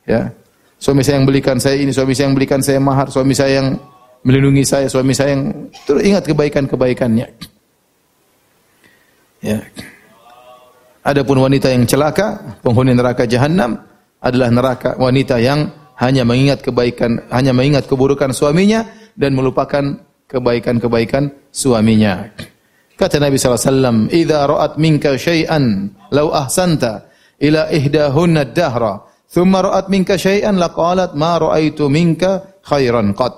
Ya. 0.05 0.29
Suami 0.77 1.01
saya 1.01 1.17
yang 1.17 1.25
belikan 1.25 1.57
saya 1.57 1.81
ini, 1.81 1.89
suami 1.97 2.13
saya 2.13 2.29
yang 2.29 2.37
belikan 2.37 2.61
saya 2.61 2.77
mahar, 2.77 3.09
suami 3.09 3.33
saya 3.33 3.65
yang 3.65 3.81
melindungi 4.21 4.69
saya, 4.69 4.85
suami 4.85 5.17
saya 5.17 5.33
yang 5.33 5.73
terus 5.89 6.05
ingat 6.05 6.29
kebaikan-kebaikannya. 6.29 7.27
Ya. 9.41 9.59
Adapun 11.09 11.41
wanita 11.41 11.73
yang 11.73 11.89
celaka, 11.89 12.61
penghuni 12.61 12.93
neraka 12.93 13.25
jahanam, 13.25 13.81
adalah 14.21 14.53
neraka 14.53 14.93
wanita 15.01 15.41
yang 15.41 15.73
hanya 15.97 16.29
mengingat 16.29 16.61
kebaikan, 16.61 17.25
hanya 17.33 17.57
mengingat 17.57 17.89
keburukan 17.89 18.37
suaminya 18.37 18.85
dan 19.17 19.33
melupakan 19.33 20.05
kebaikan-kebaikan 20.29 21.33
suaminya. 21.49 22.29
Kata 22.99 23.17
Nabi 23.23 23.41
SAW, 23.41 24.11
"Idza 24.13 24.45
ra'at 24.45 24.77
minka 24.77 25.17
syai'an 25.17 25.91
law 26.13 26.35
ahsanta 26.35 27.08
ila 27.39 27.71
ihdahunna 27.71 28.51
ad-dahra, 28.51 29.07
thumma 29.31 29.65
ra'at 29.65 29.87
minka 29.89 30.19
syai'an 30.19 30.59
laqalat 30.59 31.15
ma 31.15 31.39
ra'aitu 31.39 31.87
minka 31.87 32.61
khairan 32.63 33.15
qat." 33.15 33.35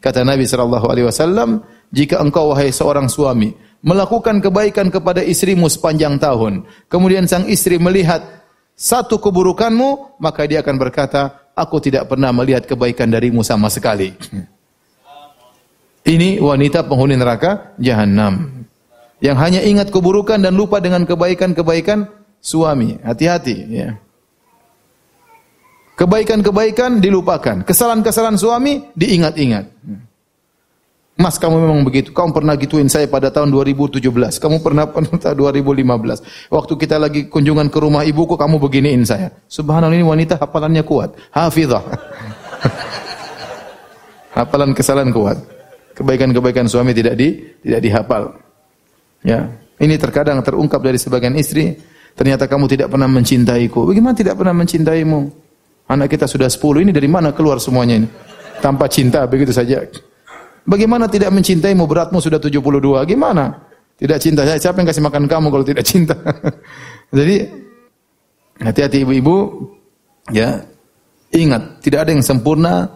Kata 0.00 0.22
Nabi 0.22 0.44
sallallahu 0.46 0.86
alaihi 0.86 1.08
wasallam, 1.08 1.64
jika 1.90 2.22
engkau 2.22 2.52
wahai 2.52 2.70
seorang 2.70 3.10
suami 3.10 3.50
melakukan 3.82 4.42
kebaikan 4.42 4.90
kepada 4.90 5.22
istrimu 5.22 5.66
sepanjang 5.66 6.18
tahun, 6.18 6.66
kemudian 6.86 7.26
sang 7.26 7.46
istri 7.48 7.78
melihat 7.78 8.22
satu 8.76 9.16
keburukanmu, 9.16 10.20
maka 10.20 10.44
dia 10.44 10.60
akan 10.60 10.76
berkata, 10.76 11.48
aku 11.56 11.80
tidak 11.80 12.12
pernah 12.12 12.28
melihat 12.36 12.68
kebaikan 12.68 13.08
darimu 13.08 13.40
sama 13.40 13.72
sekali. 13.72 14.12
Ini 16.06 16.38
wanita 16.38 16.86
penghuni 16.86 17.16
neraka 17.18 17.74
jahanam. 17.80 18.62
Yang 19.18 19.36
hanya 19.40 19.60
ingat 19.64 19.88
keburukan 19.88 20.38
dan 20.38 20.54
lupa 20.54 20.78
dengan 20.78 21.08
kebaikan-kebaikan 21.08 22.04
suami. 22.46 22.94
Hati-hati 23.02 23.56
ya. 23.66 23.98
Kebaikan-kebaikan 25.96 27.02
dilupakan, 27.02 27.64
kesalahan-kesalahan 27.64 28.38
suami 28.38 28.84
diingat-ingat. 28.94 29.66
Mas 31.16 31.40
kamu 31.40 31.64
memang 31.64 31.80
begitu. 31.80 32.12
Kamu 32.12 32.36
pernah 32.36 32.52
gituin 32.60 32.92
saya 32.92 33.08
pada 33.08 33.32
tahun 33.32 33.48
2017. 33.48 34.04
Kamu 34.36 34.60
pernah 34.60 34.84
pernah 34.92 35.32
2015. 35.32 36.52
Waktu 36.52 36.72
kita 36.76 37.00
lagi 37.00 37.32
kunjungan 37.32 37.72
ke 37.72 37.78
rumah 37.80 38.04
ibuku 38.04 38.36
kamu 38.36 38.60
beginiin 38.60 39.08
saya. 39.08 39.32
Subhanallah 39.48 39.96
ini 39.96 40.04
wanita 40.04 40.36
hafalannya 40.36 40.84
kuat. 40.84 41.16
Hafizah. 41.32 41.80
Hafalan 44.36 44.76
kesalahan 44.76 45.08
kuat. 45.16 45.40
Kebaikan-kebaikan 45.96 46.68
suami 46.68 46.92
tidak 46.92 47.16
di 47.16 47.56
tidak 47.64 47.80
dihafal. 47.80 48.36
Ya. 49.24 49.48
Ini 49.80 49.96
terkadang 49.96 50.44
terungkap 50.44 50.84
dari 50.84 51.00
sebagian 51.00 51.32
istri, 51.40 51.72
ternyata 52.16 52.48
kamu 52.48 52.64
tidak 52.66 52.88
pernah 52.88 53.06
mencintaiku. 53.06 53.86
Bagaimana 53.92 54.16
tidak 54.16 54.34
pernah 54.40 54.56
mencintaimu? 54.56 55.20
Anak 55.86 56.10
kita 56.10 56.26
sudah 56.26 56.50
10, 56.50 56.82
ini 56.82 56.90
dari 56.90 57.06
mana 57.06 57.30
keluar 57.30 57.62
semuanya 57.62 58.02
ini? 58.02 58.08
Tanpa 58.58 58.90
cinta 58.90 59.22
begitu 59.28 59.54
saja. 59.54 59.84
Bagaimana 60.66 61.06
tidak 61.06 61.30
mencintaimu? 61.30 61.86
Beratmu 61.86 62.18
sudah 62.18 62.42
72. 62.42 62.58
Gimana? 63.06 63.54
Tidak 63.94 64.18
cinta. 64.18 64.42
Siapa 64.42 64.82
yang 64.82 64.88
kasih 64.90 65.04
makan 65.04 65.30
kamu 65.30 65.46
kalau 65.54 65.62
tidak 65.62 65.86
cinta? 65.86 66.18
Jadi 67.16 67.46
hati-hati 68.58 69.06
ibu-ibu 69.06 69.36
ya. 70.34 70.58
Ingat, 71.36 71.84
tidak 71.84 72.06
ada 72.06 72.10
yang 72.16 72.24
sempurna 72.24 72.88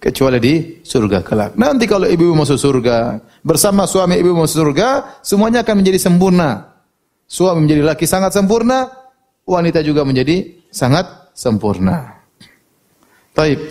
kecuali 0.00 0.38
di 0.38 0.54
surga 0.80 1.20
kelak. 1.24 1.58
Nanti 1.58 1.84
kalau 1.90 2.06
ibu-ibu 2.06 2.34
masuk 2.34 2.58
surga, 2.60 3.20
bersama 3.42 3.84
suami 3.84 4.20
ibu 4.20 4.32
masuk 4.36 4.64
surga, 4.68 5.20
semuanya 5.24 5.66
akan 5.66 5.74
menjadi 5.80 5.98
sempurna. 5.98 6.69
Suami 7.30 7.62
menjadi 7.62 7.86
laki 7.86 8.10
sangat 8.10 8.34
sempurna, 8.34 8.90
wanita 9.46 9.86
juga 9.86 10.02
menjadi 10.02 10.66
sangat 10.66 11.30
sempurna. 11.30 12.18
Taib. 13.30 13.70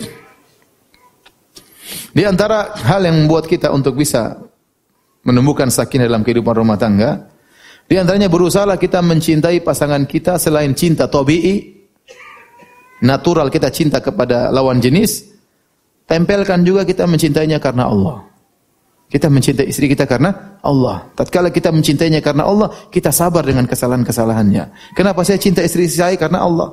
Di 2.16 2.24
antara 2.24 2.72
hal 2.72 3.04
yang 3.04 3.20
membuat 3.20 3.44
kita 3.44 3.68
untuk 3.68 4.00
bisa 4.00 4.40
menemukan 5.28 5.68
sakinah 5.68 6.08
dalam 6.08 6.24
kehidupan 6.24 6.56
rumah 6.56 6.80
tangga, 6.80 7.28
di 7.84 8.00
antaranya 8.00 8.32
berusaha 8.32 8.64
kita 8.80 9.04
mencintai 9.04 9.60
pasangan 9.60 10.08
kita 10.08 10.40
selain 10.40 10.72
cinta 10.72 11.04
tabii, 11.04 11.84
natural 13.04 13.52
kita 13.52 13.68
cinta 13.68 14.00
kepada 14.00 14.48
lawan 14.48 14.80
jenis, 14.80 15.28
tempelkan 16.08 16.64
juga 16.64 16.88
kita 16.88 17.04
mencintainya 17.04 17.60
karena 17.60 17.92
Allah. 17.92 18.29
Kita 19.10 19.26
mencintai 19.26 19.66
istri 19.66 19.90
kita 19.90 20.06
karena 20.06 20.62
Allah. 20.62 21.10
Tatkala 21.18 21.50
kita 21.50 21.74
mencintainya 21.74 22.22
karena 22.22 22.46
Allah, 22.46 22.70
kita 22.94 23.10
sabar 23.10 23.42
dengan 23.42 23.66
kesalahan-kesalahannya. 23.66 24.94
Kenapa 24.94 25.26
saya 25.26 25.42
cinta 25.42 25.66
istri 25.66 25.90
saya? 25.90 26.14
Karena 26.14 26.46
Allah. 26.46 26.70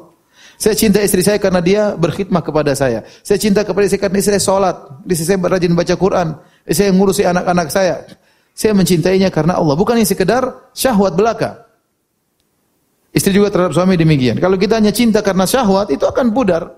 Saya 0.58 0.74
cinta 0.74 1.02
istri 1.02 1.22
saya 1.22 1.42
karena 1.42 1.62
dia 1.62 1.98
berkhidmah 1.98 2.42
kepada 2.46 2.78
saya. 2.78 3.06
Saya 3.26 3.42
cinta 3.42 3.66
kepada 3.66 3.90
istri 3.90 3.98
karena 3.98 4.18
istri 4.22 4.38
saya 4.38 4.44
sholat. 4.46 4.76
Istri 5.06 5.26
saya 5.34 5.38
rajin 5.50 5.74
baca 5.74 5.94
Quran. 5.98 6.28
Istri 6.66 6.82
saya 6.86 6.92
ngurusi 6.94 7.24
anak-anak 7.26 7.68
saya. 7.74 7.96
Saya 8.54 8.74
mencintainya 8.74 9.30
karena 9.34 9.58
Allah. 9.58 9.74
Bukan 9.78 9.98
yang 9.98 10.10
sekedar 10.10 10.74
syahwat 10.78 11.14
belaka. 11.18 11.66
Istri 13.18 13.34
juga 13.34 13.50
terhadap 13.50 13.74
suami 13.74 13.98
demikian. 13.98 14.38
Kalau 14.38 14.62
kita 14.62 14.78
hanya 14.78 14.94
cinta 14.94 15.26
karena 15.26 15.46
syahwat, 15.50 15.90
itu 15.90 16.06
akan 16.06 16.34
pudar. 16.34 16.70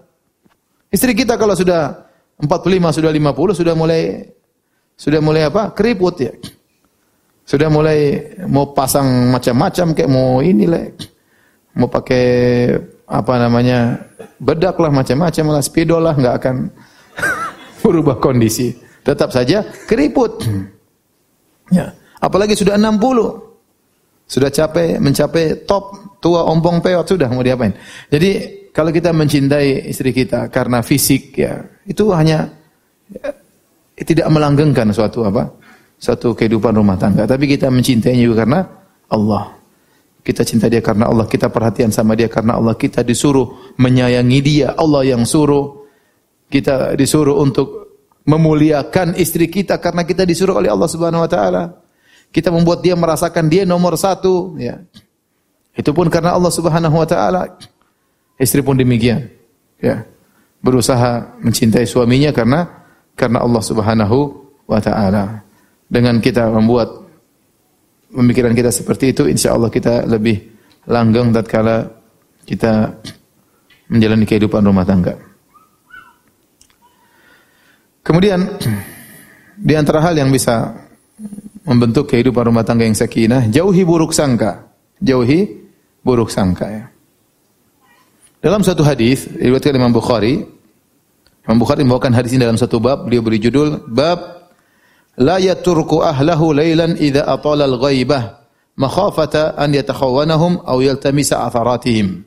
Istri 0.88 1.12
kita 1.12 1.36
kalau 1.36 1.52
sudah 1.52 2.08
45, 2.40 2.96
sudah 2.96 3.12
50, 3.12 3.60
sudah 3.60 3.74
mulai 3.76 4.24
sudah 5.00 5.24
mulai 5.24 5.48
apa? 5.48 5.72
Keriput 5.72 6.16
ya. 6.20 6.36
Sudah 7.48 7.72
mulai 7.72 8.20
mau 8.52 8.76
pasang 8.76 9.32
macam-macam 9.32 9.96
kayak 9.96 10.12
mau 10.12 10.44
ini 10.44 10.68
lah. 10.68 10.84
Mau 11.80 11.88
pakai 11.88 12.26
apa 13.08 13.34
namanya? 13.40 14.06
bedak 14.40 14.80
lah 14.80 14.92
macam-macam 14.92 15.46
lah, 15.56 15.64
spidol 15.64 16.04
lah 16.04 16.16
nggak 16.16 16.36
akan 16.44 16.56
berubah 17.84 18.20
kondisi. 18.20 18.76
Tetap 19.00 19.32
saja 19.32 19.64
keriput. 19.88 20.44
Ya. 21.72 21.96
Apalagi 22.20 22.60
sudah 22.60 22.76
60. 22.76 23.00
Sudah 24.30 24.52
capek 24.52 25.00
mencapai 25.00 25.64
top 25.64 25.96
tua 26.20 26.46
ompong 26.46 26.84
peot 26.84 27.08
sudah 27.08 27.32
mau 27.32 27.42
diapain. 27.42 27.74
Jadi 28.12 28.32
kalau 28.76 28.92
kita 28.94 29.16
mencintai 29.16 29.90
istri 29.90 30.14
kita 30.14 30.52
karena 30.54 30.84
fisik 30.86 31.34
ya, 31.40 31.66
itu 31.90 32.14
hanya 32.14 32.52
ya, 33.10 33.34
tidak 34.04 34.28
melanggengkan 34.32 34.88
suatu 34.96 35.28
apa? 35.28 35.52
Suatu 36.00 36.32
kehidupan 36.32 36.72
rumah 36.72 36.96
tangga. 36.96 37.28
Tapi 37.28 37.46
kita 37.52 37.68
mencintainya 37.68 38.24
juga 38.24 38.48
karena 38.48 38.60
Allah. 39.12 39.60
Kita 40.24 40.44
cinta 40.44 40.68
dia 40.72 40.84
karena 40.84 41.10
Allah, 41.10 41.26
kita 41.26 41.48
perhatian 41.50 41.90
sama 41.90 42.14
dia 42.14 42.30
karena 42.30 42.60
Allah, 42.60 42.76
kita 42.76 43.02
disuruh 43.04 43.76
menyayangi 43.80 44.40
dia, 44.40 44.78
Allah 44.78 45.04
yang 45.04 45.24
suruh. 45.28 45.88
Kita 46.50 46.94
disuruh 46.96 47.40
untuk 47.40 47.98
memuliakan 48.30 49.18
istri 49.18 49.50
kita 49.50 49.82
karena 49.82 50.06
kita 50.06 50.24
disuruh 50.24 50.60
oleh 50.60 50.70
Allah 50.70 50.90
Subhanahu 50.90 51.26
wa 51.26 51.30
taala. 51.30 51.64
Kita 52.30 52.54
membuat 52.54 52.86
dia 52.86 52.94
merasakan 52.94 53.50
dia 53.50 53.66
nomor 53.66 53.98
satu, 53.98 54.54
ya. 54.62 54.80
Itu 55.74 55.92
pun 55.98 56.08
karena 56.14 56.38
Allah 56.38 56.54
Subhanahu 56.54 56.94
wa 56.94 57.08
taala. 57.10 57.58
Istri 58.38 58.62
pun 58.62 58.78
demikian, 58.78 59.28
ya. 59.82 60.06
Berusaha 60.62 61.42
mencintai 61.42 61.90
suaminya 61.90 62.30
karena 62.30 62.79
karena 63.20 63.44
Allah 63.44 63.60
Subhanahu 63.60 64.18
wa 64.64 64.80
taala. 64.80 65.44
Dengan 65.92 66.24
kita 66.24 66.48
membuat 66.48 66.88
pemikiran 68.08 68.56
kita 68.56 68.72
seperti 68.72 69.12
itu, 69.12 69.28
insya 69.28 69.52
Allah 69.58 69.68
kita 69.68 70.08
lebih 70.08 70.48
langgeng 70.88 71.36
tatkala 71.36 71.92
kita 72.48 72.96
menjalani 73.92 74.24
kehidupan 74.24 74.64
rumah 74.64 74.88
tangga. 74.88 75.18
Kemudian 78.06 78.40
di 79.60 79.74
antara 79.76 80.00
hal 80.00 80.16
yang 80.16 80.32
bisa 80.32 80.72
membentuk 81.68 82.10
kehidupan 82.10 82.48
rumah 82.48 82.64
tangga 82.64 82.88
yang 82.88 82.96
sakinah, 82.96 83.52
jauhi 83.52 83.84
buruk 83.84 84.16
sangka. 84.16 84.72
Jauhi 85.04 85.46
buruk 86.02 86.32
sangka 86.32 86.66
ya. 86.70 86.86
Dalam 88.40 88.64
satu 88.64 88.88
hadis 88.88 89.28
riwayat 89.28 89.76
Imam 89.76 89.92
Bukhari 89.92 90.48
Imam 91.48 91.58
Bukhari 91.62 91.82
membawakan 91.88 92.14
hadis 92.14 92.36
ini 92.36 92.44
dalam 92.44 92.60
satu 92.60 92.82
bab, 92.82 93.08
beliau 93.08 93.24
beri 93.24 93.40
judul 93.40 93.84
bab 93.88 94.50
la 95.20 95.40
yaturku 95.40 96.04
ahlahu 96.04 96.56
lailan 96.56 96.96
idza 97.00 97.26
atala 97.28 97.68
al-ghaibah 97.68 98.40
makhafata 98.80 99.60
an 99.60 99.76
yatakhawanahum 99.76 100.64
aw 100.64 100.78
yaltamisa 100.80 101.44
atharatihim. 101.44 102.24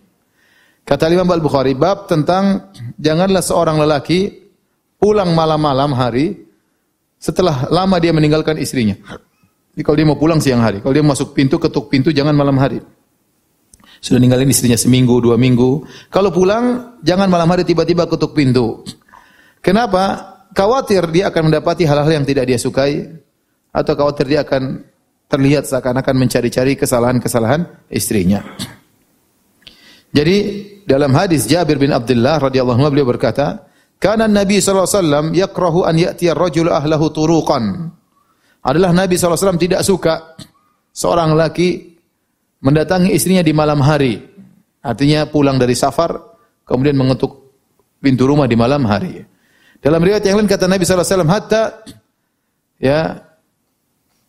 Kata 0.82 1.08
Imam 1.08 1.30
Al-Bukhari 1.30 1.78
bab 1.78 2.10
tentang 2.10 2.74
janganlah 2.98 3.40
seorang 3.40 3.78
lelaki 3.80 4.50
pulang 4.98 5.32
malam-malam 5.32 5.94
hari 5.94 6.42
setelah 7.22 7.70
lama 7.70 7.96
dia 8.02 8.10
meninggalkan 8.10 8.58
istrinya. 8.58 8.98
Jadi 9.72 9.82
kalau 9.86 9.96
dia 9.96 10.06
mau 10.06 10.18
pulang 10.18 10.42
siang 10.42 10.60
hari, 10.60 10.84
kalau 10.84 10.92
dia 10.92 11.06
masuk 11.06 11.32
pintu 11.32 11.56
ketuk 11.56 11.88
pintu 11.88 12.12
jangan 12.12 12.36
malam 12.36 12.58
hari. 12.60 12.82
Sudah 14.02 14.18
ninggalin 14.18 14.50
istrinya 14.50 14.74
seminggu, 14.74 15.22
dua 15.22 15.38
minggu. 15.38 15.86
Kalau 16.10 16.34
pulang, 16.34 16.98
jangan 17.06 17.30
malam 17.30 17.46
hari 17.46 17.62
tiba-tiba 17.62 18.10
ketuk 18.10 18.34
pintu. 18.34 18.82
Kenapa? 19.62 20.34
Khawatir 20.52 21.08
dia 21.08 21.32
akan 21.32 21.48
mendapati 21.48 21.88
hal-hal 21.88 22.12
yang 22.20 22.26
tidak 22.28 22.44
dia 22.44 22.60
sukai 22.60 23.08
atau 23.72 23.92
khawatir 23.96 24.28
dia 24.28 24.44
akan 24.44 24.84
terlihat 25.32 25.64
seakan-akan 25.64 26.12
mencari-cari 26.12 26.76
kesalahan-kesalahan 26.76 27.64
istrinya. 27.88 28.44
Jadi 30.12 30.36
dalam 30.84 31.16
hadis 31.16 31.48
Jabir 31.48 31.80
bin 31.80 31.88
Abdullah 31.88 32.36
radhiyallahu 32.36 32.84
anhu 32.84 32.92
beliau 32.92 33.08
berkata, 33.08 33.64
"Kana 33.96 34.28
Nabi 34.28 34.60
sallallahu 34.60 34.84
alaihi 34.84 34.98
wasallam 35.00 35.26
yakrahu 35.32 35.88
an 35.88 35.96
ya'ti 35.96 36.28
ar-rajulu 36.28 36.68
ahlahu 36.68 37.08
turuqan." 37.08 37.88
Adalah 38.60 38.92
Nabi 38.92 39.16
sallallahu 39.16 39.40
alaihi 39.40 39.46
wasallam 39.48 39.62
tidak 39.64 39.80
suka 39.88 40.14
seorang 40.92 41.32
laki 41.32 41.96
mendatangi 42.60 43.16
istrinya 43.16 43.40
di 43.40 43.56
malam 43.56 43.80
hari. 43.80 44.20
Artinya 44.84 45.24
pulang 45.32 45.56
dari 45.56 45.72
safar 45.72 46.12
kemudian 46.68 47.00
mengetuk 47.00 47.56
pintu 48.04 48.28
rumah 48.28 48.44
di 48.44 48.56
malam 48.58 48.84
hari. 48.84 49.31
Dalam 49.82 49.98
riwayat 49.98 50.22
yang 50.22 50.38
lain 50.38 50.46
kata 50.46 50.70
Nabi 50.70 50.86
wasallam 50.86 51.26
hatta 51.26 51.82
ya 52.78 53.18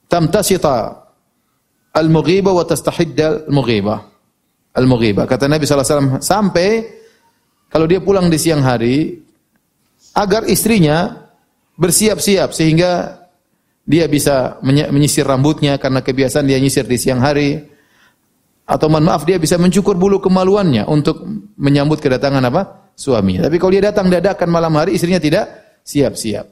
tamtasita 0.09 1.05
al-mughiba 1.93 2.49
wa 2.49 2.65
tastahidda 2.65 3.45
al-mughiba. 3.45 4.01
Al-mughiba. 4.73 5.29
Kata 5.29 5.45
Nabi 5.45 5.69
wasallam 5.69 6.17
sampai 6.25 6.89
kalau 7.69 7.85
dia 7.85 8.01
pulang 8.01 8.33
di 8.33 8.41
siang 8.41 8.65
hari 8.65 9.21
agar 10.17 10.49
istrinya 10.49 11.29
bersiap-siap 11.77 12.49
sehingga 12.49 13.21
dia 13.85 14.09
bisa 14.09 14.57
menyisir 14.65 15.21
rambutnya 15.21 15.77
karena 15.77 16.01
kebiasaan 16.01 16.49
dia 16.49 16.57
nyisir 16.57 16.89
di 16.89 16.97
siang 16.97 17.21
hari 17.21 17.61
atau 18.65 18.89
mohon 18.89 19.05
maaf 19.05 19.21
dia 19.27 19.37
bisa 19.37 19.61
mencukur 19.61 19.93
bulu 19.93 20.17
kemaluannya 20.17 20.89
untuk 20.89 21.21
menyambut 21.61 22.01
kedatangan 22.01 22.41
apa? 22.41 22.82
Suami. 22.93 23.41
Tapi 23.41 23.57
kalau 23.57 23.71
dia 23.73 23.89
datang 23.89 24.07
dadakan 24.07 24.49
malam 24.53 24.73
hari, 24.77 24.93
istrinya 24.93 25.17
tidak 25.17 25.49
siap-siap. 25.81 26.45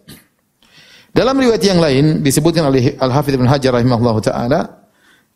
Dalam 1.11 1.35
riwayat 1.35 1.61
yang 1.61 1.79
lain 1.79 2.23
disebutkan 2.23 2.71
oleh 2.71 2.95
Al-Hafidz 2.95 3.35
Ibnu 3.35 3.47
Hajar 3.47 3.75
rahimahullah 3.75 4.17
taala, 4.23 4.59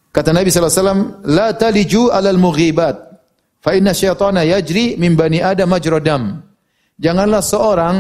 kata 0.09 0.31
Nabi 0.31 0.47
wasallam, 0.47 1.19
"La 1.27 1.51
taliju 1.51 2.09
'alal 2.09 2.39
mughibat, 2.39 2.95
fa 3.59 3.75
inna 3.75 3.91
syaitana 3.91 4.47
yajri 4.47 4.95
min 4.95 5.19
bani 5.19 5.43
Adam 5.43 5.67
majradam." 5.67 6.41
Janganlah 6.95 7.43
seorang 7.43 7.95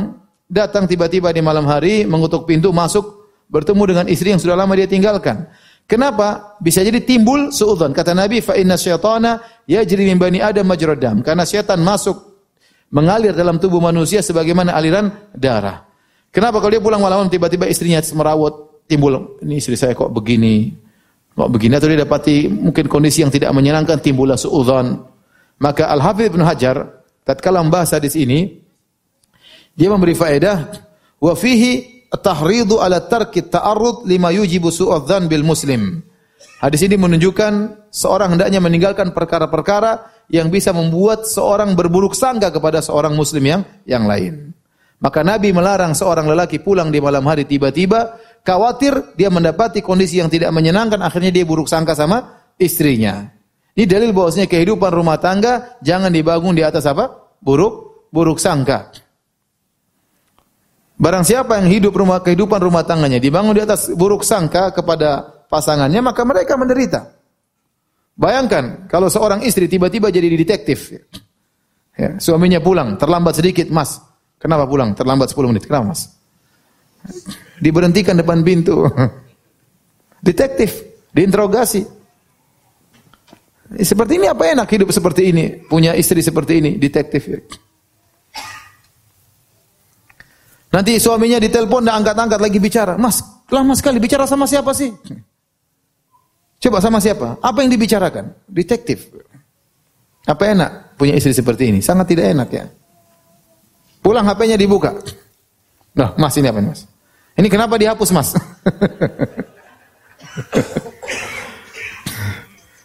datang 0.47 0.87
tiba-tiba 0.87 1.35
di 1.35 1.43
malam 1.43 1.67
hari 1.67 2.07
mengutuk 2.07 2.47
pintu 2.47 2.71
masuk 2.71 3.27
bertemu 3.51 3.83
dengan 3.91 4.05
istri 4.07 4.31
yang 4.31 4.39
sudah 4.39 4.55
lama 4.55 4.71
dia 4.73 4.87
tinggalkan. 4.87 5.45
Kenapa? 5.85 6.57
Bisa 6.63 6.81
jadi 6.81 7.03
timbul 7.03 7.53
suudzon. 7.53 7.91
Kata 7.91 8.15
Nabi, 8.15 8.39
"Fa 8.41 8.55
inna 8.55 8.79
syaitana 8.79 9.43
yajri 9.67 10.07
min 10.07 10.17
bani 10.17 10.39
Adam 10.39 10.65
majradam." 10.65 11.21
Karena 11.21 11.43
syaitan 11.43 11.77
masuk 11.83 12.34
mengalir 12.91 13.33
dalam 13.33 13.57
tubuh 13.57 13.81
manusia 13.81 14.21
sebagaimana 14.21 14.73
aliran 14.75 15.09
darah. 15.33 15.85
Kenapa 16.29 16.59
kalau 16.59 16.71
dia 16.75 16.83
pulang 16.83 16.99
malam 16.99 17.31
tiba-tiba 17.31 17.65
istrinya 17.65 18.03
merawat 18.11 18.83
timbul 18.85 19.39
ini 19.41 19.57
istri 19.63 19.79
saya 19.79 19.95
kok 19.95 20.11
begini, 20.11 20.75
kok 21.33 21.49
begini 21.49 21.73
atau 21.79 21.87
dia 21.87 22.03
dapati 22.03 22.51
mungkin 22.51 22.85
kondisi 22.91 23.23
yang 23.23 23.31
tidak 23.31 23.55
menyenangkan 23.55 23.97
timbullah 24.03 24.35
suudzon. 24.35 24.99
Maka 25.55 25.87
Al 25.87 26.03
Hafidz 26.03 26.35
bin 26.35 26.43
Hajar 26.43 27.05
tatkala 27.23 27.63
membahas 27.63 27.95
hadis 27.95 28.19
ini 28.19 28.59
dia 29.75 29.87
memberi 29.87 30.11
faedah 30.11 30.75
wa 31.23 31.33
fihi 31.33 31.95
tahridu 32.19 32.79
ala 32.79 33.03
tarki 33.03 33.43
ta'arrud 33.47 34.07
lima 34.07 34.31
yujibu 34.31 34.71
su'adzan 34.71 35.27
bil 35.27 35.43
muslim. 35.43 36.03
Hadis 36.59 36.87
ini 36.87 36.95
menunjukkan 36.95 37.53
seorang 37.91 38.35
hendaknya 38.35 38.63
meninggalkan 38.63 39.11
perkara-perkara 39.11 40.14
yang 40.29 40.49
bisa 40.49 40.73
membuat 40.73 41.29
seorang 41.29 41.77
berburuk 41.77 42.17
sangka 42.17 42.49
kepada 42.49 42.81
seorang 42.81 43.13
muslim 43.13 43.43
yang 43.45 43.61
yang 43.85 44.05
lain. 44.09 44.53
Maka 44.99 45.21
Nabi 45.21 45.51
melarang 45.51 45.93
seorang 45.93 46.25
lelaki 46.25 46.63
pulang 46.63 46.89
di 46.89 47.03
malam 47.03 47.27
hari 47.27 47.45
tiba-tiba 47.45 48.17
khawatir 48.41 49.17
dia 49.19 49.27
mendapati 49.27 49.83
kondisi 49.83 50.17
yang 50.23 50.31
tidak 50.31 50.49
menyenangkan 50.55 51.01
akhirnya 51.03 51.29
dia 51.29 51.45
buruk 51.45 51.67
sangka 51.67 51.93
sama 51.93 52.47
istrinya. 52.57 53.29
Ini 53.75 53.83
dalil 53.83 54.15
bahwasanya 54.15 54.47
kehidupan 54.47 54.91
rumah 54.95 55.19
tangga 55.19 55.77
jangan 55.83 56.09
dibangun 56.09 56.55
di 56.55 56.63
atas 56.63 56.87
apa? 56.87 57.35
Buruk 57.43 58.07
buruk 58.07 58.39
sangka. 58.39 58.95
Barang 60.95 61.27
siapa 61.27 61.59
yang 61.59 61.67
hidup 61.67 61.91
rumah 61.91 62.23
kehidupan 62.23 62.63
rumah 62.63 62.87
tangganya 62.87 63.19
dibangun 63.19 63.51
di 63.51 63.59
atas 63.59 63.91
buruk 63.91 64.23
sangka 64.23 64.71
kepada 64.71 65.43
pasangannya 65.51 65.99
maka 65.99 66.23
mereka 66.23 66.55
menderita. 66.55 67.14
Bayangkan 68.15 68.87
kalau 68.87 69.11
seorang 69.11 69.43
istri 69.43 69.67
tiba-tiba 69.67 70.07
jadi 70.07 70.31
detektif. 70.31 70.95
Ya, 71.95 72.19
suaminya 72.19 72.59
pulang, 72.59 72.95
terlambat 72.95 73.39
sedikit, 73.39 73.67
Mas. 73.71 73.99
Kenapa 74.39 74.67
pulang? 74.67 74.91
Terlambat 74.95 75.31
10 75.31 75.51
menit. 75.51 75.63
Kenapa, 75.67 75.95
Mas? 75.95 76.11
Diberhentikan 77.59 78.19
depan 78.19 78.43
pintu. 78.43 78.83
Detektif, 80.27 80.83
diinterogasi. 81.15 81.87
Seperti 83.65 84.21
ini 84.21 84.27
apa 84.29 84.43
enak 84.45 84.67
hidup 84.69 84.89
seperti 84.93 85.33
ini? 85.33 85.45
Punya 85.65 85.97
istri 85.97 86.21
seperti 86.21 86.61
ini, 86.61 86.71
detektif. 86.77 87.25
Nanti 90.69 90.99
suaminya 90.99 91.39
ditelepon 91.39 91.87
dan 91.87 92.03
angkat-angkat 92.03 92.39
lagi 92.39 92.59
bicara. 92.59 92.93
Mas, 92.99 93.23
lama 93.47 93.73
sekali 93.73 93.97
bicara 93.97 94.27
sama 94.27 94.45
siapa 94.45 94.75
sih? 94.75 94.91
Coba 96.59 96.81
sama 96.81 96.99
siapa? 97.03 97.37
Apa 97.43 97.61
yang 97.61 97.71
dibicarakan? 97.71 98.33
Detektif. 98.49 99.11
Apa 100.25 100.49
enak 100.53 100.97
punya 100.97 101.13
istri 101.13 101.33
seperti 101.35 101.69
ini? 101.69 101.79
Sangat 101.81 102.09
tidak 102.09 102.33
enak 102.33 102.49
ya. 102.49 102.65
Pulang 104.01 104.25
HP-nya 104.25 104.57
dibuka. 104.57 104.93
Nah, 105.95 106.13
Mas 106.17 106.35
ini 106.37 106.49
apa 106.49 106.59
nih, 106.61 106.69
Mas? 106.73 106.85
Ini 107.35 107.47
kenapa 107.49 107.77
dihapus, 107.77 108.09
Mas? 108.15 108.33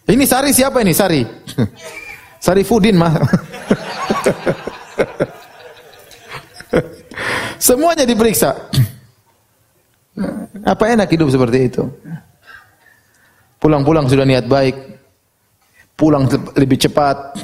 ini 0.13 0.25
Sari 0.27 0.53
siapa 0.53 0.83
ini? 0.85 0.93
Sari. 0.93 1.25
Sari 2.45 2.63
Fudin, 2.65 2.97
Mas. 2.97 3.15
Semuanya 7.61 8.09
diperiksa. 8.09 8.57
Apa 10.73 10.85
enak 10.97 11.13
hidup 11.13 11.29
seperti 11.29 11.69
itu? 11.69 11.85
Pulang-pulang 13.61 14.09
sudah 14.09 14.25
niat 14.25 14.49
baik. 14.49 14.77
Pulang 15.95 16.27
lebih 16.57 16.81
cepat. 16.81 17.37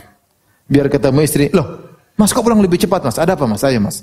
Biar 0.66 0.88
ketemu 0.88 1.20
istri. 1.22 1.52
Loh, 1.52 1.86
Mas 2.16 2.32
kok 2.32 2.40
pulang 2.40 2.64
lebih 2.64 2.80
cepat 2.80 3.04
mas? 3.04 3.20
Ada 3.20 3.36
apa 3.36 3.44
mas? 3.44 3.60
Saya 3.60 3.76
mas. 3.76 4.00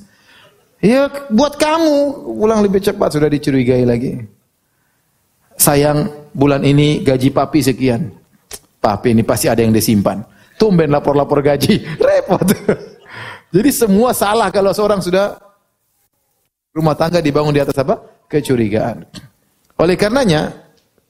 Ya 0.78 1.10
buat 1.34 1.58
kamu 1.58 2.30
pulang 2.38 2.62
lebih 2.62 2.78
cepat 2.78 3.18
sudah 3.18 3.26
dicurigai 3.26 3.84
lagi. 3.84 4.22
Sayang 5.58 6.30
bulan 6.30 6.62
ini 6.62 7.02
gaji 7.02 7.34
papi 7.34 7.60
sekian. 7.66 8.14
Papi 8.78 9.18
ini 9.18 9.26
pasti 9.26 9.50
ada 9.50 9.66
yang 9.66 9.74
disimpan. 9.74 10.22
Tumben 10.62 10.94
lapor-lapor 10.94 11.42
gaji. 11.42 11.82
Repot. 12.06 12.46
Jadi 13.50 13.70
semua 13.74 14.14
salah 14.14 14.54
kalau 14.54 14.70
seorang 14.70 15.02
sudah 15.02 15.34
rumah 16.70 16.94
tangga 16.94 17.18
dibangun 17.18 17.54
di 17.54 17.62
atas 17.64 17.78
apa? 17.82 17.98
Kecurigaan. 18.30 19.06
Oleh 19.78 19.96
karenanya, 19.98 20.63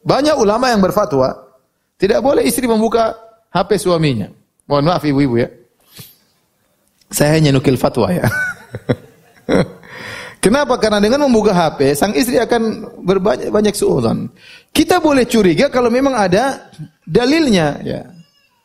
banyak 0.03 0.35
ulama 0.35 0.69
yang 0.69 0.83
berfatwa, 0.83 1.31
tidak 1.95 2.19
boleh 2.19 2.43
istri 2.43 2.67
membuka 2.67 3.15
HP 3.49 3.79
suaminya. 3.79 4.27
Mohon 4.67 4.85
maaf 4.91 5.03
ibu-ibu 5.07 5.39
ya. 5.39 5.49
Saya 7.07 7.39
hanya 7.39 7.55
nukil 7.55 7.79
fatwa 7.79 8.11
ya. 8.11 8.27
Kenapa? 10.43 10.75
Karena 10.75 10.99
dengan 10.99 11.23
membuka 11.23 11.55
HP, 11.55 11.95
sang 11.95 12.11
istri 12.11 12.35
akan 12.35 12.91
berbanyak 12.99 13.47
banyak 13.47 13.71
suudzon. 13.71 14.27
Kita 14.75 14.99
boleh 14.99 15.23
curiga 15.23 15.71
kalau 15.71 15.87
memang 15.87 16.19
ada 16.19 16.67
dalilnya 17.07 17.79
ya. 17.79 18.01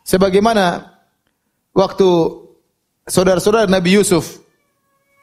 Sebagaimana 0.02 0.90
waktu 1.70 2.08
saudara-saudara 3.06 3.70
Nabi 3.70 3.94
Yusuf 3.94 4.42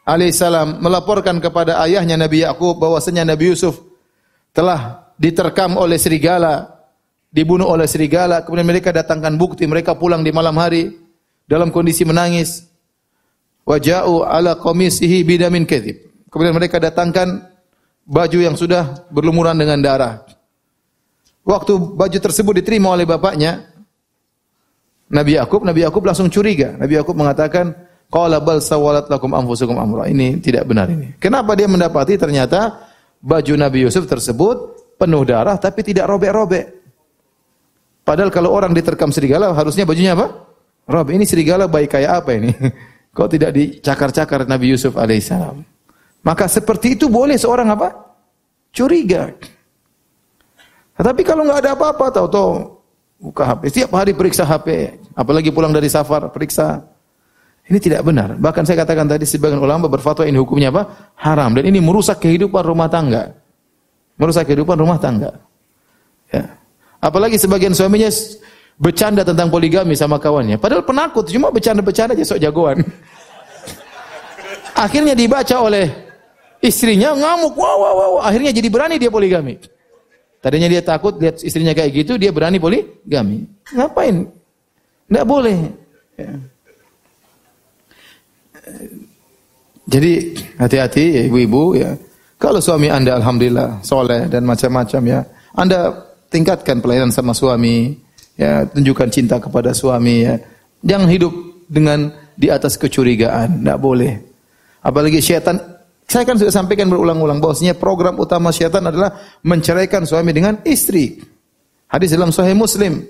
alaihissalam 0.05 0.79
melaporkan 0.79 1.41
kepada 1.41 1.81
ayahnya 1.83 2.15
Nabi 2.15 2.45
Yakub 2.45 2.77
bahwasanya 2.77 3.25
Nabi 3.25 3.51
Yusuf 3.51 3.81
telah 4.53 5.04
diterkam 5.15 5.79
oleh 5.79 5.95
serigala, 5.99 6.85
dibunuh 7.31 7.67
oleh 7.67 7.87
serigala, 7.87 8.43
kemudian 8.43 8.67
mereka 8.67 8.91
datangkan 8.91 9.35
bukti, 9.35 9.67
mereka 9.67 9.95
pulang 9.95 10.23
di 10.23 10.31
malam 10.31 10.55
hari 10.55 10.91
dalam 11.47 11.71
kondisi 11.71 12.03
menangis. 12.07 12.67
Waja'u 13.65 14.21
ala 14.21 14.61
qamisihi 14.61 15.25
bidamin 15.25 15.65
kadzib. 15.65 15.97
Kemudian 16.29 16.53
mereka 16.53 16.77
datangkan 16.77 17.49
baju 18.05 18.37
yang 18.37 18.53
sudah 18.53 19.09
berlumuran 19.09 19.57
dengan 19.57 19.81
darah. 19.81 20.21
Waktu 21.41 21.97
baju 21.97 22.17
tersebut 22.21 22.61
diterima 22.61 22.93
oleh 22.93 23.09
bapaknya, 23.09 23.65
Nabi 25.09 25.37
Yakub, 25.37 25.65
Nabi 25.65 25.81
Yakub 25.85 26.05
langsung 26.05 26.29
curiga. 26.29 26.77
Nabi 26.77 26.97
Yakub 26.97 27.13
mengatakan, 27.17 27.73
Qala 28.09 28.37
bal 28.41 28.61
sawalat 28.61 29.09
lakum 29.09 29.33
anfusukum 29.33 29.77
amra. 29.77 30.05
Ini 30.05 30.37
tidak 30.41 30.69
benar 30.69 30.89
ini. 30.93 31.17
Kenapa 31.17 31.57
dia 31.57 31.65
mendapati 31.65 32.17
ternyata 32.21 32.85
baju 33.17 33.53
Nabi 33.57 33.85
Yusuf 33.85 34.05
tersebut 34.05 34.74
penuh 34.95 35.23
darah 35.27 35.55
tapi 35.59 35.83
tidak 35.83 36.07
robek-robek. 36.09 36.65
Padahal 38.05 38.29
kalau 38.29 38.53
orang 38.53 38.71
diterkam 38.71 39.09
serigala 39.09 39.51
harusnya 39.51 39.83
bajunya 39.83 40.13
apa? 40.13 40.45
Robek. 40.85 41.17
Ini 41.17 41.25
serigala 41.25 41.65
baik 41.65 41.97
kayak 41.97 42.11
apa 42.23 42.31
ini? 42.37 42.53
Kok 43.15 43.29
tidak 43.31 43.51
dicakar-cakar 43.55 44.45
Nabi 44.45 44.75
Yusuf 44.75 44.93
alaihissalam? 44.99 45.63
Maka 46.25 46.45
seperti 46.49 46.99
itu 46.99 47.07
boleh 47.07 47.39
seorang 47.39 47.73
apa? 47.73 47.89
Curiga. 48.75 49.31
Tapi 50.95 51.21
kalau 51.23 51.47
nggak 51.47 51.59
ada 51.63 51.71
apa-apa, 51.75 52.11
tahu-tahu 52.11 52.75
buka 53.19 53.43
HP. 53.55 53.61
Setiap 53.71 53.91
hari 53.95 54.11
periksa 54.11 54.43
HP, 54.43 54.99
apalagi 55.15 55.51
pulang 55.51 55.71
dari 55.71 55.87
safar, 55.87 56.27
periksa. 56.31 56.83
Ini 57.65 57.79
tidak 57.81 58.05
benar. 58.05 58.37
Bahkan 58.37 58.63
saya 58.67 58.85
katakan 58.85 59.09
tadi 59.09 59.25
sebagian 59.25 59.57
ulama 59.57 59.89
berfatwa 59.89 60.27
ini 60.27 60.37
hukumnya 60.37 60.69
apa? 60.69 61.13
Haram. 61.17 61.57
Dan 61.57 61.65
ini 61.65 61.81
merusak 61.81 62.21
kehidupan 62.21 62.61
rumah 62.61 62.85
tangga. 62.85 63.33
Merusak 64.15 64.47
kehidupan 64.47 64.79
rumah 64.79 64.95
tangga. 64.95 65.31
Ya. 66.31 66.47
Apalagi 67.03 67.35
sebagian 67.35 67.75
suaminya 67.75 68.07
bercanda 68.79 69.23
tentang 69.23 69.51
poligami 69.51 69.95
sama 69.95 70.19
kawannya. 70.19 70.55
Padahal 70.59 70.83
penakut, 70.83 71.27
cuma 71.27 71.51
bercanda-bercanda 71.51 72.15
aja 72.15 72.23
sok 72.23 72.41
jagoan. 72.43 72.83
Akhirnya 74.75 75.15
dibaca 75.15 75.55
oleh 75.63 75.87
istrinya 76.59 77.15
ngamuk, 77.15 77.55
wow, 77.55 77.75
wow, 77.79 77.93
wow. 77.95 78.11
Akhirnya 78.23 78.51
jadi 78.51 78.67
berani 78.67 78.95
dia 78.99 79.07
poligami. 79.07 79.55
Tadinya 80.43 80.67
dia 80.67 80.83
takut 80.83 81.15
lihat 81.17 81.41
istrinya 81.41 81.71
kayak 81.71 81.91
gitu, 81.95 82.19
dia 82.19 82.29
berani 82.29 82.59
poligami. 82.59 83.47
Ngapain? 83.71 84.27
Tidak 85.07 85.25
boleh. 85.25 85.57
Ya. 86.19 86.31
Jadi 89.85 90.11
hati-hati 90.57 91.05
ya 91.17 91.21
ibu-ibu 91.29 91.77
ya. 91.77 91.93
Kalau 92.35 92.59
suami 92.59 92.91
anda 92.91 93.15
alhamdulillah 93.15 93.79
soleh 93.79 94.27
dan 94.27 94.43
macam-macam 94.43 95.01
ya, 95.07 95.19
anda 95.55 95.95
tingkatkan 96.27 96.83
pelayanan 96.83 97.15
sama 97.15 97.31
suami, 97.31 97.95
ya 98.35 98.67
tunjukkan 98.67 99.09
cinta 99.11 99.39
kepada 99.39 99.71
suami 99.71 100.27
ya. 100.27 100.35
Jangan 100.83 101.07
hidup 101.07 101.33
dengan 101.71 102.11
di 102.35 102.51
atas 102.51 102.75
kecurigaan, 102.75 103.63
tidak 103.63 103.79
boleh. 103.79 104.19
Apalagi 104.83 105.23
syaitan, 105.23 105.57
saya 106.05 106.27
kan 106.27 106.37
sudah 106.37 106.53
sampaikan 106.53 106.91
berulang-ulang 106.91 107.41
bahwasanya 107.41 107.73
program 107.79 108.19
utama 108.19 108.51
syaitan 108.51 108.83
adalah 108.83 109.15
menceraikan 109.41 110.03
suami 110.05 110.35
dengan 110.35 110.59
istri. 110.67 111.23
Hadis 111.89 112.11
dalam 112.13 112.29
Sahih 112.35 112.53
Muslim. 112.53 113.01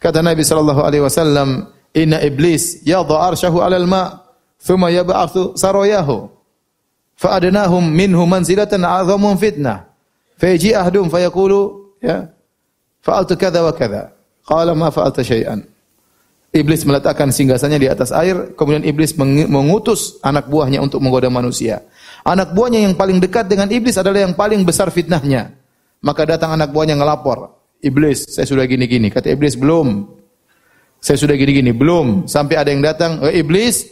Kata 0.00 0.24
Nabi 0.24 0.40
sallallahu 0.40 0.80
alaihi 0.80 1.04
wasallam, 1.04 1.68
"Inna 1.92 2.24
iblis 2.24 2.80
yadha 2.88 3.20
arsyahu 3.30 3.60
'alal 3.60 3.84
ma, 3.84 4.24
thumma 4.56 4.88
yab'athu 4.88 5.54
sarayahu." 5.60 6.39
Fa 7.20 7.36
adnahum 7.36 7.84
minhu 7.84 8.24
manzilatan 8.24 8.80
'azamun 8.80 9.36
fitnah. 9.36 9.92
Fayaji 10.40 10.72
ahdum 10.72 11.12
fayaqulu, 11.12 11.92
ya, 12.00 12.32
fa'altu 13.04 13.36
kadza 13.36 13.60
wa 13.60 13.76
kadza. 13.76 14.16
Qala 14.48 14.72
ma 14.72 14.88
fa'alta 14.88 15.20
syai'an. 15.20 15.60
Iblis 16.50 16.82
meletakkan 16.88 17.28
singgasannya 17.28 17.76
di 17.76 17.88
atas 17.92 18.10
air, 18.10 18.56
kemudian 18.56 18.82
iblis 18.88 19.14
mengutus 19.20 20.16
anak 20.24 20.48
buahnya 20.48 20.80
untuk 20.80 20.98
menggoda 21.04 21.28
manusia. 21.28 21.84
Anak 22.24 22.56
buahnya 22.56 22.88
yang 22.88 22.96
paling 22.96 23.20
dekat 23.20 23.46
dengan 23.46 23.68
iblis 23.68 24.00
adalah 24.00 24.24
yang 24.24 24.32
paling 24.32 24.64
besar 24.64 24.88
fitnahnya. 24.88 25.54
Maka 26.00 26.24
datang 26.24 26.56
anak 26.56 26.72
buahnya 26.72 26.96
ngelapor, 26.96 27.52
"Iblis, 27.84 28.32
saya 28.32 28.48
sudah 28.48 28.64
gini-gini." 28.64 29.12
Kata 29.12 29.28
iblis, 29.28 29.54
"Belum." 29.60 30.08
Saya 30.98 31.20
sudah 31.20 31.36
gini-gini, 31.36 31.70
belum. 31.70 32.26
Sampai 32.26 32.56
ada 32.56 32.72
yang 32.72 32.80
datang, 32.82 33.20
"Eh 33.28 33.44
iblis, 33.44 33.88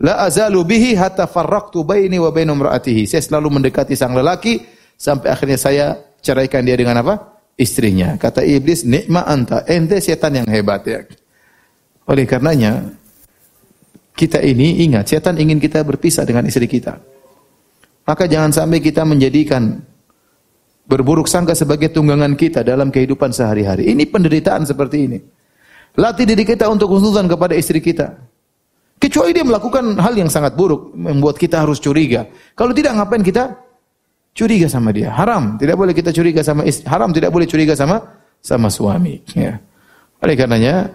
la 0.00 0.24
azalu 0.24 0.62
bihi 0.64 0.96
hatta 0.96 1.28
farraqtu 1.28 1.84
baini 1.84 2.16
wa 2.16 2.32
baina 2.32 2.56
imraatihi." 2.56 3.04
Saya 3.04 3.20
selalu 3.20 3.60
mendekati 3.60 3.92
sang 3.98 4.16
lelaki 4.16 4.62
sampai 4.96 5.28
akhirnya 5.28 5.58
saya 5.58 5.86
ceraikan 6.22 6.64
dia 6.64 6.78
dengan 6.78 7.02
apa? 7.02 7.32
istrinya. 7.60 8.16
Kata 8.16 8.40
iblis, 8.44 8.82
nikma 8.82 9.24
anta, 9.28 9.64
ente 9.68 10.00
setan 10.00 10.40
yang 10.40 10.48
hebat 10.48 10.82
ya. 10.88 11.04
Oleh 12.08 12.24
karenanya, 12.26 12.90
kita 14.16 14.42
ini 14.42 14.84
ingat, 14.84 15.08
setan 15.08 15.38
ingin 15.38 15.62
kita 15.62 15.84
berpisah 15.86 16.26
dengan 16.26 16.44
istri 16.48 16.66
kita. 16.66 16.98
Maka 18.02 18.26
jangan 18.26 18.50
sampai 18.50 18.82
kita 18.82 19.06
menjadikan 19.06 19.78
berburuk 20.90 21.30
sangka 21.30 21.54
sebagai 21.54 21.94
tunggangan 21.94 22.34
kita 22.34 22.66
dalam 22.66 22.90
kehidupan 22.90 23.30
sehari-hari. 23.30 23.94
Ini 23.94 24.10
penderitaan 24.10 24.66
seperti 24.66 24.98
ini. 25.06 25.18
Latih 25.94 26.26
diri 26.26 26.42
kita 26.42 26.66
untuk 26.66 26.90
husnudzan 26.90 27.30
kepada 27.30 27.54
istri 27.54 27.78
kita. 27.78 28.18
Kecuali 29.02 29.34
dia 29.34 29.42
melakukan 29.42 29.98
hal 29.98 30.14
yang 30.14 30.30
sangat 30.30 30.54
buruk, 30.54 30.94
membuat 30.94 31.34
kita 31.34 31.66
harus 31.66 31.82
curiga. 31.82 32.22
Kalau 32.54 32.70
tidak, 32.70 32.94
ngapain 32.94 33.26
kita 33.26 33.50
curiga 34.30 34.70
sama 34.70 34.94
dia. 34.94 35.10
Haram, 35.10 35.58
tidak 35.58 35.74
boleh 35.74 35.90
kita 35.90 36.14
curiga 36.14 36.38
sama 36.46 36.62
istri. 36.62 36.86
Haram 36.86 37.10
tidak 37.10 37.34
boleh 37.34 37.50
curiga 37.50 37.74
sama 37.74 37.98
sama 38.38 38.70
suami, 38.70 39.18
ya. 39.34 39.58
Oleh 40.22 40.38
karenanya 40.38 40.86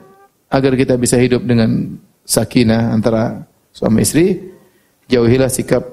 agar 0.47 0.71
kita 0.79 0.95
bisa 0.95 1.19
hidup 1.19 1.43
dengan 1.43 1.99
sakinah 2.23 2.95
antara 2.95 3.43
suami 3.75 4.07
istri, 4.07 4.39
jauhilah 5.11 5.51
sikap 5.51 5.83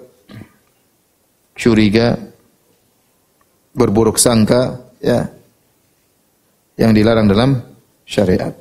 curiga, 1.59 2.15
berburuk 3.75 4.23
sangka, 4.23 4.95
ya, 5.03 5.27
yang 6.79 6.95
dilarang 6.95 7.27
dalam 7.27 7.59
syariat. 8.07 8.55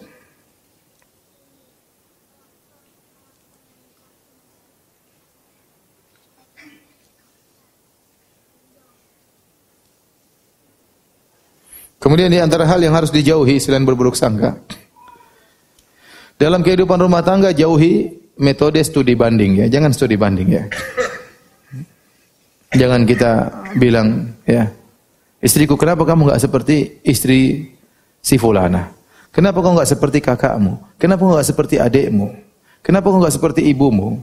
Kemudian 12.04 12.28
di 12.28 12.36
antara 12.36 12.68
hal 12.68 12.84
yang 12.84 12.92
harus 12.92 13.16
dijauhi 13.16 13.64
selain 13.64 13.88
berburuk 13.88 14.20
sangka. 14.20 14.60
Dalam 16.36 16.60
kehidupan 16.60 17.00
rumah 17.00 17.24
tangga 17.24 17.56
jauhi 17.56 18.12
metode 18.36 18.84
studi 18.84 19.16
banding 19.16 19.64
ya, 19.64 19.72
jangan 19.72 19.96
studi 19.96 20.20
banding 20.20 20.52
ya. 20.52 20.64
Jangan 22.76 23.08
kita 23.08 23.32
bilang 23.80 24.36
ya, 24.44 24.68
istriku 25.40 25.80
kenapa 25.80 26.04
kamu 26.04 26.28
enggak 26.28 26.44
seperti 26.44 27.00
istri 27.08 27.72
si 28.20 28.36
fulana? 28.36 28.92
Kenapa 29.32 29.64
kau 29.64 29.72
enggak 29.72 29.88
seperti 29.88 30.20
kakakmu? 30.20 31.00
Kenapa 31.00 31.24
kau 31.24 31.40
enggak 31.40 31.48
seperti 31.48 31.80
adikmu? 31.80 32.36
Kenapa 32.84 33.08
kau 33.08 33.24
enggak 33.24 33.40
seperti 33.40 33.64
ibumu? 33.72 34.20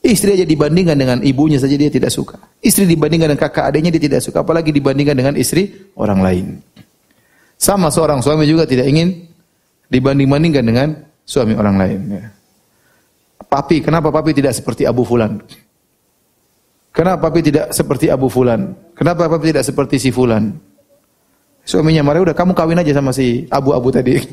Istri 0.00 0.38
aja 0.38 0.46
dibandingkan 0.48 0.96
dengan 0.96 1.18
ibunya 1.20 1.60
saja 1.60 1.76
dia 1.76 1.92
tidak 1.92 2.08
suka. 2.08 2.40
Istri 2.64 2.88
dibandingkan 2.88 3.34
dengan 3.34 3.42
kakak 3.42 3.68
adiknya 3.68 3.92
dia 3.98 4.08
tidak 4.08 4.24
suka, 4.24 4.40
apalagi 4.40 4.72
dibandingkan 4.72 5.12
dengan 5.12 5.34
istri 5.36 5.92
orang 5.92 6.24
lain. 6.24 6.46
Sama 7.60 7.92
seorang 7.92 8.24
suami 8.24 8.48
juga 8.48 8.64
tidak 8.64 8.88
ingin 8.88 9.28
dibanding-bandingkan 9.92 10.64
dengan 10.64 10.88
suami 11.28 11.52
orang 11.52 11.76
lain. 11.76 11.98
Ya. 12.08 12.24
Papi, 13.44 13.84
kenapa 13.84 14.08
papi 14.08 14.32
tidak 14.32 14.56
seperti 14.56 14.88
Abu 14.88 15.04
Fulan? 15.04 15.44
Kenapa 16.96 17.28
papi 17.28 17.44
tidak 17.44 17.76
seperti 17.76 18.08
Abu 18.08 18.32
Fulan? 18.32 18.72
Kenapa 18.96 19.28
papi 19.28 19.52
tidak 19.52 19.68
seperti 19.68 20.00
si 20.00 20.08
Fulan? 20.08 20.56
Suaminya 21.68 22.00
marah, 22.00 22.24
udah 22.24 22.34
kamu 22.34 22.56
kawin 22.56 22.80
aja 22.80 22.96
sama 22.96 23.12
si 23.12 23.44
Abu-Abu 23.52 23.92
tadi. 23.92 24.16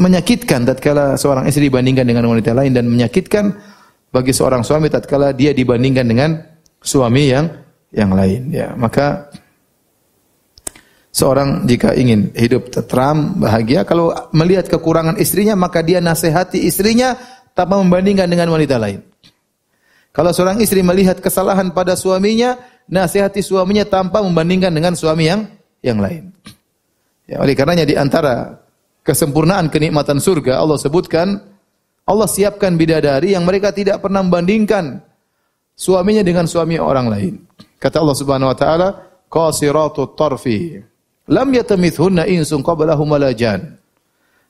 menyakitkan 0.00 0.64
tatkala 0.64 1.20
seorang 1.20 1.44
istri 1.44 1.68
dibandingkan 1.68 2.08
dengan 2.08 2.24
wanita 2.28 2.56
lain 2.56 2.72
dan 2.72 2.88
menyakitkan 2.88 3.52
bagi 4.08 4.32
seorang 4.32 4.64
suami 4.64 4.88
tatkala 4.88 5.36
dia 5.36 5.52
dibandingkan 5.52 6.06
dengan 6.08 6.30
suami 6.80 7.28
yang 7.28 7.46
yang 7.92 8.08
lain 8.12 8.48
ya 8.48 8.72
maka 8.72 9.28
Seorang 11.12 11.68
jika 11.68 11.92
ingin 11.92 12.32
hidup 12.32 12.72
tetram, 12.72 13.36
bahagia, 13.36 13.84
kalau 13.84 14.16
melihat 14.32 14.64
kekurangan 14.64 15.20
istrinya, 15.20 15.52
maka 15.52 15.84
dia 15.84 16.00
nasihati 16.00 16.64
istrinya 16.64 17.20
tanpa 17.52 17.76
membandingkan 17.76 18.24
dengan 18.24 18.48
wanita 18.48 18.80
lain. 18.80 19.04
Kalau 20.12 20.32
seorang 20.32 20.60
istri 20.64 20.80
melihat 20.80 21.20
kesalahan 21.20 21.68
pada 21.72 22.00
suaminya, 22.00 22.56
nasihati 22.88 23.44
suaminya 23.44 23.84
tanpa 23.84 24.24
membandingkan 24.24 24.72
dengan 24.72 24.96
suami 24.96 25.28
yang 25.28 25.44
yang 25.84 26.00
lain. 26.00 26.32
Ya, 27.28 27.44
oleh 27.44 27.52
karenanya 27.56 27.84
di 27.84 27.96
antara 27.96 28.60
kesempurnaan 29.04 29.68
kenikmatan 29.68 30.16
surga 30.16 30.60
Allah 30.60 30.76
sebutkan 30.80 31.40
Allah 32.04 32.28
siapkan 32.28 32.76
bidadari 32.76 33.32
yang 33.32 33.44
mereka 33.48 33.72
tidak 33.72 34.04
pernah 34.04 34.20
membandingkan 34.20 35.00
suaminya 35.76 36.20
dengan 36.20 36.44
suami 36.44 36.76
orang 36.76 37.06
lain. 37.08 37.34
Kata 37.80 38.00
Allah 38.00 38.16
Subhanahu 38.16 38.50
wa 38.52 38.56
taala, 38.58 38.88
qasiratut 39.32 40.12
tarfi. 40.12 40.91
Lam 41.30 41.54
yatamithunna 41.54 42.26
insun 42.26 42.66
qablahum 42.66 43.06
walajan. 43.06 43.78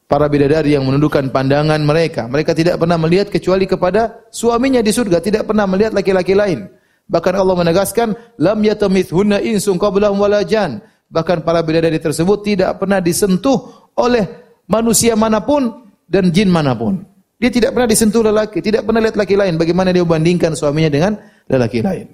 Para 0.08 0.28
bidadari 0.28 0.76
yang 0.76 0.84
menundukkan 0.84 1.32
pandangan 1.32 1.80
mereka, 1.80 2.28
mereka 2.28 2.52
tidak 2.52 2.76
pernah 2.76 3.00
melihat 3.00 3.32
kecuali 3.32 3.64
kepada 3.64 4.28
suaminya 4.28 4.84
di 4.84 4.92
surga, 4.92 5.24
tidak 5.24 5.48
pernah 5.48 5.64
melihat 5.64 5.96
laki-laki 5.96 6.36
lain. 6.36 6.68
Bahkan 7.08 7.32
Allah 7.32 7.56
menegaskan, 7.56 8.08
lam 8.36 8.60
yatamithunna 8.60 9.40
insun 9.40 9.80
qablahum 9.80 10.20
walajan. 10.20 10.84
Bahkan 11.12 11.44
para 11.44 11.60
bidadari 11.64 12.00
tersebut 12.00 12.44
tidak 12.44 12.80
pernah 12.80 13.00
disentuh 13.00 13.88
oleh 13.96 14.24
manusia 14.68 15.12
mana 15.12 15.44
pun 15.44 15.92
dan 16.08 16.32
jin 16.32 16.48
mana 16.48 16.72
pun. 16.72 17.04
Dia 17.36 17.52
tidak 17.52 17.74
pernah 17.76 17.88
disentuh 17.88 18.22
lelaki, 18.24 18.62
tidak 18.64 18.86
pernah 18.86 19.00
lihat 19.02 19.16
laki 19.18 19.34
lain. 19.34 19.58
Bagaimana 19.58 19.90
dia 19.92 20.04
membandingkan 20.06 20.54
suaminya 20.56 20.88
dengan 20.92 21.12
lelaki 21.50 21.82
lain? 21.82 22.06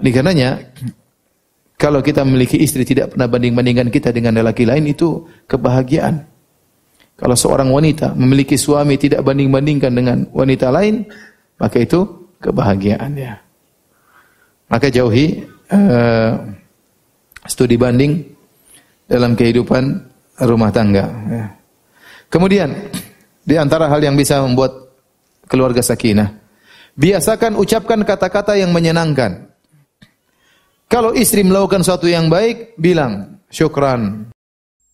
Oleh 0.00 0.12
karenanya, 0.12 0.60
kalau 1.76 2.00
kita 2.00 2.24
memiliki 2.24 2.56
istri 2.56 2.88
tidak 2.88 3.12
pernah 3.12 3.28
banding-bandingkan 3.28 3.92
kita 3.92 4.08
dengan 4.08 4.32
lelaki 4.40 4.64
lain 4.64 4.88
itu 4.88 5.28
kebahagiaan. 5.44 6.24
Kalau 7.16 7.36
seorang 7.36 7.72
wanita 7.72 8.12
memiliki 8.16 8.56
suami 8.60 8.96
tidak 9.00 9.24
banding-bandingkan 9.24 9.92
dengan 9.92 10.28
wanita 10.32 10.68
lain, 10.72 11.04
maka 11.60 11.80
itu 11.80 12.32
kebahagiaan 12.40 13.12
ya. 13.16 13.40
Maka 14.68 14.92
jauhi 14.92 15.44
uh, 15.72 16.32
studi 17.48 17.76
banding 17.80 18.24
dalam 19.08 19.32
kehidupan 19.32 19.84
rumah 20.44 20.72
tangga. 20.72 21.04
Ya. 21.28 21.44
Kemudian 22.28 22.72
di 23.46 23.54
antara 23.56 23.86
hal 23.88 24.02
yang 24.02 24.18
bisa 24.18 24.42
membuat 24.42 24.92
keluarga 25.46 25.80
sakinah, 25.80 26.36
biasakan 26.98 27.56
ucapkan 27.56 28.02
kata-kata 28.02 28.58
yang 28.58 28.74
menyenangkan. 28.74 29.55
Kalau 30.86 31.10
istri 31.12 31.42
melakukan 31.42 31.82
sesuatu 31.82 32.06
yang 32.06 32.30
baik, 32.30 32.78
bilang 32.78 33.42
syukran. 33.50 34.30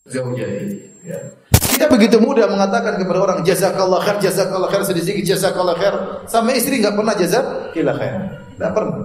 Ya. 0.09 1.19
Kita 1.53 1.87
begitu 1.89 2.17
mudah 2.23 2.49
mengatakan 2.49 2.97
kepada 2.97 3.19
orang 3.21 3.39
jazakallah 3.45 4.01
khair, 4.01 4.17
jazakallah 4.23 4.69
khair, 4.73 4.83
sedikit 4.89 5.25
jazakallah 5.37 5.77
khair. 5.77 5.95
Sama 6.31 6.57
istri 6.57 6.81
enggak 6.81 6.97
pernah 6.97 7.15
jazakallah 7.17 7.97
khair. 7.99 8.15
Enggak 8.57 8.73
pernah. 8.73 8.99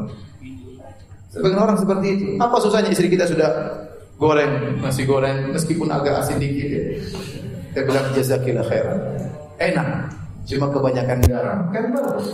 Sebagian 1.33 1.59
orang 1.59 1.77
seperti 1.77 2.07
itu. 2.13 2.25
Apa 2.39 2.55
susahnya 2.63 2.89
istri 2.93 3.11
kita 3.11 3.27
sudah 3.27 3.49
goreng 4.17 4.81
nasi 4.81 5.05
goreng 5.05 5.53
meskipun 5.53 5.91
agak 5.91 6.23
asin 6.23 6.39
dikit 6.39 6.67
ya. 6.71 6.83
Kita 7.73 7.81
bilang 7.83 8.05
jazakillah 8.15 8.65
khair. 8.65 8.85
Enak. 9.59 9.87
Cuma 10.47 10.71
kebanyakan 10.71 11.17
garam. 11.27 11.59
Kan 11.75 11.83
bagus. 11.91 12.25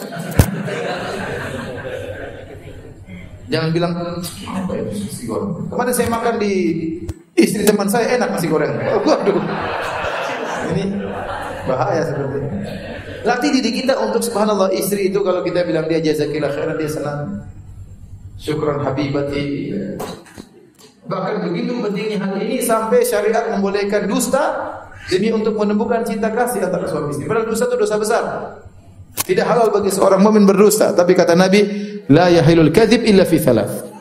Jangan 3.51 3.69
bilang 3.75 3.91
apa 3.95 4.73
nasi 4.87 5.23
goreng. 5.27 5.67
Kemarin 5.67 5.93
saya 5.93 6.07
makan 6.07 6.35
di 6.39 6.53
istri 7.35 7.67
teman 7.67 7.91
saya 7.91 8.15
enak 8.15 8.35
nasi 8.35 8.47
goreng. 8.47 8.71
Oh, 8.71 9.01
waduh. 9.03 9.35
Ini 10.71 10.83
bahaya 11.67 12.01
seperti 12.07 12.37
ini. 12.39 12.49
Latih 13.23 13.49
diri 13.55 13.71
kita 13.83 13.99
untuk 14.03 14.19
subhanallah 14.23 14.71
istri 14.75 15.07
itu 15.11 15.23
kalau 15.23 15.43
kita 15.43 15.63
bilang 15.63 15.87
dia 15.87 15.99
jazakillah 16.03 16.51
khairan 16.51 16.75
dia 16.75 16.91
senang. 16.91 17.47
Syukran 18.39 18.83
habibati. 18.83 19.71
Bahkan 21.03 21.35
begitu 21.51 21.71
pentingnya 21.83 22.17
hal 22.23 22.35
ini 22.39 22.63
sampai 22.63 23.03
syariat 23.03 23.51
membolehkan 23.51 24.07
dusta 24.07 24.43
demi 25.11 25.31
untuk 25.35 25.59
menemukan 25.59 26.03
cinta 26.07 26.31
kasih 26.31 26.63
antara 26.67 26.87
suami 26.87 27.11
istri. 27.11 27.27
Padahal 27.27 27.47
dusta 27.47 27.67
itu 27.67 27.75
dosa 27.75 27.95
besar. 27.99 28.23
Tidak 29.23 29.45
halal 29.45 29.71
bagi 29.71 29.91
seorang 29.91 30.19
mukmin 30.19 30.43
berdusta, 30.43 30.91
tapi 30.91 31.15
kata 31.15 31.37
Nabi, 31.37 31.92
la 32.09 32.27
yahilul 32.31 32.71
kadzib 32.73 33.03
illa 33.05 33.23
fi 33.23 33.37
thalath. 33.39 33.91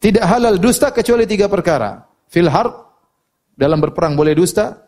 Tidak 0.00 0.24
halal 0.24 0.56
dusta 0.56 0.90
kecuali 0.90 1.28
tiga 1.28 1.46
perkara. 1.46 2.00
Fil 2.32 2.48
harb 2.48 2.72
dalam 3.52 3.78
berperang 3.84 4.16
boleh 4.16 4.32
dusta. 4.32 4.80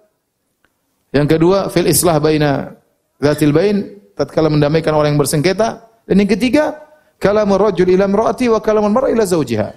Yang 1.12 1.36
kedua, 1.36 1.68
fil 1.68 1.84
islah 1.84 2.16
baina 2.16 2.72
dzatil 3.20 3.52
bain 3.52 3.76
tatkala 4.16 4.48
mendamaikan 4.48 4.96
orang 4.96 5.12
yang 5.12 5.20
bersengketa. 5.20 5.84
Dan 6.08 6.24
yang 6.24 6.30
ketiga, 6.32 6.80
kalamur 7.20 7.60
rajul 7.60 7.84
ila 7.92 8.08
imraati 8.08 8.48
wa 8.48 8.64
kalamul 8.64 8.90
mar'a 8.90 9.12
ila 9.12 9.28
zawjiha. 9.28 9.68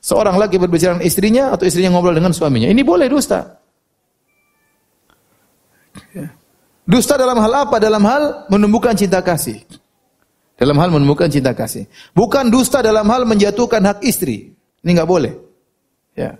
Seorang 0.00 0.40
lagi 0.40 0.56
berbicara 0.56 0.96
dengan 0.96 1.04
istrinya 1.04 1.44
atau 1.52 1.68
istrinya 1.68 1.92
ngobrol 1.92 2.16
dengan 2.16 2.32
suaminya. 2.32 2.72
Ini 2.72 2.80
boleh 2.80 3.04
dusta. 3.12 3.60
Dusta 6.88 7.14
dalam 7.20 7.36
hal 7.36 7.68
apa? 7.68 7.76
Dalam 7.76 8.02
hal 8.08 8.48
menumbuhkan 8.48 8.96
cinta 8.96 9.20
kasih. 9.20 9.60
Dalam 10.60 10.76
hal 10.76 10.92
menemukan 10.92 11.32
cinta 11.32 11.56
kasih. 11.56 11.88
Bukan 12.12 12.52
dusta 12.52 12.84
dalam 12.84 13.08
hal 13.08 13.24
menjatuhkan 13.24 13.80
hak 13.80 14.04
istri. 14.04 14.52
Ini 14.84 14.90
nggak 14.92 15.08
boleh. 15.08 15.32
Ya. 16.12 16.36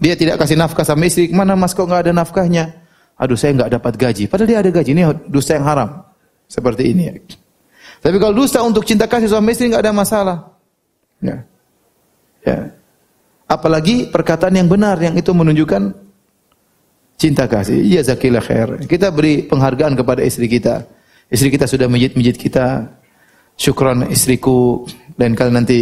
Dia 0.00 0.16
tidak 0.16 0.40
kasih 0.40 0.56
nafkah 0.56 0.80
sama 0.88 1.04
istri. 1.04 1.28
Mana 1.36 1.52
mas 1.52 1.76
kok 1.76 1.84
nggak 1.84 2.08
ada 2.08 2.12
nafkahnya? 2.16 2.80
Aduh 3.20 3.36
saya 3.36 3.52
nggak 3.60 3.76
dapat 3.76 3.92
gaji. 4.00 4.24
Padahal 4.24 4.48
dia 4.48 4.58
ada 4.64 4.70
gaji. 4.72 4.90
Ini 4.96 5.28
dusta 5.28 5.52
yang 5.52 5.68
haram. 5.68 6.00
Seperti 6.48 6.96
ini. 6.96 7.12
Tapi 8.00 8.16
kalau 8.16 8.32
dusta 8.32 8.64
untuk 8.64 8.88
cinta 8.88 9.04
kasih 9.04 9.28
sama 9.28 9.52
istri 9.52 9.68
nggak 9.68 9.84
ada 9.84 9.92
masalah. 9.92 10.36
Ya. 11.20 11.44
Ya. 12.40 12.72
Apalagi 13.44 14.08
perkataan 14.08 14.56
yang 14.56 14.72
benar 14.72 14.96
yang 14.96 15.12
itu 15.12 15.28
menunjukkan 15.36 15.92
cinta 17.20 17.44
kasih. 17.44 17.84
Iya 17.84 18.00
zakillah 18.00 18.40
khair. 18.40 18.80
Kita 18.88 19.12
beri 19.12 19.44
penghargaan 19.44 19.92
kepada 19.92 20.24
istri 20.24 20.48
kita. 20.48 20.95
Istri 21.26 21.48
kita 21.58 21.66
sudah 21.66 21.90
mijit-mijit 21.90 22.38
kita. 22.38 22.86
Syukron 23.58 24.06
istriku. 24.12 24.86
Dan 25.16 25.34
kali 25.34 25.50
nanti 25.50 25.78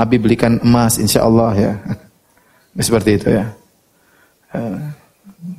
Abi 0.00 0.16
belikan 0.16 0.56
emas 0.64 0.96
insya 0.96 1.28
Allah 1.28 1.52
ya. 1.52 1.72
Seperti 2.86 3.20
itu 3.20 3.28
ya. 3.28 3.44
Eh, 4.56 4.76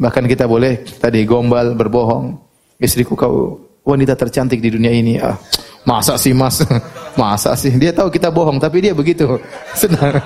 bahkan 0.01 0.25
kita 0.25 0.49
boleh 0.49 0.81
tadi 0.97 1.21
gombal, 1.27 1.77
berbohong. 1.77 2.39
Istriku 2.81 3.13
kau 3.13 3.61
wanita 3.85 4.17
tercantik 4.17 4.57
di 4.57 4.73
dunia 4.73 4.89
ini. 4.89 5.21
Ah, 5.21 5.37
masa 5.85 6.17
sih 6.17 6.33
mas? 6.33 6.65
masa 7.21 7.53
sih? 7.53 7.69
Dia 7.77 7.93
tahu 7.93 8.09
kita 8.09 8.33
bohong, 8.33 8.57
tapi 8.57 8.81
dia 8.81 8.97
begitu 8.97 9.37
senang. 9.79 10.17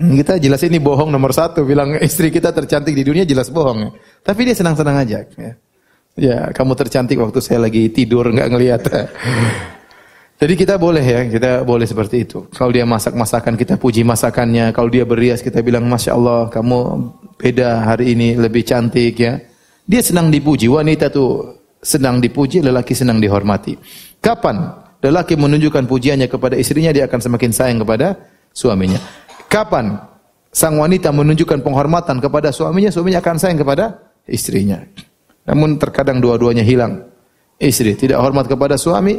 kita 0.00 0.40
jelas 0.42 0.64
ini 0.66 0.82
bohong 0.82 1.14
nomor 1.14 1.30
satu. 1.30 1.62
Bilang 1.62 1.94
istri 2.02 2.34
kita 2.34 2.50
tercantik 2.50 2.98
di 2.98 3.06
dunia 3.06 3.22
jelas 3.22 3.46
bohong. 3.46 3.94
Tapi 4.26 4.40
dia 4.50 4.56
senang-senang 4.58 4.96
aja. 5.06 5.22
Ya. 5.38 5.54
Ya, 6.20 6.52
kamu 6.52 6.76
tercantik 6.76 7.16
waktu 7.16 7.40
saya 7.40 7.64
lagi 7.64 7.88
tidur 7.88 8.28
nggak 8.28 8.48
ngelihat. 8.52 8.82
Jadi 10.40 10.56
kita 10.56 10.80
boleh 10.80 11.04
ya, 11.04 11.20
kita 11.28 11.50
boleh 11.68 11.84
seperti 11.84 12.24
itu. 12.24 12.48
Kalau 12.56 12.72
dia 12.72 12.88
masak 12.88 13.12
masakan, 13.12 13.60
kita 13.60 13.76
puji 13.76 14.08
masakannya. 14.08 14.72
Kalau 14.72 14.88
dia 14.88 15.04
berias, 15.04 15.44
kita 15.44 15.60
bilang, 15.60 15.84
Masya 15.84 16.16
Allah, 16.16 16.48
kamu 16.48 16.78
beda 17.36 17.84
hari 17.84 18.16
ini, 18.16 18.40
lebih 18.40 18.64
cantik 18.64 19.20
ya. 19.20 19.36
Dia 19.84 20.00
senang 20.00 20.32
dipuji. 20.32 20.64
Wanita 20.64 21.12
tuh 21.12 21.60
senang 21.84 22.24
dipuji, 22.24 22.64
lelaki 22.64 22.96
senang 22.96 23.20
dihormati. 23.20 23.76
Kapan 24.16 24.64
lelaki 25.04 25.36
menunjukkan 25.36 25.84
pujiannya 25.84 26.32
kepada 26.32 26.56
istrinya, 26.56 26.88
dia 26.88 27.04
akan 27.04 27.20
semakin 27.20 27.50
sayang 27.52 27.78
kepada 27.84 28.16
suaminya. 28.56 28.96
Kapan 29.52 29.92
sang 30.48 30.80
wanita 30.80 31.12
menunjukkan 31.12 31.60
penghormatan 31.60 32.16
kepada 32.16 32.48
suaminya, 32.48 32.88
suaminya 32.88 33.20
akan 33.20 33.36
sayang 33.36 33.60
kepada 33.60 34.08
istrinya. 34.24 34.80
Namun 35.50 35.82
terkadang 35.82 36.22
dua-duanya 36.22 36.62
hilang. 36.62 37.10
Istri 37.58 37.98
tidak 37.98 38.22
hormat 38.22 38.46
kepada 38.46 38.78
suami, 38.78 39.18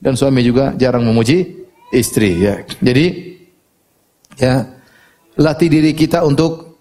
dan 0.00 0.16
suami 0.16 0.40
juga 0.44 0.72
jarang 0.76 1.04
memuji 1.04 1.68
istri 1.92 2.40
ya. 2.40 2.60
Jadi 2.80 3.06
ya 4.36 4.64
latih 5.36 5.68
diri 5.70 5.92
kita 5.96 6.24
untuk 6.24 6.76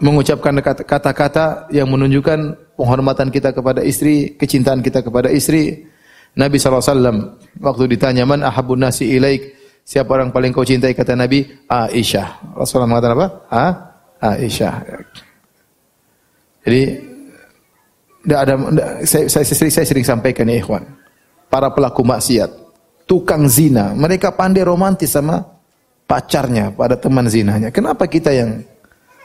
mengucapkan 0.00 0.56
kata-kata 0.64 1.68
yang 1.70 1.90
menunjukkan 1.92 2.72
penghormatan 2.74 3.28
kita 3.28 3.52
kepada 3.52 3.84
istri, 3.84 4.34
kecintaan 4.34 4.80
kita 4.80 5.04
kepada 5.04 5.28
istri. 5.28 5.84
Nabi 6.30 6.62
SAW 6.62 7.34
waktu 7.58 7.84
ditanya 7.90 8.22
man 8.22 8.46
ahabun 8.46 8.86
nasi 8.86 9.18
ilaik 9.18 9.50
siapa 9.82 10.14
orang 10.14 10.30
paling 10.30 10.54
kau 10.54 10.62
cintai 10.62 10.94
kata 10.94 11.18
Nabi 11.18 11.42
Aisyah. 11.66 12.54
Rasulullah 12.54 12.86
mengatakan 12.86 13.16
apa? 13.18 13.28
Ha? 13.50 13.66
Aisyah. 14.38 14.74
Jadi 16.64 17.09
tidak 18.20 18.40
ada 18.44 18.54
saya, 19.08 19.24
saya, 19.28 19.44
saya, 19.44 19.70
saya 19.72 19.86
sering 19.86 20.06
sampaikan 20.06 20.48
ya 20.48 20.60
ikhwan 20.60 20.84
para 21.50 21.68
pelaku 21.74 22.06
maksiat, 22.06 22.48
tukang 23.10 23.50
zina, 23.50 23.92
mereka 23.92 24.30
pandai 24.30 24.62
romantis 24.62 25.10
sama 25.10 25.42
pacarnya, 26.06 26.70
pada 26.70 26.94
teman 26.94 27.26
zinanya. 27.26 27.74
Kenapa 27.74 28.06
kita 28.06 28.30
yang 28.30 28.62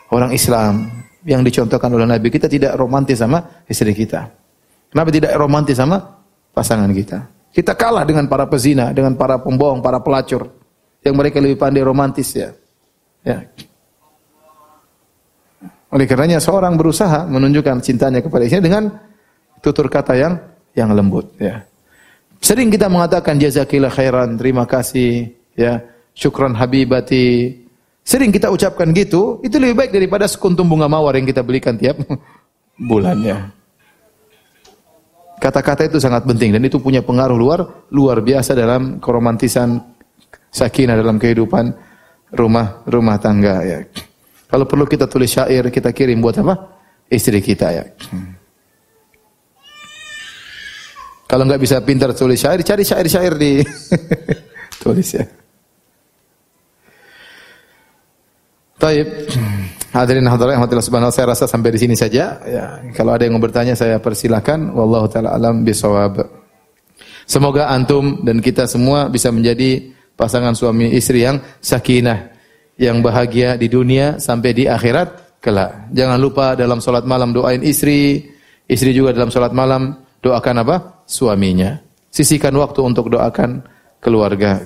orang 0.10 0.34
Islam 0.34 0.90
yang 1.22 1.46
dicontohkan 1.46 1.94
oleh 1.94 2.10
Nabi 2.10 2.34
kita 2.34 2.50
tidak 2.50 2.74
romantis 2.76 3.22
sama 3.22 3.64
istri 3.70 3.94
kita? 3.94 4.34
Kenapa 4.90 5.14
tidak 5.14 5.32
romantis 5.38 5.78
sama 5.78 6.02
pasangan 6.52 6.90
kita? 6.90 7.30
Kita 7.54 7.72
kalah 7.78 8.04
dengan 8.04 8.28
para 8.28 8.50
pezina, 8.50 8.92
dengan 8.92 9.16
para 9.16 9.40
pembohong, 9.40 9.80
para 9.80 10.02
pelacur 10.02 10.52
yang 11.06 11.16
mereka 11.16 11.40
lebih 11.40 11.56
pandai 11.56 11.86
romantis 11.86 12.36
ya. 12.36 12.52
Ya. 13.24 13.48
Oleh 15.96 16.04
karenanya 16.12 16.44
seorang 16.44 16.76
berusaha 16.76 17.24
menunjukkan 17.24 17.80
cintanya 17.80 18.20
kepada 18.20 18.44
istrinya 18.44 18.68
dengan 18.68 18.84
tutur 19.64 19.88
kata 19.88 20.20
yang 20.20 20.34
yang 20.76 20.92
lembut 20.92 21.32
ya. 21.40 21.64
Sering 22.44 22.68
kita 22.68 22.92
mengatakan 22.92 23.40
jazakillah 23.40 23.88
khairan, 23.90 24.36
terima 24.36 24.68
kasih, 24.68 25.32
ya, 25.56 25.80
syukran 26.12 26.52
habibati. 26.52 27.64
Sering 28.06 28.30
kita 28.30 28.52
ucapkan 28.52 28.92
gitu, 28.94 29.40
itu 29.42 29.56
lebih 29.58 29.82
baik 29.82 29.92
daripada 29.96 30.28
sekuntum 30.30 30.68
bunga 30.68 30.86
mawar 30.86 31.16
yang 31.18 31.26
kita 31.26 31.42
belikan 31.42 31.80
tiap 31.80 31.98
bulannya. 32.92 33.50
Kata-kata 35.40 35.88
itu 35.88 35.98
sangat 35.98 36.28
penting 36.28 36.54
dan 36.54 36.62
itu 36.62 36.78
punya 36.78 37.00
pengaruh 37.02 37.40
luar 37.40 37.88
luar 37.90 38.20
biasa 38.20 38.52
dalam 38.52 39.00
keromantisan 39.00 39.80
sakinah 40.52 41.00
dalam 41.00 41.16
kehidupan 41.18 41.72
rumah 42.36 42.84
rumah 42.84 43.16
tangga 43.18 43.64
ya. 43.64 43.80
Kalau 44.46 44.66
perlu 44.70 44.86
kita 44.86 45.10
tulis 45.10 45.30
syair, 45.30 45.68
kita 45.74 45.90
kirim 45.90 46.22
buat 46.22 46.38
apa? 46.40 46.54
Istri 47.10 47.40
kita 47.42 47.68
ya. 47.74 47.84
Kalau 51.26 51.44
nggak 51.50 51.62
bisa 51.62 51.82
pintar 51.82 52.14
tulis 52.14 52.38
syair, 52.38 52.62
cari 52.62 52.86
syair-syair 52.86 53.34
di 53.34 53.66
tulis 54.82 55.10
ya. 55.10 55.26
Taib. 58.78 59.08
Hadirin 59.96 60.28
hadirin 60.28 60.60
rahmatillah 60.60 60.84
subhanahu 60.84 61.16
saya 61.16 61.32
rasa 61.32 61.48
sampai 61.48 61.72
di 61.72 61.80
sini 61.80 61.96
saja. 61.96 62.44
Ya, 62.44 62.84
kalau 62.92 63.16
ada 63.16 63.24
yang 63.24 63.40
mau 63.40 63.44
bertanya 63.44 63.72
saya 63.80 63.96
persilahkan. 63.96 64.76
Wallahu 64.76 65.08
taala 65.08 65.32
alam 65.32 65.64
bisawab. 65.64 66.20
Semoga 67.24 67.72
antum 67.72 68.22
dan 68.22 68.44
kita 68.44 68.68
semua 68.68 69.08
bisa 69.08 69.32
menjadi 69.32 69.96
pasangan 70.20 70.52
suami 70.52 70.92
istri 70.94 71.24
yang 71.24 71.40
sakinah, 71.64 72.35
yang 72.76 73.00
bahagia 73.00 73.56
di 73.56 73.72
dunia 73.72 74.20
sampai 74.20 74.52
di 74.52 74.64
akhirat 74.68 75.40
kelak. 75.40 75.92
Jangan 75.96 76.20
lupa 76.20 76.58
dalam 76.58 76.84
salat 76.84 77.08
malam 77.08 77.32
doain 77.32 77.64
istri, 77.64 78.28
istri 78.68 78.92
juga 78.92 79.16
dalam 79.16 79.32
salat 79.32 79.56
malam 79.56 79.96
doakan 80.20 80.66
apa? 80.66 80.76
Suaminya. 81.08 81.80
Sisihkan 82.12 82.56
waktu 82.56 82.80
untuk 82.84 83.12
doakan 83.12 83.64
keluarga. 84.00 84.64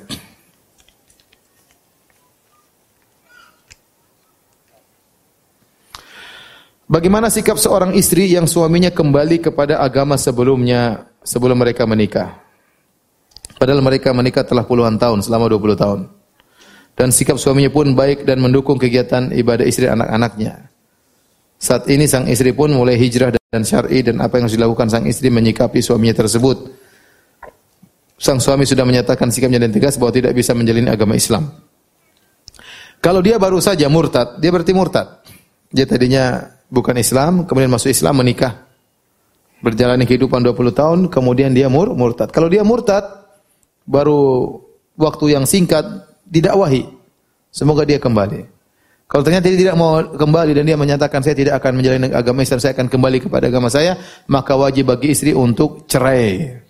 Bagaimana 6.89 7.29
sikap 7.29 7.61
seorang 7.61 7.93
istri 7.93 8.33
yang 8.33 8.49
suaminya 8.49 8.89
kembali 8.89 9.45
kepada 9.45 9.77
agama 9.77 10.17
sebelumnya 10.17 11.05
sebelum 11.21 11.61
mereka 11.61 11.85
menikah? 11.85 12.41
Padahal 13.61 13.85
mereka 13.85 14.09
menikah 14.09 14.41
telah 14.41 14.65
puluhan 14.65 14.97
tahun, 14.97 15.21
selama 15.21 15.53
20 15.53 15.77
tahun. 15.77 16.18
Dan 16.99 17.15
sikap 17.15 17.39
suaminya 17.39 17.71
pun 17.71 17.95
baik 17.95 18.27
dan 18.27 18.43
mendukung 18.43 18.75
kegiatan 18.75 19.31
ibadah 19.31 19.63
istri 19.63 19.87
anak-anaknya. 19.87 20.67
Saat 21.55 21.87
ini 21.87 22.03
sang 22.11 22.27
istri 22.27 22.51
pun 22.51 22.75
mulai 22.75 22.99
hijrah 22.99 23.31
dan 23.31 23.63
syar'i 23.63 24.03
dan 24.03 24.19
apa 24.19 24.35
yang 24.35 24.51
harus 24.51 24.59
dilakukan 24.59 24.91
sang 24.91 25.07
istri 25.07 25.31
menyikapi 25.31 25.79
suaminya 25.79 26.19
tersebut. 26.19 26.75
Sang 28.19 28.43
suami 28.43 28.67
sudah 28.67 28.83
menyatakan 28.83 29.31
sikapnya 29.31 29.63
dan 29.63 29.71
tegas 29.71 29.95
bahwa 29.95 30.11
tidak 30.11 30.35
bisa 30.35 30.51
menjalani 30.51 30.91
agama 30.91 31.15
Islam. 31.15 31.47
Kalau 32.99 33.23
dia 33.23 33.39
baru 33.39 33.63
saja 33.63 33.87
murtad, 33.87 34.43
dia 34.43 34.51
berarti 34.51 34.75
murtad. 34.75 35.23
Dia 35.71 35.87
tadinya 35.87 36.51
bukan 36.67 36.99
Islam, 36.99 37.47
kemudian 37.47 37.71
masuk 37.71 37.95
Islam 37.95 38.19
menikah. 38.19 38.67
Berjalani 39.63 40.03
kehidupan 40.03 40.43
20 40.43 40.75
tahun, 40.75 40.99
kemudian 41.07 41.55
dia 41.55 41.71
mur 41.71 41.95
murtad. 41.95 42.27
Kalau 42.27 42.51
dia 42.51 42.67
murtad, 42.67 43.07
baru 43.87 44.51
waktu 44.99 45.39
yang 45.39 45.47
singkat 45.47 46.08
didakwahi. 46.29 46.85
Semoga 47.49 47.81
dia 47.83 47.97
kembali. 47.97 48.45
Kalau 49.09 49.25
ternyata 49.25 49.49
dia 49.49 49.57
tidak 49.57 49.73
mau 49.73 49.97
kembali 50.05 50.53
dan 50.53 50.69
dia 50.69 50.77
menyatakan 50.77 51.25
saya 51.25 51.33
tidak 51.33 51.57
akan 51.57 51.81
menjalani 51.81 52.13
agama 52.13 52.45
Islam, 52.45 52.61
saya 52.61 52.77
akan 52.77 52.93
kembali 52.93 53.17
kepada 53.25 53.49
agama 53.49 53.65
saya, 53.65 53.97
maka 54.29 54.53
wajib 54.53 54.93
bagi 54.93 55.17
istri 55.17 55.33
untuk 55.33 55.89
cerai. 55.89 56.61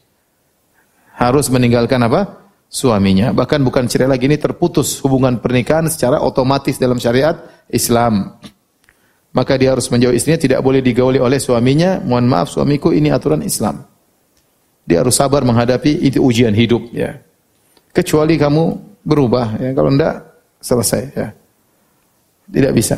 Harus 1.19 1.51
meninggalkan 1.51 1.99
apa? 1.99 2.47
Suaminya. 2.71 3.35
Bahkan 3.35 3.59
bukan 3.59 3.91
cerai 3.91 4.07
lagi 4.07 4.31
ini 4.31 4.39
terputus 4.39 5.03
hubungan 5.03 5.43
pernikahan 5.43 5.91
secara 5.91 6.23
otomatis 6.23 6.79
dalam 6.79 6.95
syariat 6.95 7.35
Islam. 7.67 8.39
Maka 9.35 9.59
dia 9.59 9.75
harus 9.75 9.91
menjauh 9.91 10.15
istrinya, 10.15 10.39
tidak 10.39 10.63
boleh 10.63 10.79
digauli 10.79 11.19
oleh 11.19 11.43
suaminya. 11.43 11.99
Mohon 11.99 12.25
maaf 12.31 12.47
suamiku 12.55 12.95
ini 12.95 13.11
aturan 13.11 13.43
Islam. 13.43 13.83
Dia 14.87 15.03
harus 15.03 15.19
sabar 15.19 15.43
menghadapi 15.43 16.07
itu 16.07 16.23
ujian 16.23 16.55
hidup 16.55 16.87
ya. 16.95 17.19
Kecuali 17.91 18.39
kamu 18.39 18.88
berubah 19.03 19.59
ya. 19.59 19.71
Kalau 19.75 19.89
enggak 19.91 20.23
selesai 20.59 21.01
ya. 21.15 21.27
Tidak 22.49 22.73
bisa. 22.73 22.97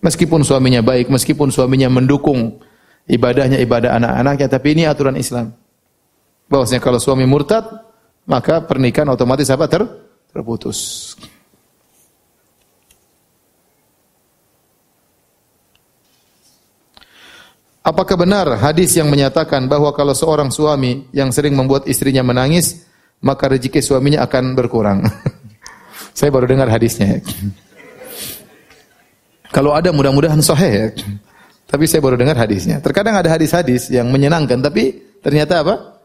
Meskipun 0.00 0.40
suaminya 0.40 0.80
baik, 0.80 1.12
meskipun 1.12 1.52
suaminya 1.52 1.92
mendukung 1.92 2.56
ibadahnya 3.04 3.60
ibadah 3.60 4.00
anak-anaknya, 4.00 4.48
tapi 4.48 4.72
ini 4.72 4.88
aturan 4.88 5.20
Islam. 5.20 5.52
Bahwasanya 6.48 6.80
kalau 6.80 6.96
suami 6.96 7.28
murtad, 7.28 7.68
maka 8.24 8.64
pernikahan 8.64 9.12
otomatis 9.12 9.52
apa 9.52 9.68
ter 9.68 9.84
terputus. 10.32 11.12
Apakah 17.80 18.16
benar 18.16 18.46
hadis 18.60 18.92
yang 18.92 19.08
menyatakan 19.08 19.64
bahwa 19.64 19.88
kalau 19.96 20.12
seorang 20.12 20.52
suami 20.52 21.08
yang 21.16 21.32
sering 21.32 21.56
membuat 21.56 21.88
istrinya 21.88 22.20
menangis, 22.20 22.84
maka 23.20 23.52
rezeki 23.52 23.80
suaminya 23.80 24.24
akan 24.24 24.56
berkurang? 24.56 25.04
Saya 26.18 26.28
baru 26.34 26.48
dengar 26.50 26.68
hadisnya. 26.68 27.20
Kalau 29.50 29.74
ada 29.74 29.90
mudah-mudahan 29.90 30.38
sahih 30.42 30.70
ya. 30.70 30.86
Tapi 31.70 31.86
saya 31.86 32.02
baru 32.02 32.18
dengar 32.18 32.34
hadisnya. 32.34 32.82
Terkadang 32.82 33.14
ada 33.18 33.30
hadis-hadis 33.30 33.90
yang 33.94 34.10
menyenangkan 34.10 34.58
tapi 34.58 34.98
ternyata 35.22 35.62
apa? 35.62 36.02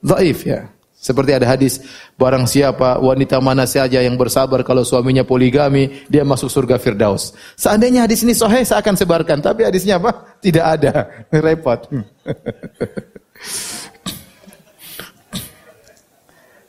Dhaif 0.00 0.44
ya. 0.44 0.72
Seperti 0.96 1.36
ada 1.36 1.44
hadis, 1.44 1.78
barang 2.16 2.48
siapa 2.48 2.96
wanita 2.98 3.36
mana 3.38 3.68
saja 3.68 4.00
yang 4.00 4.16
bersabar 4.16 4.64
kalau 4.64 4.82
suaminya 4.82 5.22
poligami, 5.22 6.02
dia 6.08 6.24
masuk 6.24 6.48
surga 6.48 6.80
Firdaus. 6.80 7.36
Seandainya 7.54 8.08
hadis 8.08 8.24
ini 8.24 8.32
sahih, 8.32 8.64
saya 8.64 8.80
akan 8.80 8.96
sebarkan. 8.96 9.38
Tapi 9.44 9.68
hadisnya 9.68 10.00
apa? 10.00 10.40
Tidak 10.40 10.64
ada. 10.64 11.06
Repot. 11.44 11.86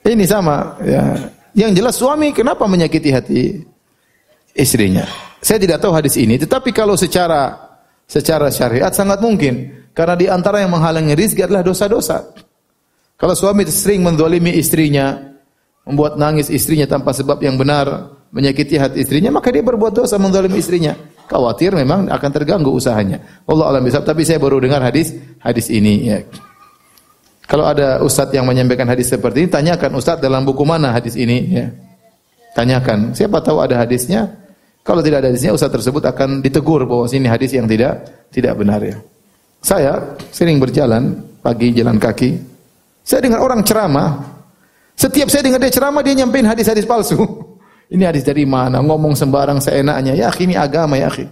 Ini 0.08 0.26
sama 0.26 0.80
ya. 0.82 1.04
Yang 1.58 1.72
jelas 1.82 1.96
suami 2.00 2.32
kenapa 2.32 2.64
menyakiti 2.70 3.10
hati 3.12 3.42
istrinya? 4.56 5.04
Saya 5.42 5.58
tidak 5.62 5.82
tahu 5.82 5.94
hadis 5.94 6.16
ini, 6.18 6.38
tetapi 6.38 6.70
kalau 6.70 6.94
secara 6.94 7.54
secara 8.08 8.48
syariat 8.54 8.94
sangat 8.94 9.20
mungkin 9.20 9.86
karena 9.92 10.16
di 10.16 10.26
antara 10.30 10.62
yang 10.64 10.72
menghalangi 10.72 11.18
rizki 11.18 11.42
adalah 11.44 11.66
dosa-dosa. 11.66 12.24
Kalau 13.18 13.34
suami 13.34 13.66
sering 13.66 14.06
mendolimi 14.06 14.54
istrinya, 14.54 15.18
membuat 15.90 16.22
nangis 16.22 16.54
istrinya 16.54 16.86
tanpa 16.86 17.18
sebab 17.18 17.42
yang 17.42 17.58
benar, 17.58 18.14
menyakiti 18.30 18.78
hati 18.78 19.02
istrinya, 19.02 19.34
maka 19.34 19.50
dia 19.50 19.66
berbuat 19.66 19.98
dosa 19.98 20.22
mendolimi 20.22 20.62
istrinya. 20.62 20.94
Khawatir 21.28 21.74
memang 21.74 22.08
akan 22.08 22.30
terganggu 22.32 22.72
usahanya. 22.72 23.44
Allah 23.50 23.74
alam 23.74 23.84
bisa. 23.84 24.00
Tapi 24.00 24.24
saya 24.24 24.40
baru 24.40 24.62
dengar 24.64 24.80
hadis 24.80 25.12
hadis 25.44 25.68
ini. 25.68 26.08
Ya. 26.08 26.24
Kalau 27.48 27.64
ada 27.64 28.04
ustadz 28.04 28.36
yang 28.36 28.44
menyampaikan 28.44 28.84
hadis 28.92 29.08
seperti 29.08 29.48
ini, 29.48 29.50
tanyakan 29.50 29.96
ustadz 29.96 30.20
dalam 30.20 30.44
buku 30.44 30.68
mana 30.68 30.92
hadis 30.92 31.16
ini. 31.16 31.48
Ya. 31.48 31.72
Tanyakan. 32.52 33.16
Siapa 33.16 33.40
tahu 33.40 33.64
ada 33.64 33.80
hadisnya. 33.80 34.28
Kalau 34.84 35.00
tidak 35.00 35.24
ada 35.24 35.32
hadisnya, 35.32 35.56
ustadz 35.56 35.80
tersebut 35.80 36.04
akan 36.04 36.44
ditegur 36.44 36.84
bahwa 36.84 37.08
ini 37.08 37.28
hadis 37.32 37.56
yang 37.56 37.64
tidak 37.64 38.04
tidak 38.36 38.54
benar 38.60 38.84
ya. 38.84 39.00
Saya 39.64 40.20
sering 40.36 40.60
berjalan 40.60 41.24
pagi 41.40 41.72
jalan 41.72 41.96
kaki. 41.96 42.36
Saya 43.08 43.24
dengar 43.24 43.40
orang 43.40 43.64
ceramah. 43.64 44.20
Setiap 45.00 45.32
saya 45.32 45.48
dengar 45.48 45.64
dia 45.64 45.72
ceramah, 45.72 46.04
dia 46.04 46.20
nyampein 46.20 46.44
hadis-hadis 46.44 46.84
palsu. 46.84 47.16
Ini 47.94 48.04
hadis 48.04 48.28
dari 48.28 48.44
mana? 48.44 48.84
Ngomong 48.84 49.16
sembarang 49.16 49.64
seenaknya. 49.64 50.12
Ya, 50.12 50.28
ini 50.44 50.60
agama 50.60 51.00
ya, 51.00 51.08
akhi. 51.08 51.24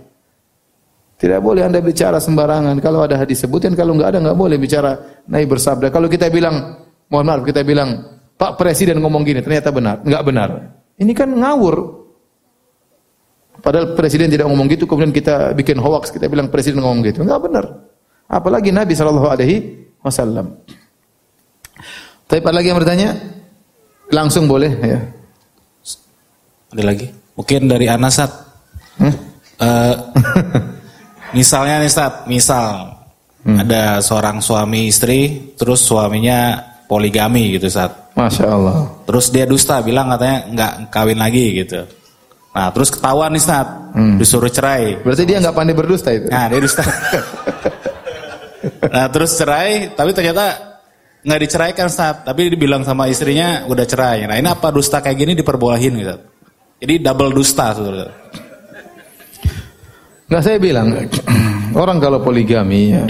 Tidak 1.16 1.40
boleh 1.40 1.64
anda 1.64 1.80
bicara 1.80 2.20
sembarangan. 2.20 2.76
Kalau 2.84 3.08
ada 3.08 3.16
hadis 3.16 3.40
sebutin, 3.40 3.72
kalau 3.72 3.96
nggak 3.96 4.16
ada 4.16 4.20
nggak 4.20 4.38
boleh 4.38 4.60
bicara. 4.60 5.24
Nabi 5.32 5.48
bersabda. 5.48 5.88
Kalau 5.88 6.12
kita 6.12 6.28
bilang, 6.28 6.84
mohon 7.08 7.24
maaf, 7.24 7.48
kita 7.48 7.64
bilang 7.64 8.20
Pak 8.36 8.60
Presiden 8.60 9.00
ngomong 9.00 9.24
gini, 9.24 9.40
ternyata 9.40 9.72
benar, 9.72 10.04
nggak 10.04 10.24
benar. 10.28 10.50
Ini 11.00 11.12
kan 11.16 11.32
ngawur. 11.32 12.04
Padahal 13.64 13.96
Presiden 13.96 14.28
tidak 14.28 14.52
ngomong 14.52 14.68
gitu, 14.68 14.84
kemudian 14.84 15.16
kita 15.16 15.56
bikin 15.56 15.80
hoax, 15.80 16.12
kita 16.12 16.28
bilang 16.28 16.52
Presiden 16.52 16.84
ngomong 16.84 17.00
gitu, 17.08 17.24
nggak 17.24 17.42
benar. 17.48 17.66
Apalagi 18.28 18.76
Nabi 18.76 18.92
Shallallahu 18.92 19.30
Alaihi 19.32 19.88
Wasallam. 20.04 20.52
Tapi 22.28 22.44
ada 22.44 22.52
lagi 22.60 22.68
yang 22.76 22.80
bertanya? 22.82 23.10
Langsung 24.12 24.52
boleh 24.52 24.72
ya. 24.84 25.00
Ada 26.76 26.84
lagi? 26.84 27.08
Mungkin 27.40 27.72
dari 27.72 27.88
Anasat. 27.88 28.32
Hmm? 29.00 29.16
Uh, 29.56 29.96
Misalnya 31.34 31.82
nih 31.82 31.92
Stat, 31.92 32.14
misal 32.30 32.94
hmm. 33.42 33.58
ada 33.66 34.04
seorang 34.04 34.44
suami 34.44 34.92
istri, 34.92 35.54
terus 35.58 35.82
suaminya 35.82 36.62
poligami 36.86 37.58
gitu 37.58 37.72
Stat. 37.72 38.14
Masya 38.16 38.46
Allah. 38.48 38.78
Terus 39.10 39.26
dia 39.34 39.46
dusta, 39.50 39.82
bilang 39.82 40.12
katanya 40.14 40.38
nggak 40.54 40.74
kawin 40.94 41.20
lagi 41.20 41.66
gitu. 41.66 41.84
Nah 42.56 42.72
terus 42.72 42.88
ketahuan 42.94 43.34
nih 43.36 43.44
Stat, 43.44 43.68
hmm. 43.98 44.16
disuruh 44.22 44.52
cerai. 44.52 45.02
Berarti 45.04 45.24
dia 45.28 45.42
nggak 45.42 45.56
pandai 45.56 45.76
berdusta 45.76 46.10
itu? 46.14 46.30
Nah 46.32 46.46
dia 46.48 46.60
dusta. 46.62 46.84
nah 48.94 49.06
terus 49.12 49.32
cerai, 49.36 49.92
tapi 49.92 50.12
ternyata 50.16 50.76
nggak 51.26 51.40
diceraikan 51.42 51.88
Stat, 51.90 52.24
tapi 52.24 52.54
dibilang 52.54 52.86
sama 52.86 53.10
istrinya 53.10 53.66
udah 53.68 53.84
cerai. 53.84 54.30
Nah 54.30 54.38
ini 54.38 54.48
apa 54.48 54.72
dusta 54.72 55.02
kayak 55.02 55.18
gini 55.18 55.32
diperbolehin 55.36 55.94
gitu. 56.00 56.16
Jadi 56.80 56.94
double 57.02 57.34
dusta 57.34 57.74
sebenarnya. 57.76 58.14
Nah 60.26 60.42
saya 60.42 60.58
bilang 60.58 60.90
orang 61.82 61.98
kalau 62.02 62.18
poligami 62.22 62.98
ya, 62.98 63.06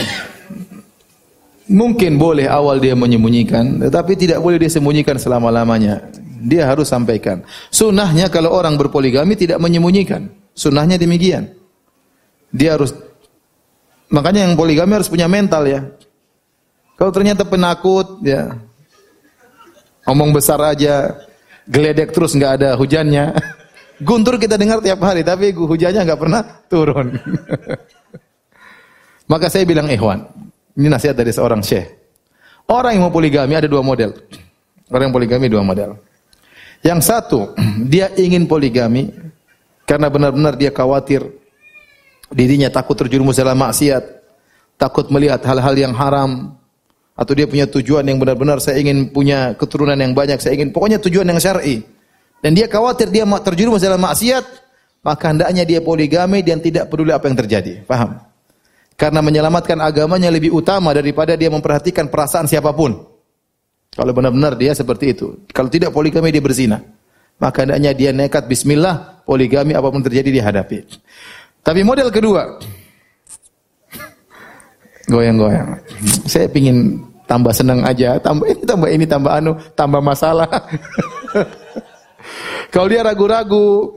mungkin 1.72 2.20
boleh 2.20 2.46
awal 2.46 2.84
dia 2.84 2.94
menyembunyikan, 2.94 3.80
tetapi 3.88 4.20
tidak 4.20 4.44
boleh 4.44 4.60
dia 4.60 4.72
sembunyikan 4.72 5.16
selama 5.16 5.48
lamanya. 5.50 6.04
Dia 6.46 6.70
harus 6.70 6.92
sampaikan. 6.92 7.42
Sunnahnya 7.74 8.30
kalau 8.30 8.54
orang 8.54 8.78
berpoligami 8.78 9.34
tidak 9.34 9.58
menyembunyikan. 9.58 10.30
Sunnahnya 10.54 11.00
demikian. 11.00 11.50
Dia 12.54 12.78
harus 12.78 12.94
makanya 14.14 14.46
yang 14.46 14.54
poligami 14.54 14.94
harus 15.00 15.10
punya 15.10 15.26
mental 15.26 15.66
ya. 15.66 15.82
Kalau 16.96 17.12
ternyata 17.12 17.44
penakut 17.44 18.22
ya 18.22 18.56
omong 20.06 20.32
besar 20.36 20.62
aja, 20.62 21.18
geledek 21.66 22.14
terus 22.14 22.38
nggak 22.38 22.62
ada 22.62 22.70
hujannya. 22.78 23.34
Guntur 24.04 24.36
kita 24.36 24.60
dengar 24.60 24.84
tiap 24.84 25.00
hari, 25.00 25.24
tapi 25.24 25.56
hujannya 25.56 26.04
nggak 26.04 26.20
pernah 26.20 26.42
turun. 26.68 27.16
Maka 29.32 29.48
saya 29.48 29.64
bilang 29.64 29.88
ikhwan, 29.88 30.28
ini 30.76 30.92
nasihat 30.92 31.16
dari 31.16 31.32
seorang 31.32 31.64
syekh. 31.64 31.88
Orang 32.68 32.98
yang 32.98 33.08
mau 33.08 33.14
poligami 33.14 33.56
ada 33.56 33.72
dua 33.72 33.80
model. 33.80 34.12
Orang 34.92 35.10
yang 35.10 35.16
poligami 35.16 35.48
dua 35.48 35.64
model. 35.64 35.96
Yang 36.84 37.00
satu, 37.08 37.56
dia 37.94 38.12
ingin 38.20 38.46
poligami 38.52 39.16
karena 39.88 40.12
benar-benar 40.12 40.60
dia 40.60 40.76
khawatir 40.76 41.24
dirinya 42.36 42.68
takut 42.68 43.00
terjerumus 43.00 43.40
dalam 43.40 43.56
maksiat, 43.56 44.04
takut 44.76 45.08
melihat 45.08 45.40
hal-hal 45.48 45.76
yang 45.78 45.94
haram, 45.96 46.52
atau 47.16 47.32
dia 47.32 47.48
punya 47.48 47.64
tujuan 47.64 48.04
yang 48.04 48.20
benar-benar 48.20 48.60
saya 48.60 48.76
ingin 48.84 49.08
punya 49.08 49.56
keturunan 49.56 49.96
yang 49.96 50.12
banyak, 50.12 50.36
saya 50.44 50.60
ingin 50.60 50.76
pokoknya 50.76 51.00
tujuan 51.00 51.32
yang 51.32 51.40
syar'i 51.40 51.95
dan 52.44 52.52
dia 52.54 52.68
khawatir 52.70 53.10
dia 53.10 53.24
terjerumus 53.26 53.82
dalam 53.82 54.02
maksiat, 54.02 54.46
maka 55.06 55.30
hendaknya 55.30 55.64
dia 55.64 55.80
poligami 55.82 56.42
dan 56.42 56.58
tidak 56.58 56.90
peduli 56.90 57.14
apa 57.14 57.30
yang 57.30 57.38
terjadi. 57.38 57.86
Paham? 57.86 58.18
Karena 58.96 59.20
menyelamatkan 59.20 59.78
agamanya 59.84 60.32
lebih 60.32 60.56
utama 60.56 60.96
daripada 60.96 61.36
dia 61.36 61.52
memperhatikan 61.52 62.08
perasaan 62.08 62.48
siapa 62.48 62.72
pun. 62.72 63.06
Kalau 63.96 64.12
benar-benar 64.12 64.56
dia 64.60 64.72
seperti 64.76 65.16
itu. 65.16 65.36
Kalau 65.52 65.68
tidak 65.72 65.92
poligami 65.92 66.32
dia 66.32 66.44
berzina. 66.44 66.80
Maka 67.36 67.68
hendaknya 67.68 67.92
dia 67.92 68.16
nekat 68.16 68.48
bismillah, 68.48 69.24
poligami 69.28 69.76
apa 69.76 69.88
pun 69.92 70.00
terjadi 70.00 70.30
dia 70.40 70.44
hadapi. 70.48 70.88
Tapi 71.60 71.82
model 71.84 72.08
kedua, 72.08 72.56
goyang-goyang. 75.12 75.76
Saya 76.30 76.48
pingin 76.48 77.04
tambah 77.28 77.52
senang 77.52 77.84
aja, 77.84 78.16
tambah 78.22 78.48
ini, 78.48 78.62
tambah 78.64 78.90
ini, 78.90 79.06
tambah 79.06 79.32
anu, 79.34 79.52
tambah 79.76 80.00
masalah. 80.00 80.48
Kalau 82.70 82.88
dia 82.88 83.02
ragu-ragu, 83.06 83.94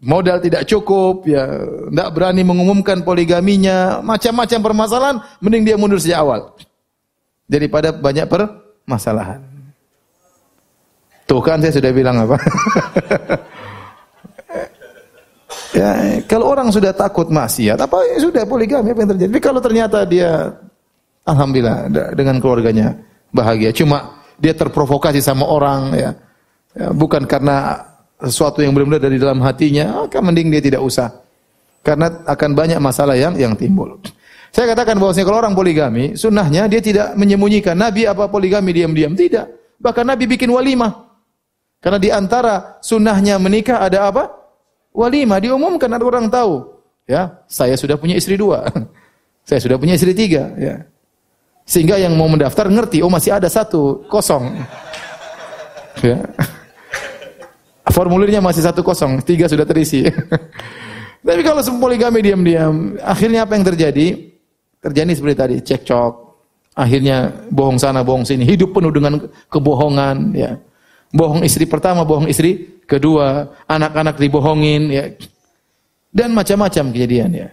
modal 0.00 0.40
tidak 0.40 0.64
cukup, 0.64 1.28
ya 1.28 1.44
tidak 1.92 2.08
berani 2.16 2.42
mengumumkan 2.42 3.04
poligaminya, 3.04 4.00
macam-macam 4.00 4.58
permasalahan, 4.64 5.16
mending 5.44 5.64
dia 5.68 5.76
mundur 5.76 6.00
sejak 6.00 6.24
awal. 6.24 6.56
Daripada 7.44 7.92
banyak 7.92 8.26
permasalahan. 8.26 9.44
Tuh 11.28 11.38
kan 11.38 11.62
saya 11.62 11.70
sudah 11.78 11.92
bilang 11.94 12.26
apa? 12.26 12.36
ya, 15.78 16.18
kalau 16.26 16.50
orang 16.50 16.74
sudah 16.74 16.90
takut 16.90 17.30
maksiat, 17.30 17.78
apa 17.78 18.02
ya 18.02 18.18
sudah 18.18 18.42
poligami 18.42 18.90
apa 18.90 19.00
yang 19.06 19.10
terjadi? 19.14 19.30
Tapi 19.30 19.42
kalau 19.42 19.60
ternyata 19.62 20.02
dia 20.02 20.50
alhamdulillah 21.22 21.86
dengan 22.18 22.42
keluarganya 22.42 22.98
bahagia, 23.30 23.70
cuma 23.70 24.18
dia 24.42 24.56
terprovokasi 24.58 25.22
sama 25.22 25.46
orang 25.46 25.94
ya, 25.94 26.10
ya 26.74 26.90
bukan 26.90 27.22
karena 27.30 27.89
sesuatu 28.28 28.60
yang 28.60 28.76
benar-benar 28.76 29.00
dari 29.00 29.16
dalam 29.16 29.40
hatinya, 29.40 30.04
maka 30.04 30.18
mending 30.20 30.48
dia 30.52 30.62
tidak 30.62 30.82
usah. 30.84 31.08
Karena 31.80 32.12
akan 32.28 32.50
banyak 32.52 32.76
masalah 32.76 33.16
yang 33.16 33.36
yang 33.40 33.56
timbul. 33.56 33.96
Saya 34.50 34.74
katakan 34.74 34.98
bahwasanya 34.98 35.26
kalau 35.30 35.38
orang 35.40 35.54
poligami, 35.54 36.18
sunnahnya 36.18 36.66
dia 36.66 36.82
tidak 36.82 37.14
menyembunyikan. 37.14 37.78
Nabi 37.78 38.04
apa 38.04 38.26
poligami 38.26 38.74
diam-diam? 38.74 39.14
Tidak. 39.14 39.78
Bahkan 39.78 40.04
Nabi 40.04 40.26
bikin 40.26 40.50
walimah. 40.50 41.08
Karena 41.80 41.96
di 41.96 42.12
antara 42.12 42.76
sunnahnya 42.84 43.40
menikah 43.40 43.80
ada 43.80 44.12
apa? 44.12 44.28
Walimah. 44.92 45.38
Diumumkan 45.40 45.88
ada 45.88 46.04
orang 46.04 46.28
tahu. 46.28 46.66
Ya, 47.08 47.40
saya 47.48 47.78
sudah 47.78 47.96
punya 47.96 48.18
istri 48.18 48.36
dua. 48.36 48.66
saya 49.48 49.62
sudah 49.62 49.80
punya 49.80 49.96
istri 49.96 50.12
tiga. 50.12 50.52
Ya. 50.58 50.84
Sehingga 51.64 51.96
yang 51.96 52.18
mau 52.18 52.26
mendaftar 52.26 52.66
ngerti, 52.66 53.00
oh 53.00 53.08
masih 53.08 53.38
ada 53.38 53.48
satu 53.48 54.04
kosong. 54.10 54.50
Ya. 56.00 56.16
Formulirnya 57.90 58.38
masih 58.38 58.62
satu 58.62 58.80
kosong, 58.86 59.20
tiga 59.26 59.50
sudah 59.50 59.66
terisi. 59.66 60.06
Tapi 61.26 61.40
kalau 61.44 61.60
poligami 61.76 62.24
diam-diam, 62.24 62.96
akhirnya 63.04 63.44
apa 63.44 63.52
yang 63.58 63.64
terjadi? 63.66 64.06
Terjadi 64.80 65.12
seperti 65.12 65.36
tadi, 65.36 65.56
cekcok. 65.60 66.12
Akhirnya 66.72 67.44
bohong 67.52 67.76
sana, 67.76 68.00
bohong 68.00 68.24
sini. 68.24 68.48
Hidup 68.48 68.72
penuh 68.72 68.88
dengan 68.88 69.20
kebohongan. 69.52 70.32
Ya. 70.32 70.56
Bohong 71.12 71.44
istri 71.44 71.68
pertama, 71.68 72.08
bohong 72.08 72.24
istri 72.24 72.80
kedua. 72.88 73.52
Anak-anak 73.68 74.16
dibohongin. 74.16 74.82
Ya. 74.88 75.04
Dan 76.08 76.32
macam-macam 76.32 76.88
kejadian. 76.88 77.36
Ya. 77.36 77.48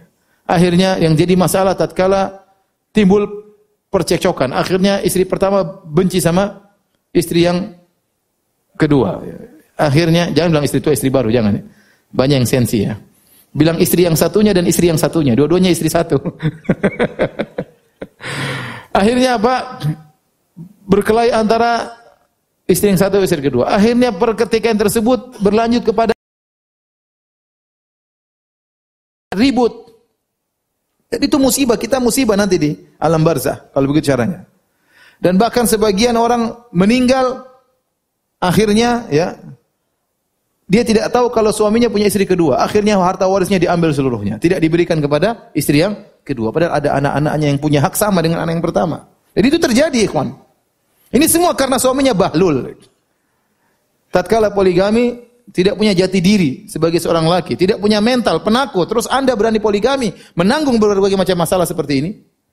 Akhirnya 0.48 0.96
yang 0.96 1.12
jadi 1.12 1.36
masalah 1.36 1.76
tatkala 1.76 2.48
timbul 2.96 3.52
percekcokan. 3.92 4.56
Akhirnya 4.56 5.04
istri 5.04 5.28
pertama 5.28 5.60
benci 5.84 6.24
sama 6.24 6.72
istri 7.12 7.44
yang 7.44 7.76
kedua. 8.80 9.20
Ya. 9.28 9.57
Akhirnya 9.78 10.34
jangan 10.34 10.58
bilang 10.58 10.66
istri 10.66 10.82
tua 10.82 10.92
istri 10.92 11.06
baru, 11.08 11.30
jangan. 11.30 11.62
Banyak 12.10 12.42
yang 12.42 12.48
sensi 12.50 12.82
ya. 12.82 12.98
Bilang 13.54 13.78
istri 13.78 14.04
yang 14.04 14.18
satunya 14.18 14.50
dan 14.50 14.66
istri 14.66 14.90
yang 14.90 14.98
satunya, 14.98 15.38
dua-duanya 15.38 15.70
istri 15.70 15.86
satu. 15.86 16.18
Akhirnya 18.98 19.38
apa? 19.38 19.54
berkelahi 20.88 21.28
antara 21.28 21.92
istri 22.64 22.88
yang 22.88 22.98
satu 22.98 23.20
istri 23.20 23.44
kedua. 23.44 23.68
Akhirnya 23.68 24.08
perketikan 24.10 24.74
tersebut 24.74 25.36
berlanjut 25.44 25.84
kepada 25.84 26.16
ribut. 29.36 29.92
Jadi 31.08 31.24
itu 31.28 31.38
musibah, 31.40 31.76
kita 31.76 32.00
musibah 32.00 32.36
nanti 32.36 32.56
di 32.56 32.70
alam 33.00 33.20
barzah 33.20 33.68
kalau 33.72 33.92
begitu 33.92 34.12
caranya. 34.12 34.48
Dan 35.20 35.36
bahkan 35.36 35.68
sebagian 35.68 36.16
orang 36.16 36.56
meninggal 36.72 37.44
akhirnya 38.40 39.08
ya 39.12 39.36
dia 40.68 40.84
tidak 40.84 41.08
tahu 41.08 41.32
kalau 41.32 41.48
suaminya 41.48 41.88
punya 41.88 42.12
istri 42.12 42.28
kedua. 42.28 42.60
Akhirnya 42.60 43.00
harta 43.00 43.24
warisnya 43.24 43.56
diambil 43.56 43.88
seluruhnya, 43.96 44.36
tidak 44.36 44.60
diberikan 44.60 45.00
kepada 45.00 45.48
istri 45.56 45.80
yang 45.80 45.96
kedua. 46.28 46.52
Padahal 46.52 46.76
ada 46.76 46.88
anak-anaknya 47.00 47.46
yang 47.56 47.58
punya 47.58 47.80
hak 47.80 47.96
sama 47.96 48.20
dengan 48.20 48.44
anak 48.44 48.60
yang 48.60 48.64
pertama. 48.64 49.08
Jadi 49.32 49.46
itu 49.48 49.58
terjadi, 49.58 49.98
ikhwan. 50.04 50.28
Ini 51.08 51.24
semua 51.24 51.56
karena 51.56 51.80
suaminya 51.80 52.12
bahlul. 52.12 52.76
Tatkala 54.12 54.52
poligami 54.52 55.24
tidak 55.56 55.80
punya 55.80 55.96
jati 55.96 56.20
diri 56.20 56.68
sebagai 56.68 57.00
seorang 57.00 57.24
laki, 57.24 57.56
tidak 57.56 57.80
punya 57.80 58.04
mental, 58.04 58.44
penakut, 58.44 58.84
terus 58.84 59.08
Anda 59.08 59.32
berani 59.32 59.64
poligami, 59.64 60.12
menanggung 60.36 60.76
berbagai 60.76 61.16
macam 61.16 61.40
masalah 61.40 61.64
seperti 61.64 61.94
ini, 62.04 62.10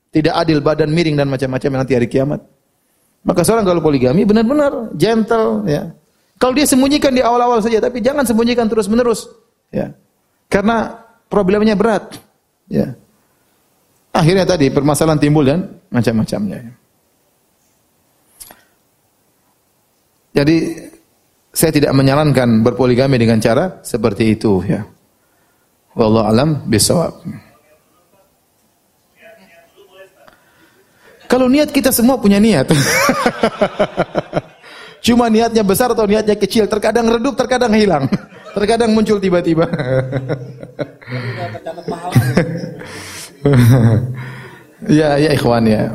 tidak 0.08 0.40
adil, 0.40 0.64
badan 0.64 0.88
miring 0.88 1.20
dan 1.20 1.28
macam-macam 1.28 1.84
nanti 1.84 1.92
hari 1.92 2.08
kiamat. 2.08 2.40
Maka 3.28 3.44
seorang 3.44 3.68
kalau 3.68 3.84
poligami 3.84 4.24
benar-benar 4.24 4.96
gentle 4.96 5.68
ya. 5.68 5.92
Kalau 6.36 6.52
dia 6.52 6.68
sembunyikan 6.68 7.16
di 7.16 7.24
awal-awal 7.24 7.64
saja, 7.64 7.80
tapi 7.80 8.04
jangan 8.04 8.28
sembunyikan 8.28 8.68
terus-menerus 8.68 9.24
ya. 9.72 9.88
Karena 10.52 10.92
problemnya 11.32 11.72
berat 11.72 12.20
ya. 12.68 12.92
Akhirnya 14.12 14.44
tadi 14.48 14.68
permasalahan 14.72 15.20
timbul 15.20 15.44
dan 15.44 15.64
macam-macamnya. 15.92 16.72
Jadi 20.36 20.56
saya 21.56 21.72
tidak 21.72 21.92
menyarankan 21.96 22.60
berpoligami 22.60 23.16
dengan 23.16 23.40
cara 23.40 23.80
seperti 23.80 24.36
itu 24.36 24.60
ya. 24.68 24.84
Wallahu 25.96 26.28
alam 26.28 26.50
bisawab. 26.68 27.24
Kalau 31.26 31.48
niat 31.48 31.72
kita 31.72 31.88
semua 31.88 32.20
punya 32.20 32.36
niat. 32.36 32.68
Cuma 35.06 35.30
niatnya 35.30 35.62
besar 35.62 35.94
atau 35.94 36.02
niatnya 36.02 36.34
kecil, 36.34 36.66
terkadang 36.66 37.06
redup, 37.06 37.38
terkadang 37.38 37.70
hilang. 37.70 38.10
Terkadang 38.56 38.96
muncul 38.96 39.20
tiba-tiba. 39.20 39.68
ya, 44.98 45.20
ya 45.20 45.30
ikhwan 45.36 45.68
ya. 45.68 45.92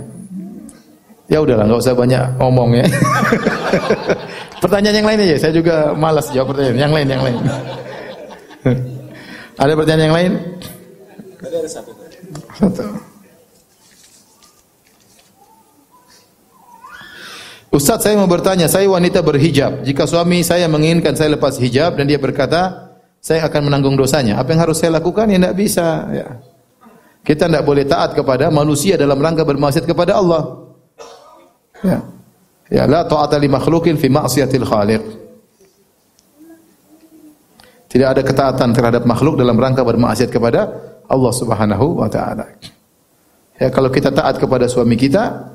Ya 1.25 1.41
udahlah, 1.41 1.65
nggak 1.65 1.81
usah 1.81 1.97
banyak 1.97 2.21
ngomong 2.37 2.77
ya. 2.77 2.85
pertanyaan 4.61 5.01
yang 5.01 5.09
lain 5.09 5.25
aja, 5.25 5.41
saya 5.41 5.57
juga 5.57 5.97
malas 5.97 6.29
jawab 6.29 6.53
pertanyaan. 6.53 6.85
Yang 6.85 6.93
lain, 6.93 7.07
yang 7.09 7.23
lain. 7.25 7.37
ada 9.57 9.73
pertanyaan 9.73 10.05
yang 10.05 10.13
lain? 10.13 10.31
ada 11.41 11.65
satu. 11.65 11.91
Satu. 12.61 13.10
Ustaz 17.71 18.03
saya 18.03 18.19
mau 18.19 18.27
bertanya, 18.27 18.67
saya 18.67 18.83
wanita 18.91 19.23
berhijab. 19.23 19.87
Jika 19.87 20.03
suami 20.03 20.43
saya 20.43 20.67
menginginkan 20.67 21.15
saya 21.15 21.39
lepas 21.39 21.55
hijab 21.55 21.95
dan 21.95 22.03
dia 22.03 22.19
berkata, 22.19 22.91
saya 23.23 23.47
akan 23.47 23.71
menanggung 23.71 23.95
dosanya. 23.95 24.35
Apa 24.43 24.51
yang 24.51 24.67
harus 24.67 24.83
saya 24.83 24.99
lakukan? 24.99 25.31
Ya 25.31 25.39
tidak 25.39 25.55
bisa. 25.55 25.87
Ya. 26.11 26.27
Kita 27.23 27.47
tidak 27.47 27.63
boleh 27.63 27.87
taat 27.87 28.11
kepada 28.11 28.51
manusia 28.51 28.99
dalam 28.99 29.15
rangka 29.23 29.47
bermaksiat 29.47 29.87
kepada 29.87 30.19
Allah. 30.19 30.67
Ya. 31.79 32.03
Ya, 32.71 32.83
la 32.87 33.07
ta'ata 33.07 33.39
li 33.39 33.47
makhlukin 33.47 33.95
fi 33.95 34.11
ma'siyatil 34.11 34.67
khaliq. 34.67 35.03
Tidak 37.91 38.07
ada 38.07 38.23
ketaatan 38.23 38.71
terhadap 38.71 39.03
makhluk 39.03 39.35
dalam 39.39 39.59
rangka 39.59 39.83
bermaksiat 39.83 40.31
kepada 40.31 40.71
Allah 41.07 41.33
Subhanahu 41.35 41.99
wa 41.99 42.07
taala. 42.07 42.47
Ya, 43.59 43.67
kalau 43.67 43.91
kita 43.91 44.11
taat 44.11 44.39
kepada 44.39 44.71
suami 44.71 44.95
kita, 44.95 45.50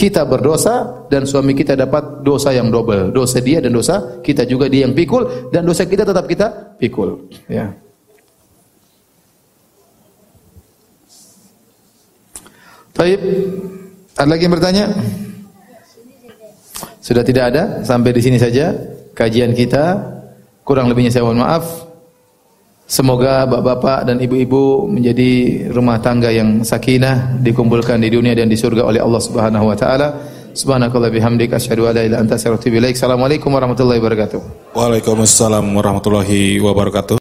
kita 0.00 0.24
berdosa 0.24 1.04
dan 1.12 1.28
suami 1.28 1.52
kita 1.52 1.76
dapat 1.76 2.24
dosa 2.24 2.56
yang 2.56 2.72
double. 2.72 3.12
Dosa 3.12 3.44
dia 3.44 3.60
dan 3.60 3.76
dosa 3.76 4.24
kita 4.24 4.48
juga 4.48 4.64
dia 4.72 4.88
yang 4.88 4.96
pikul 4.96 5.52
dan 5.52 5.60
dosa 5.68 5.84
kita 5.84 6.08
tetap 6.08 6.24
kita 6.24 6.72
pikul, 6.80 7.28
ya. 7.52 7.68
Baik. 12.96 13.20
Ada 14.16 14.28
lagi 14.28 14.42
yang 14.44 14.54
bertanya? 14.56 14.84
Sudah 17.00 17.24
tidak 17.24 17.52
ada? 17.52 17.84
Sampai 17.84 18.12
di 18.12 18.20
sini 18.24 18.36
saja 18.40 18.72
kajian 19.12 19.52
kita. 19.52 20.00
Kurang 20.64 20.88
lebihnya 20.88 21.12
saya 21.12 21.24
mohon 21.28 21.40
maaf. 21.40 21.89
Semoga 22.90 23.46
bapak-bapak 23.46 24.02
dan 24.02 24.18
ibu-ibu 24.18 24.90
menjadi 24.90 25.62
rumah 25.70 26.02
tangga 26.02 26.26
yang 26.34 26.66
sakinah, 26.66 27.38
dikumpulkan 27.38 28.02
di 28.02 28.10
dunia 28.10 28.34
dan 28.34 28.50
di 28.50 28.58
surga 28.58 28.82
oleh 28.82 28.98
Allah 28.98 29.22
Subhanahu 29.22 29.70
wa 29.70 29.78
taala. 29.78 30.08
Subhanakallah 30.50 31.14
bihamdika 31.14 31.62
asyhadu 31.62 31.86
an 31.86 31.94
la 31.94 32.02
ilaha 32.02 32.06
illa 32.10 32.18
anta 32.18 32.34
astaghfiruka 32.34 32.58
wa 32.58 32.66
atubu 32.66 32.76
ilaik. 32.82 32.94
Assalamualaikum 32.98 33.50
warahmatullahi 33.54 34.02
wabarakatuh. 34.02 34.40
Waalaikumsalam 34.74 35.70
warahmatullahi 35.70 36.58
wabarakatuh. 36.58 37.18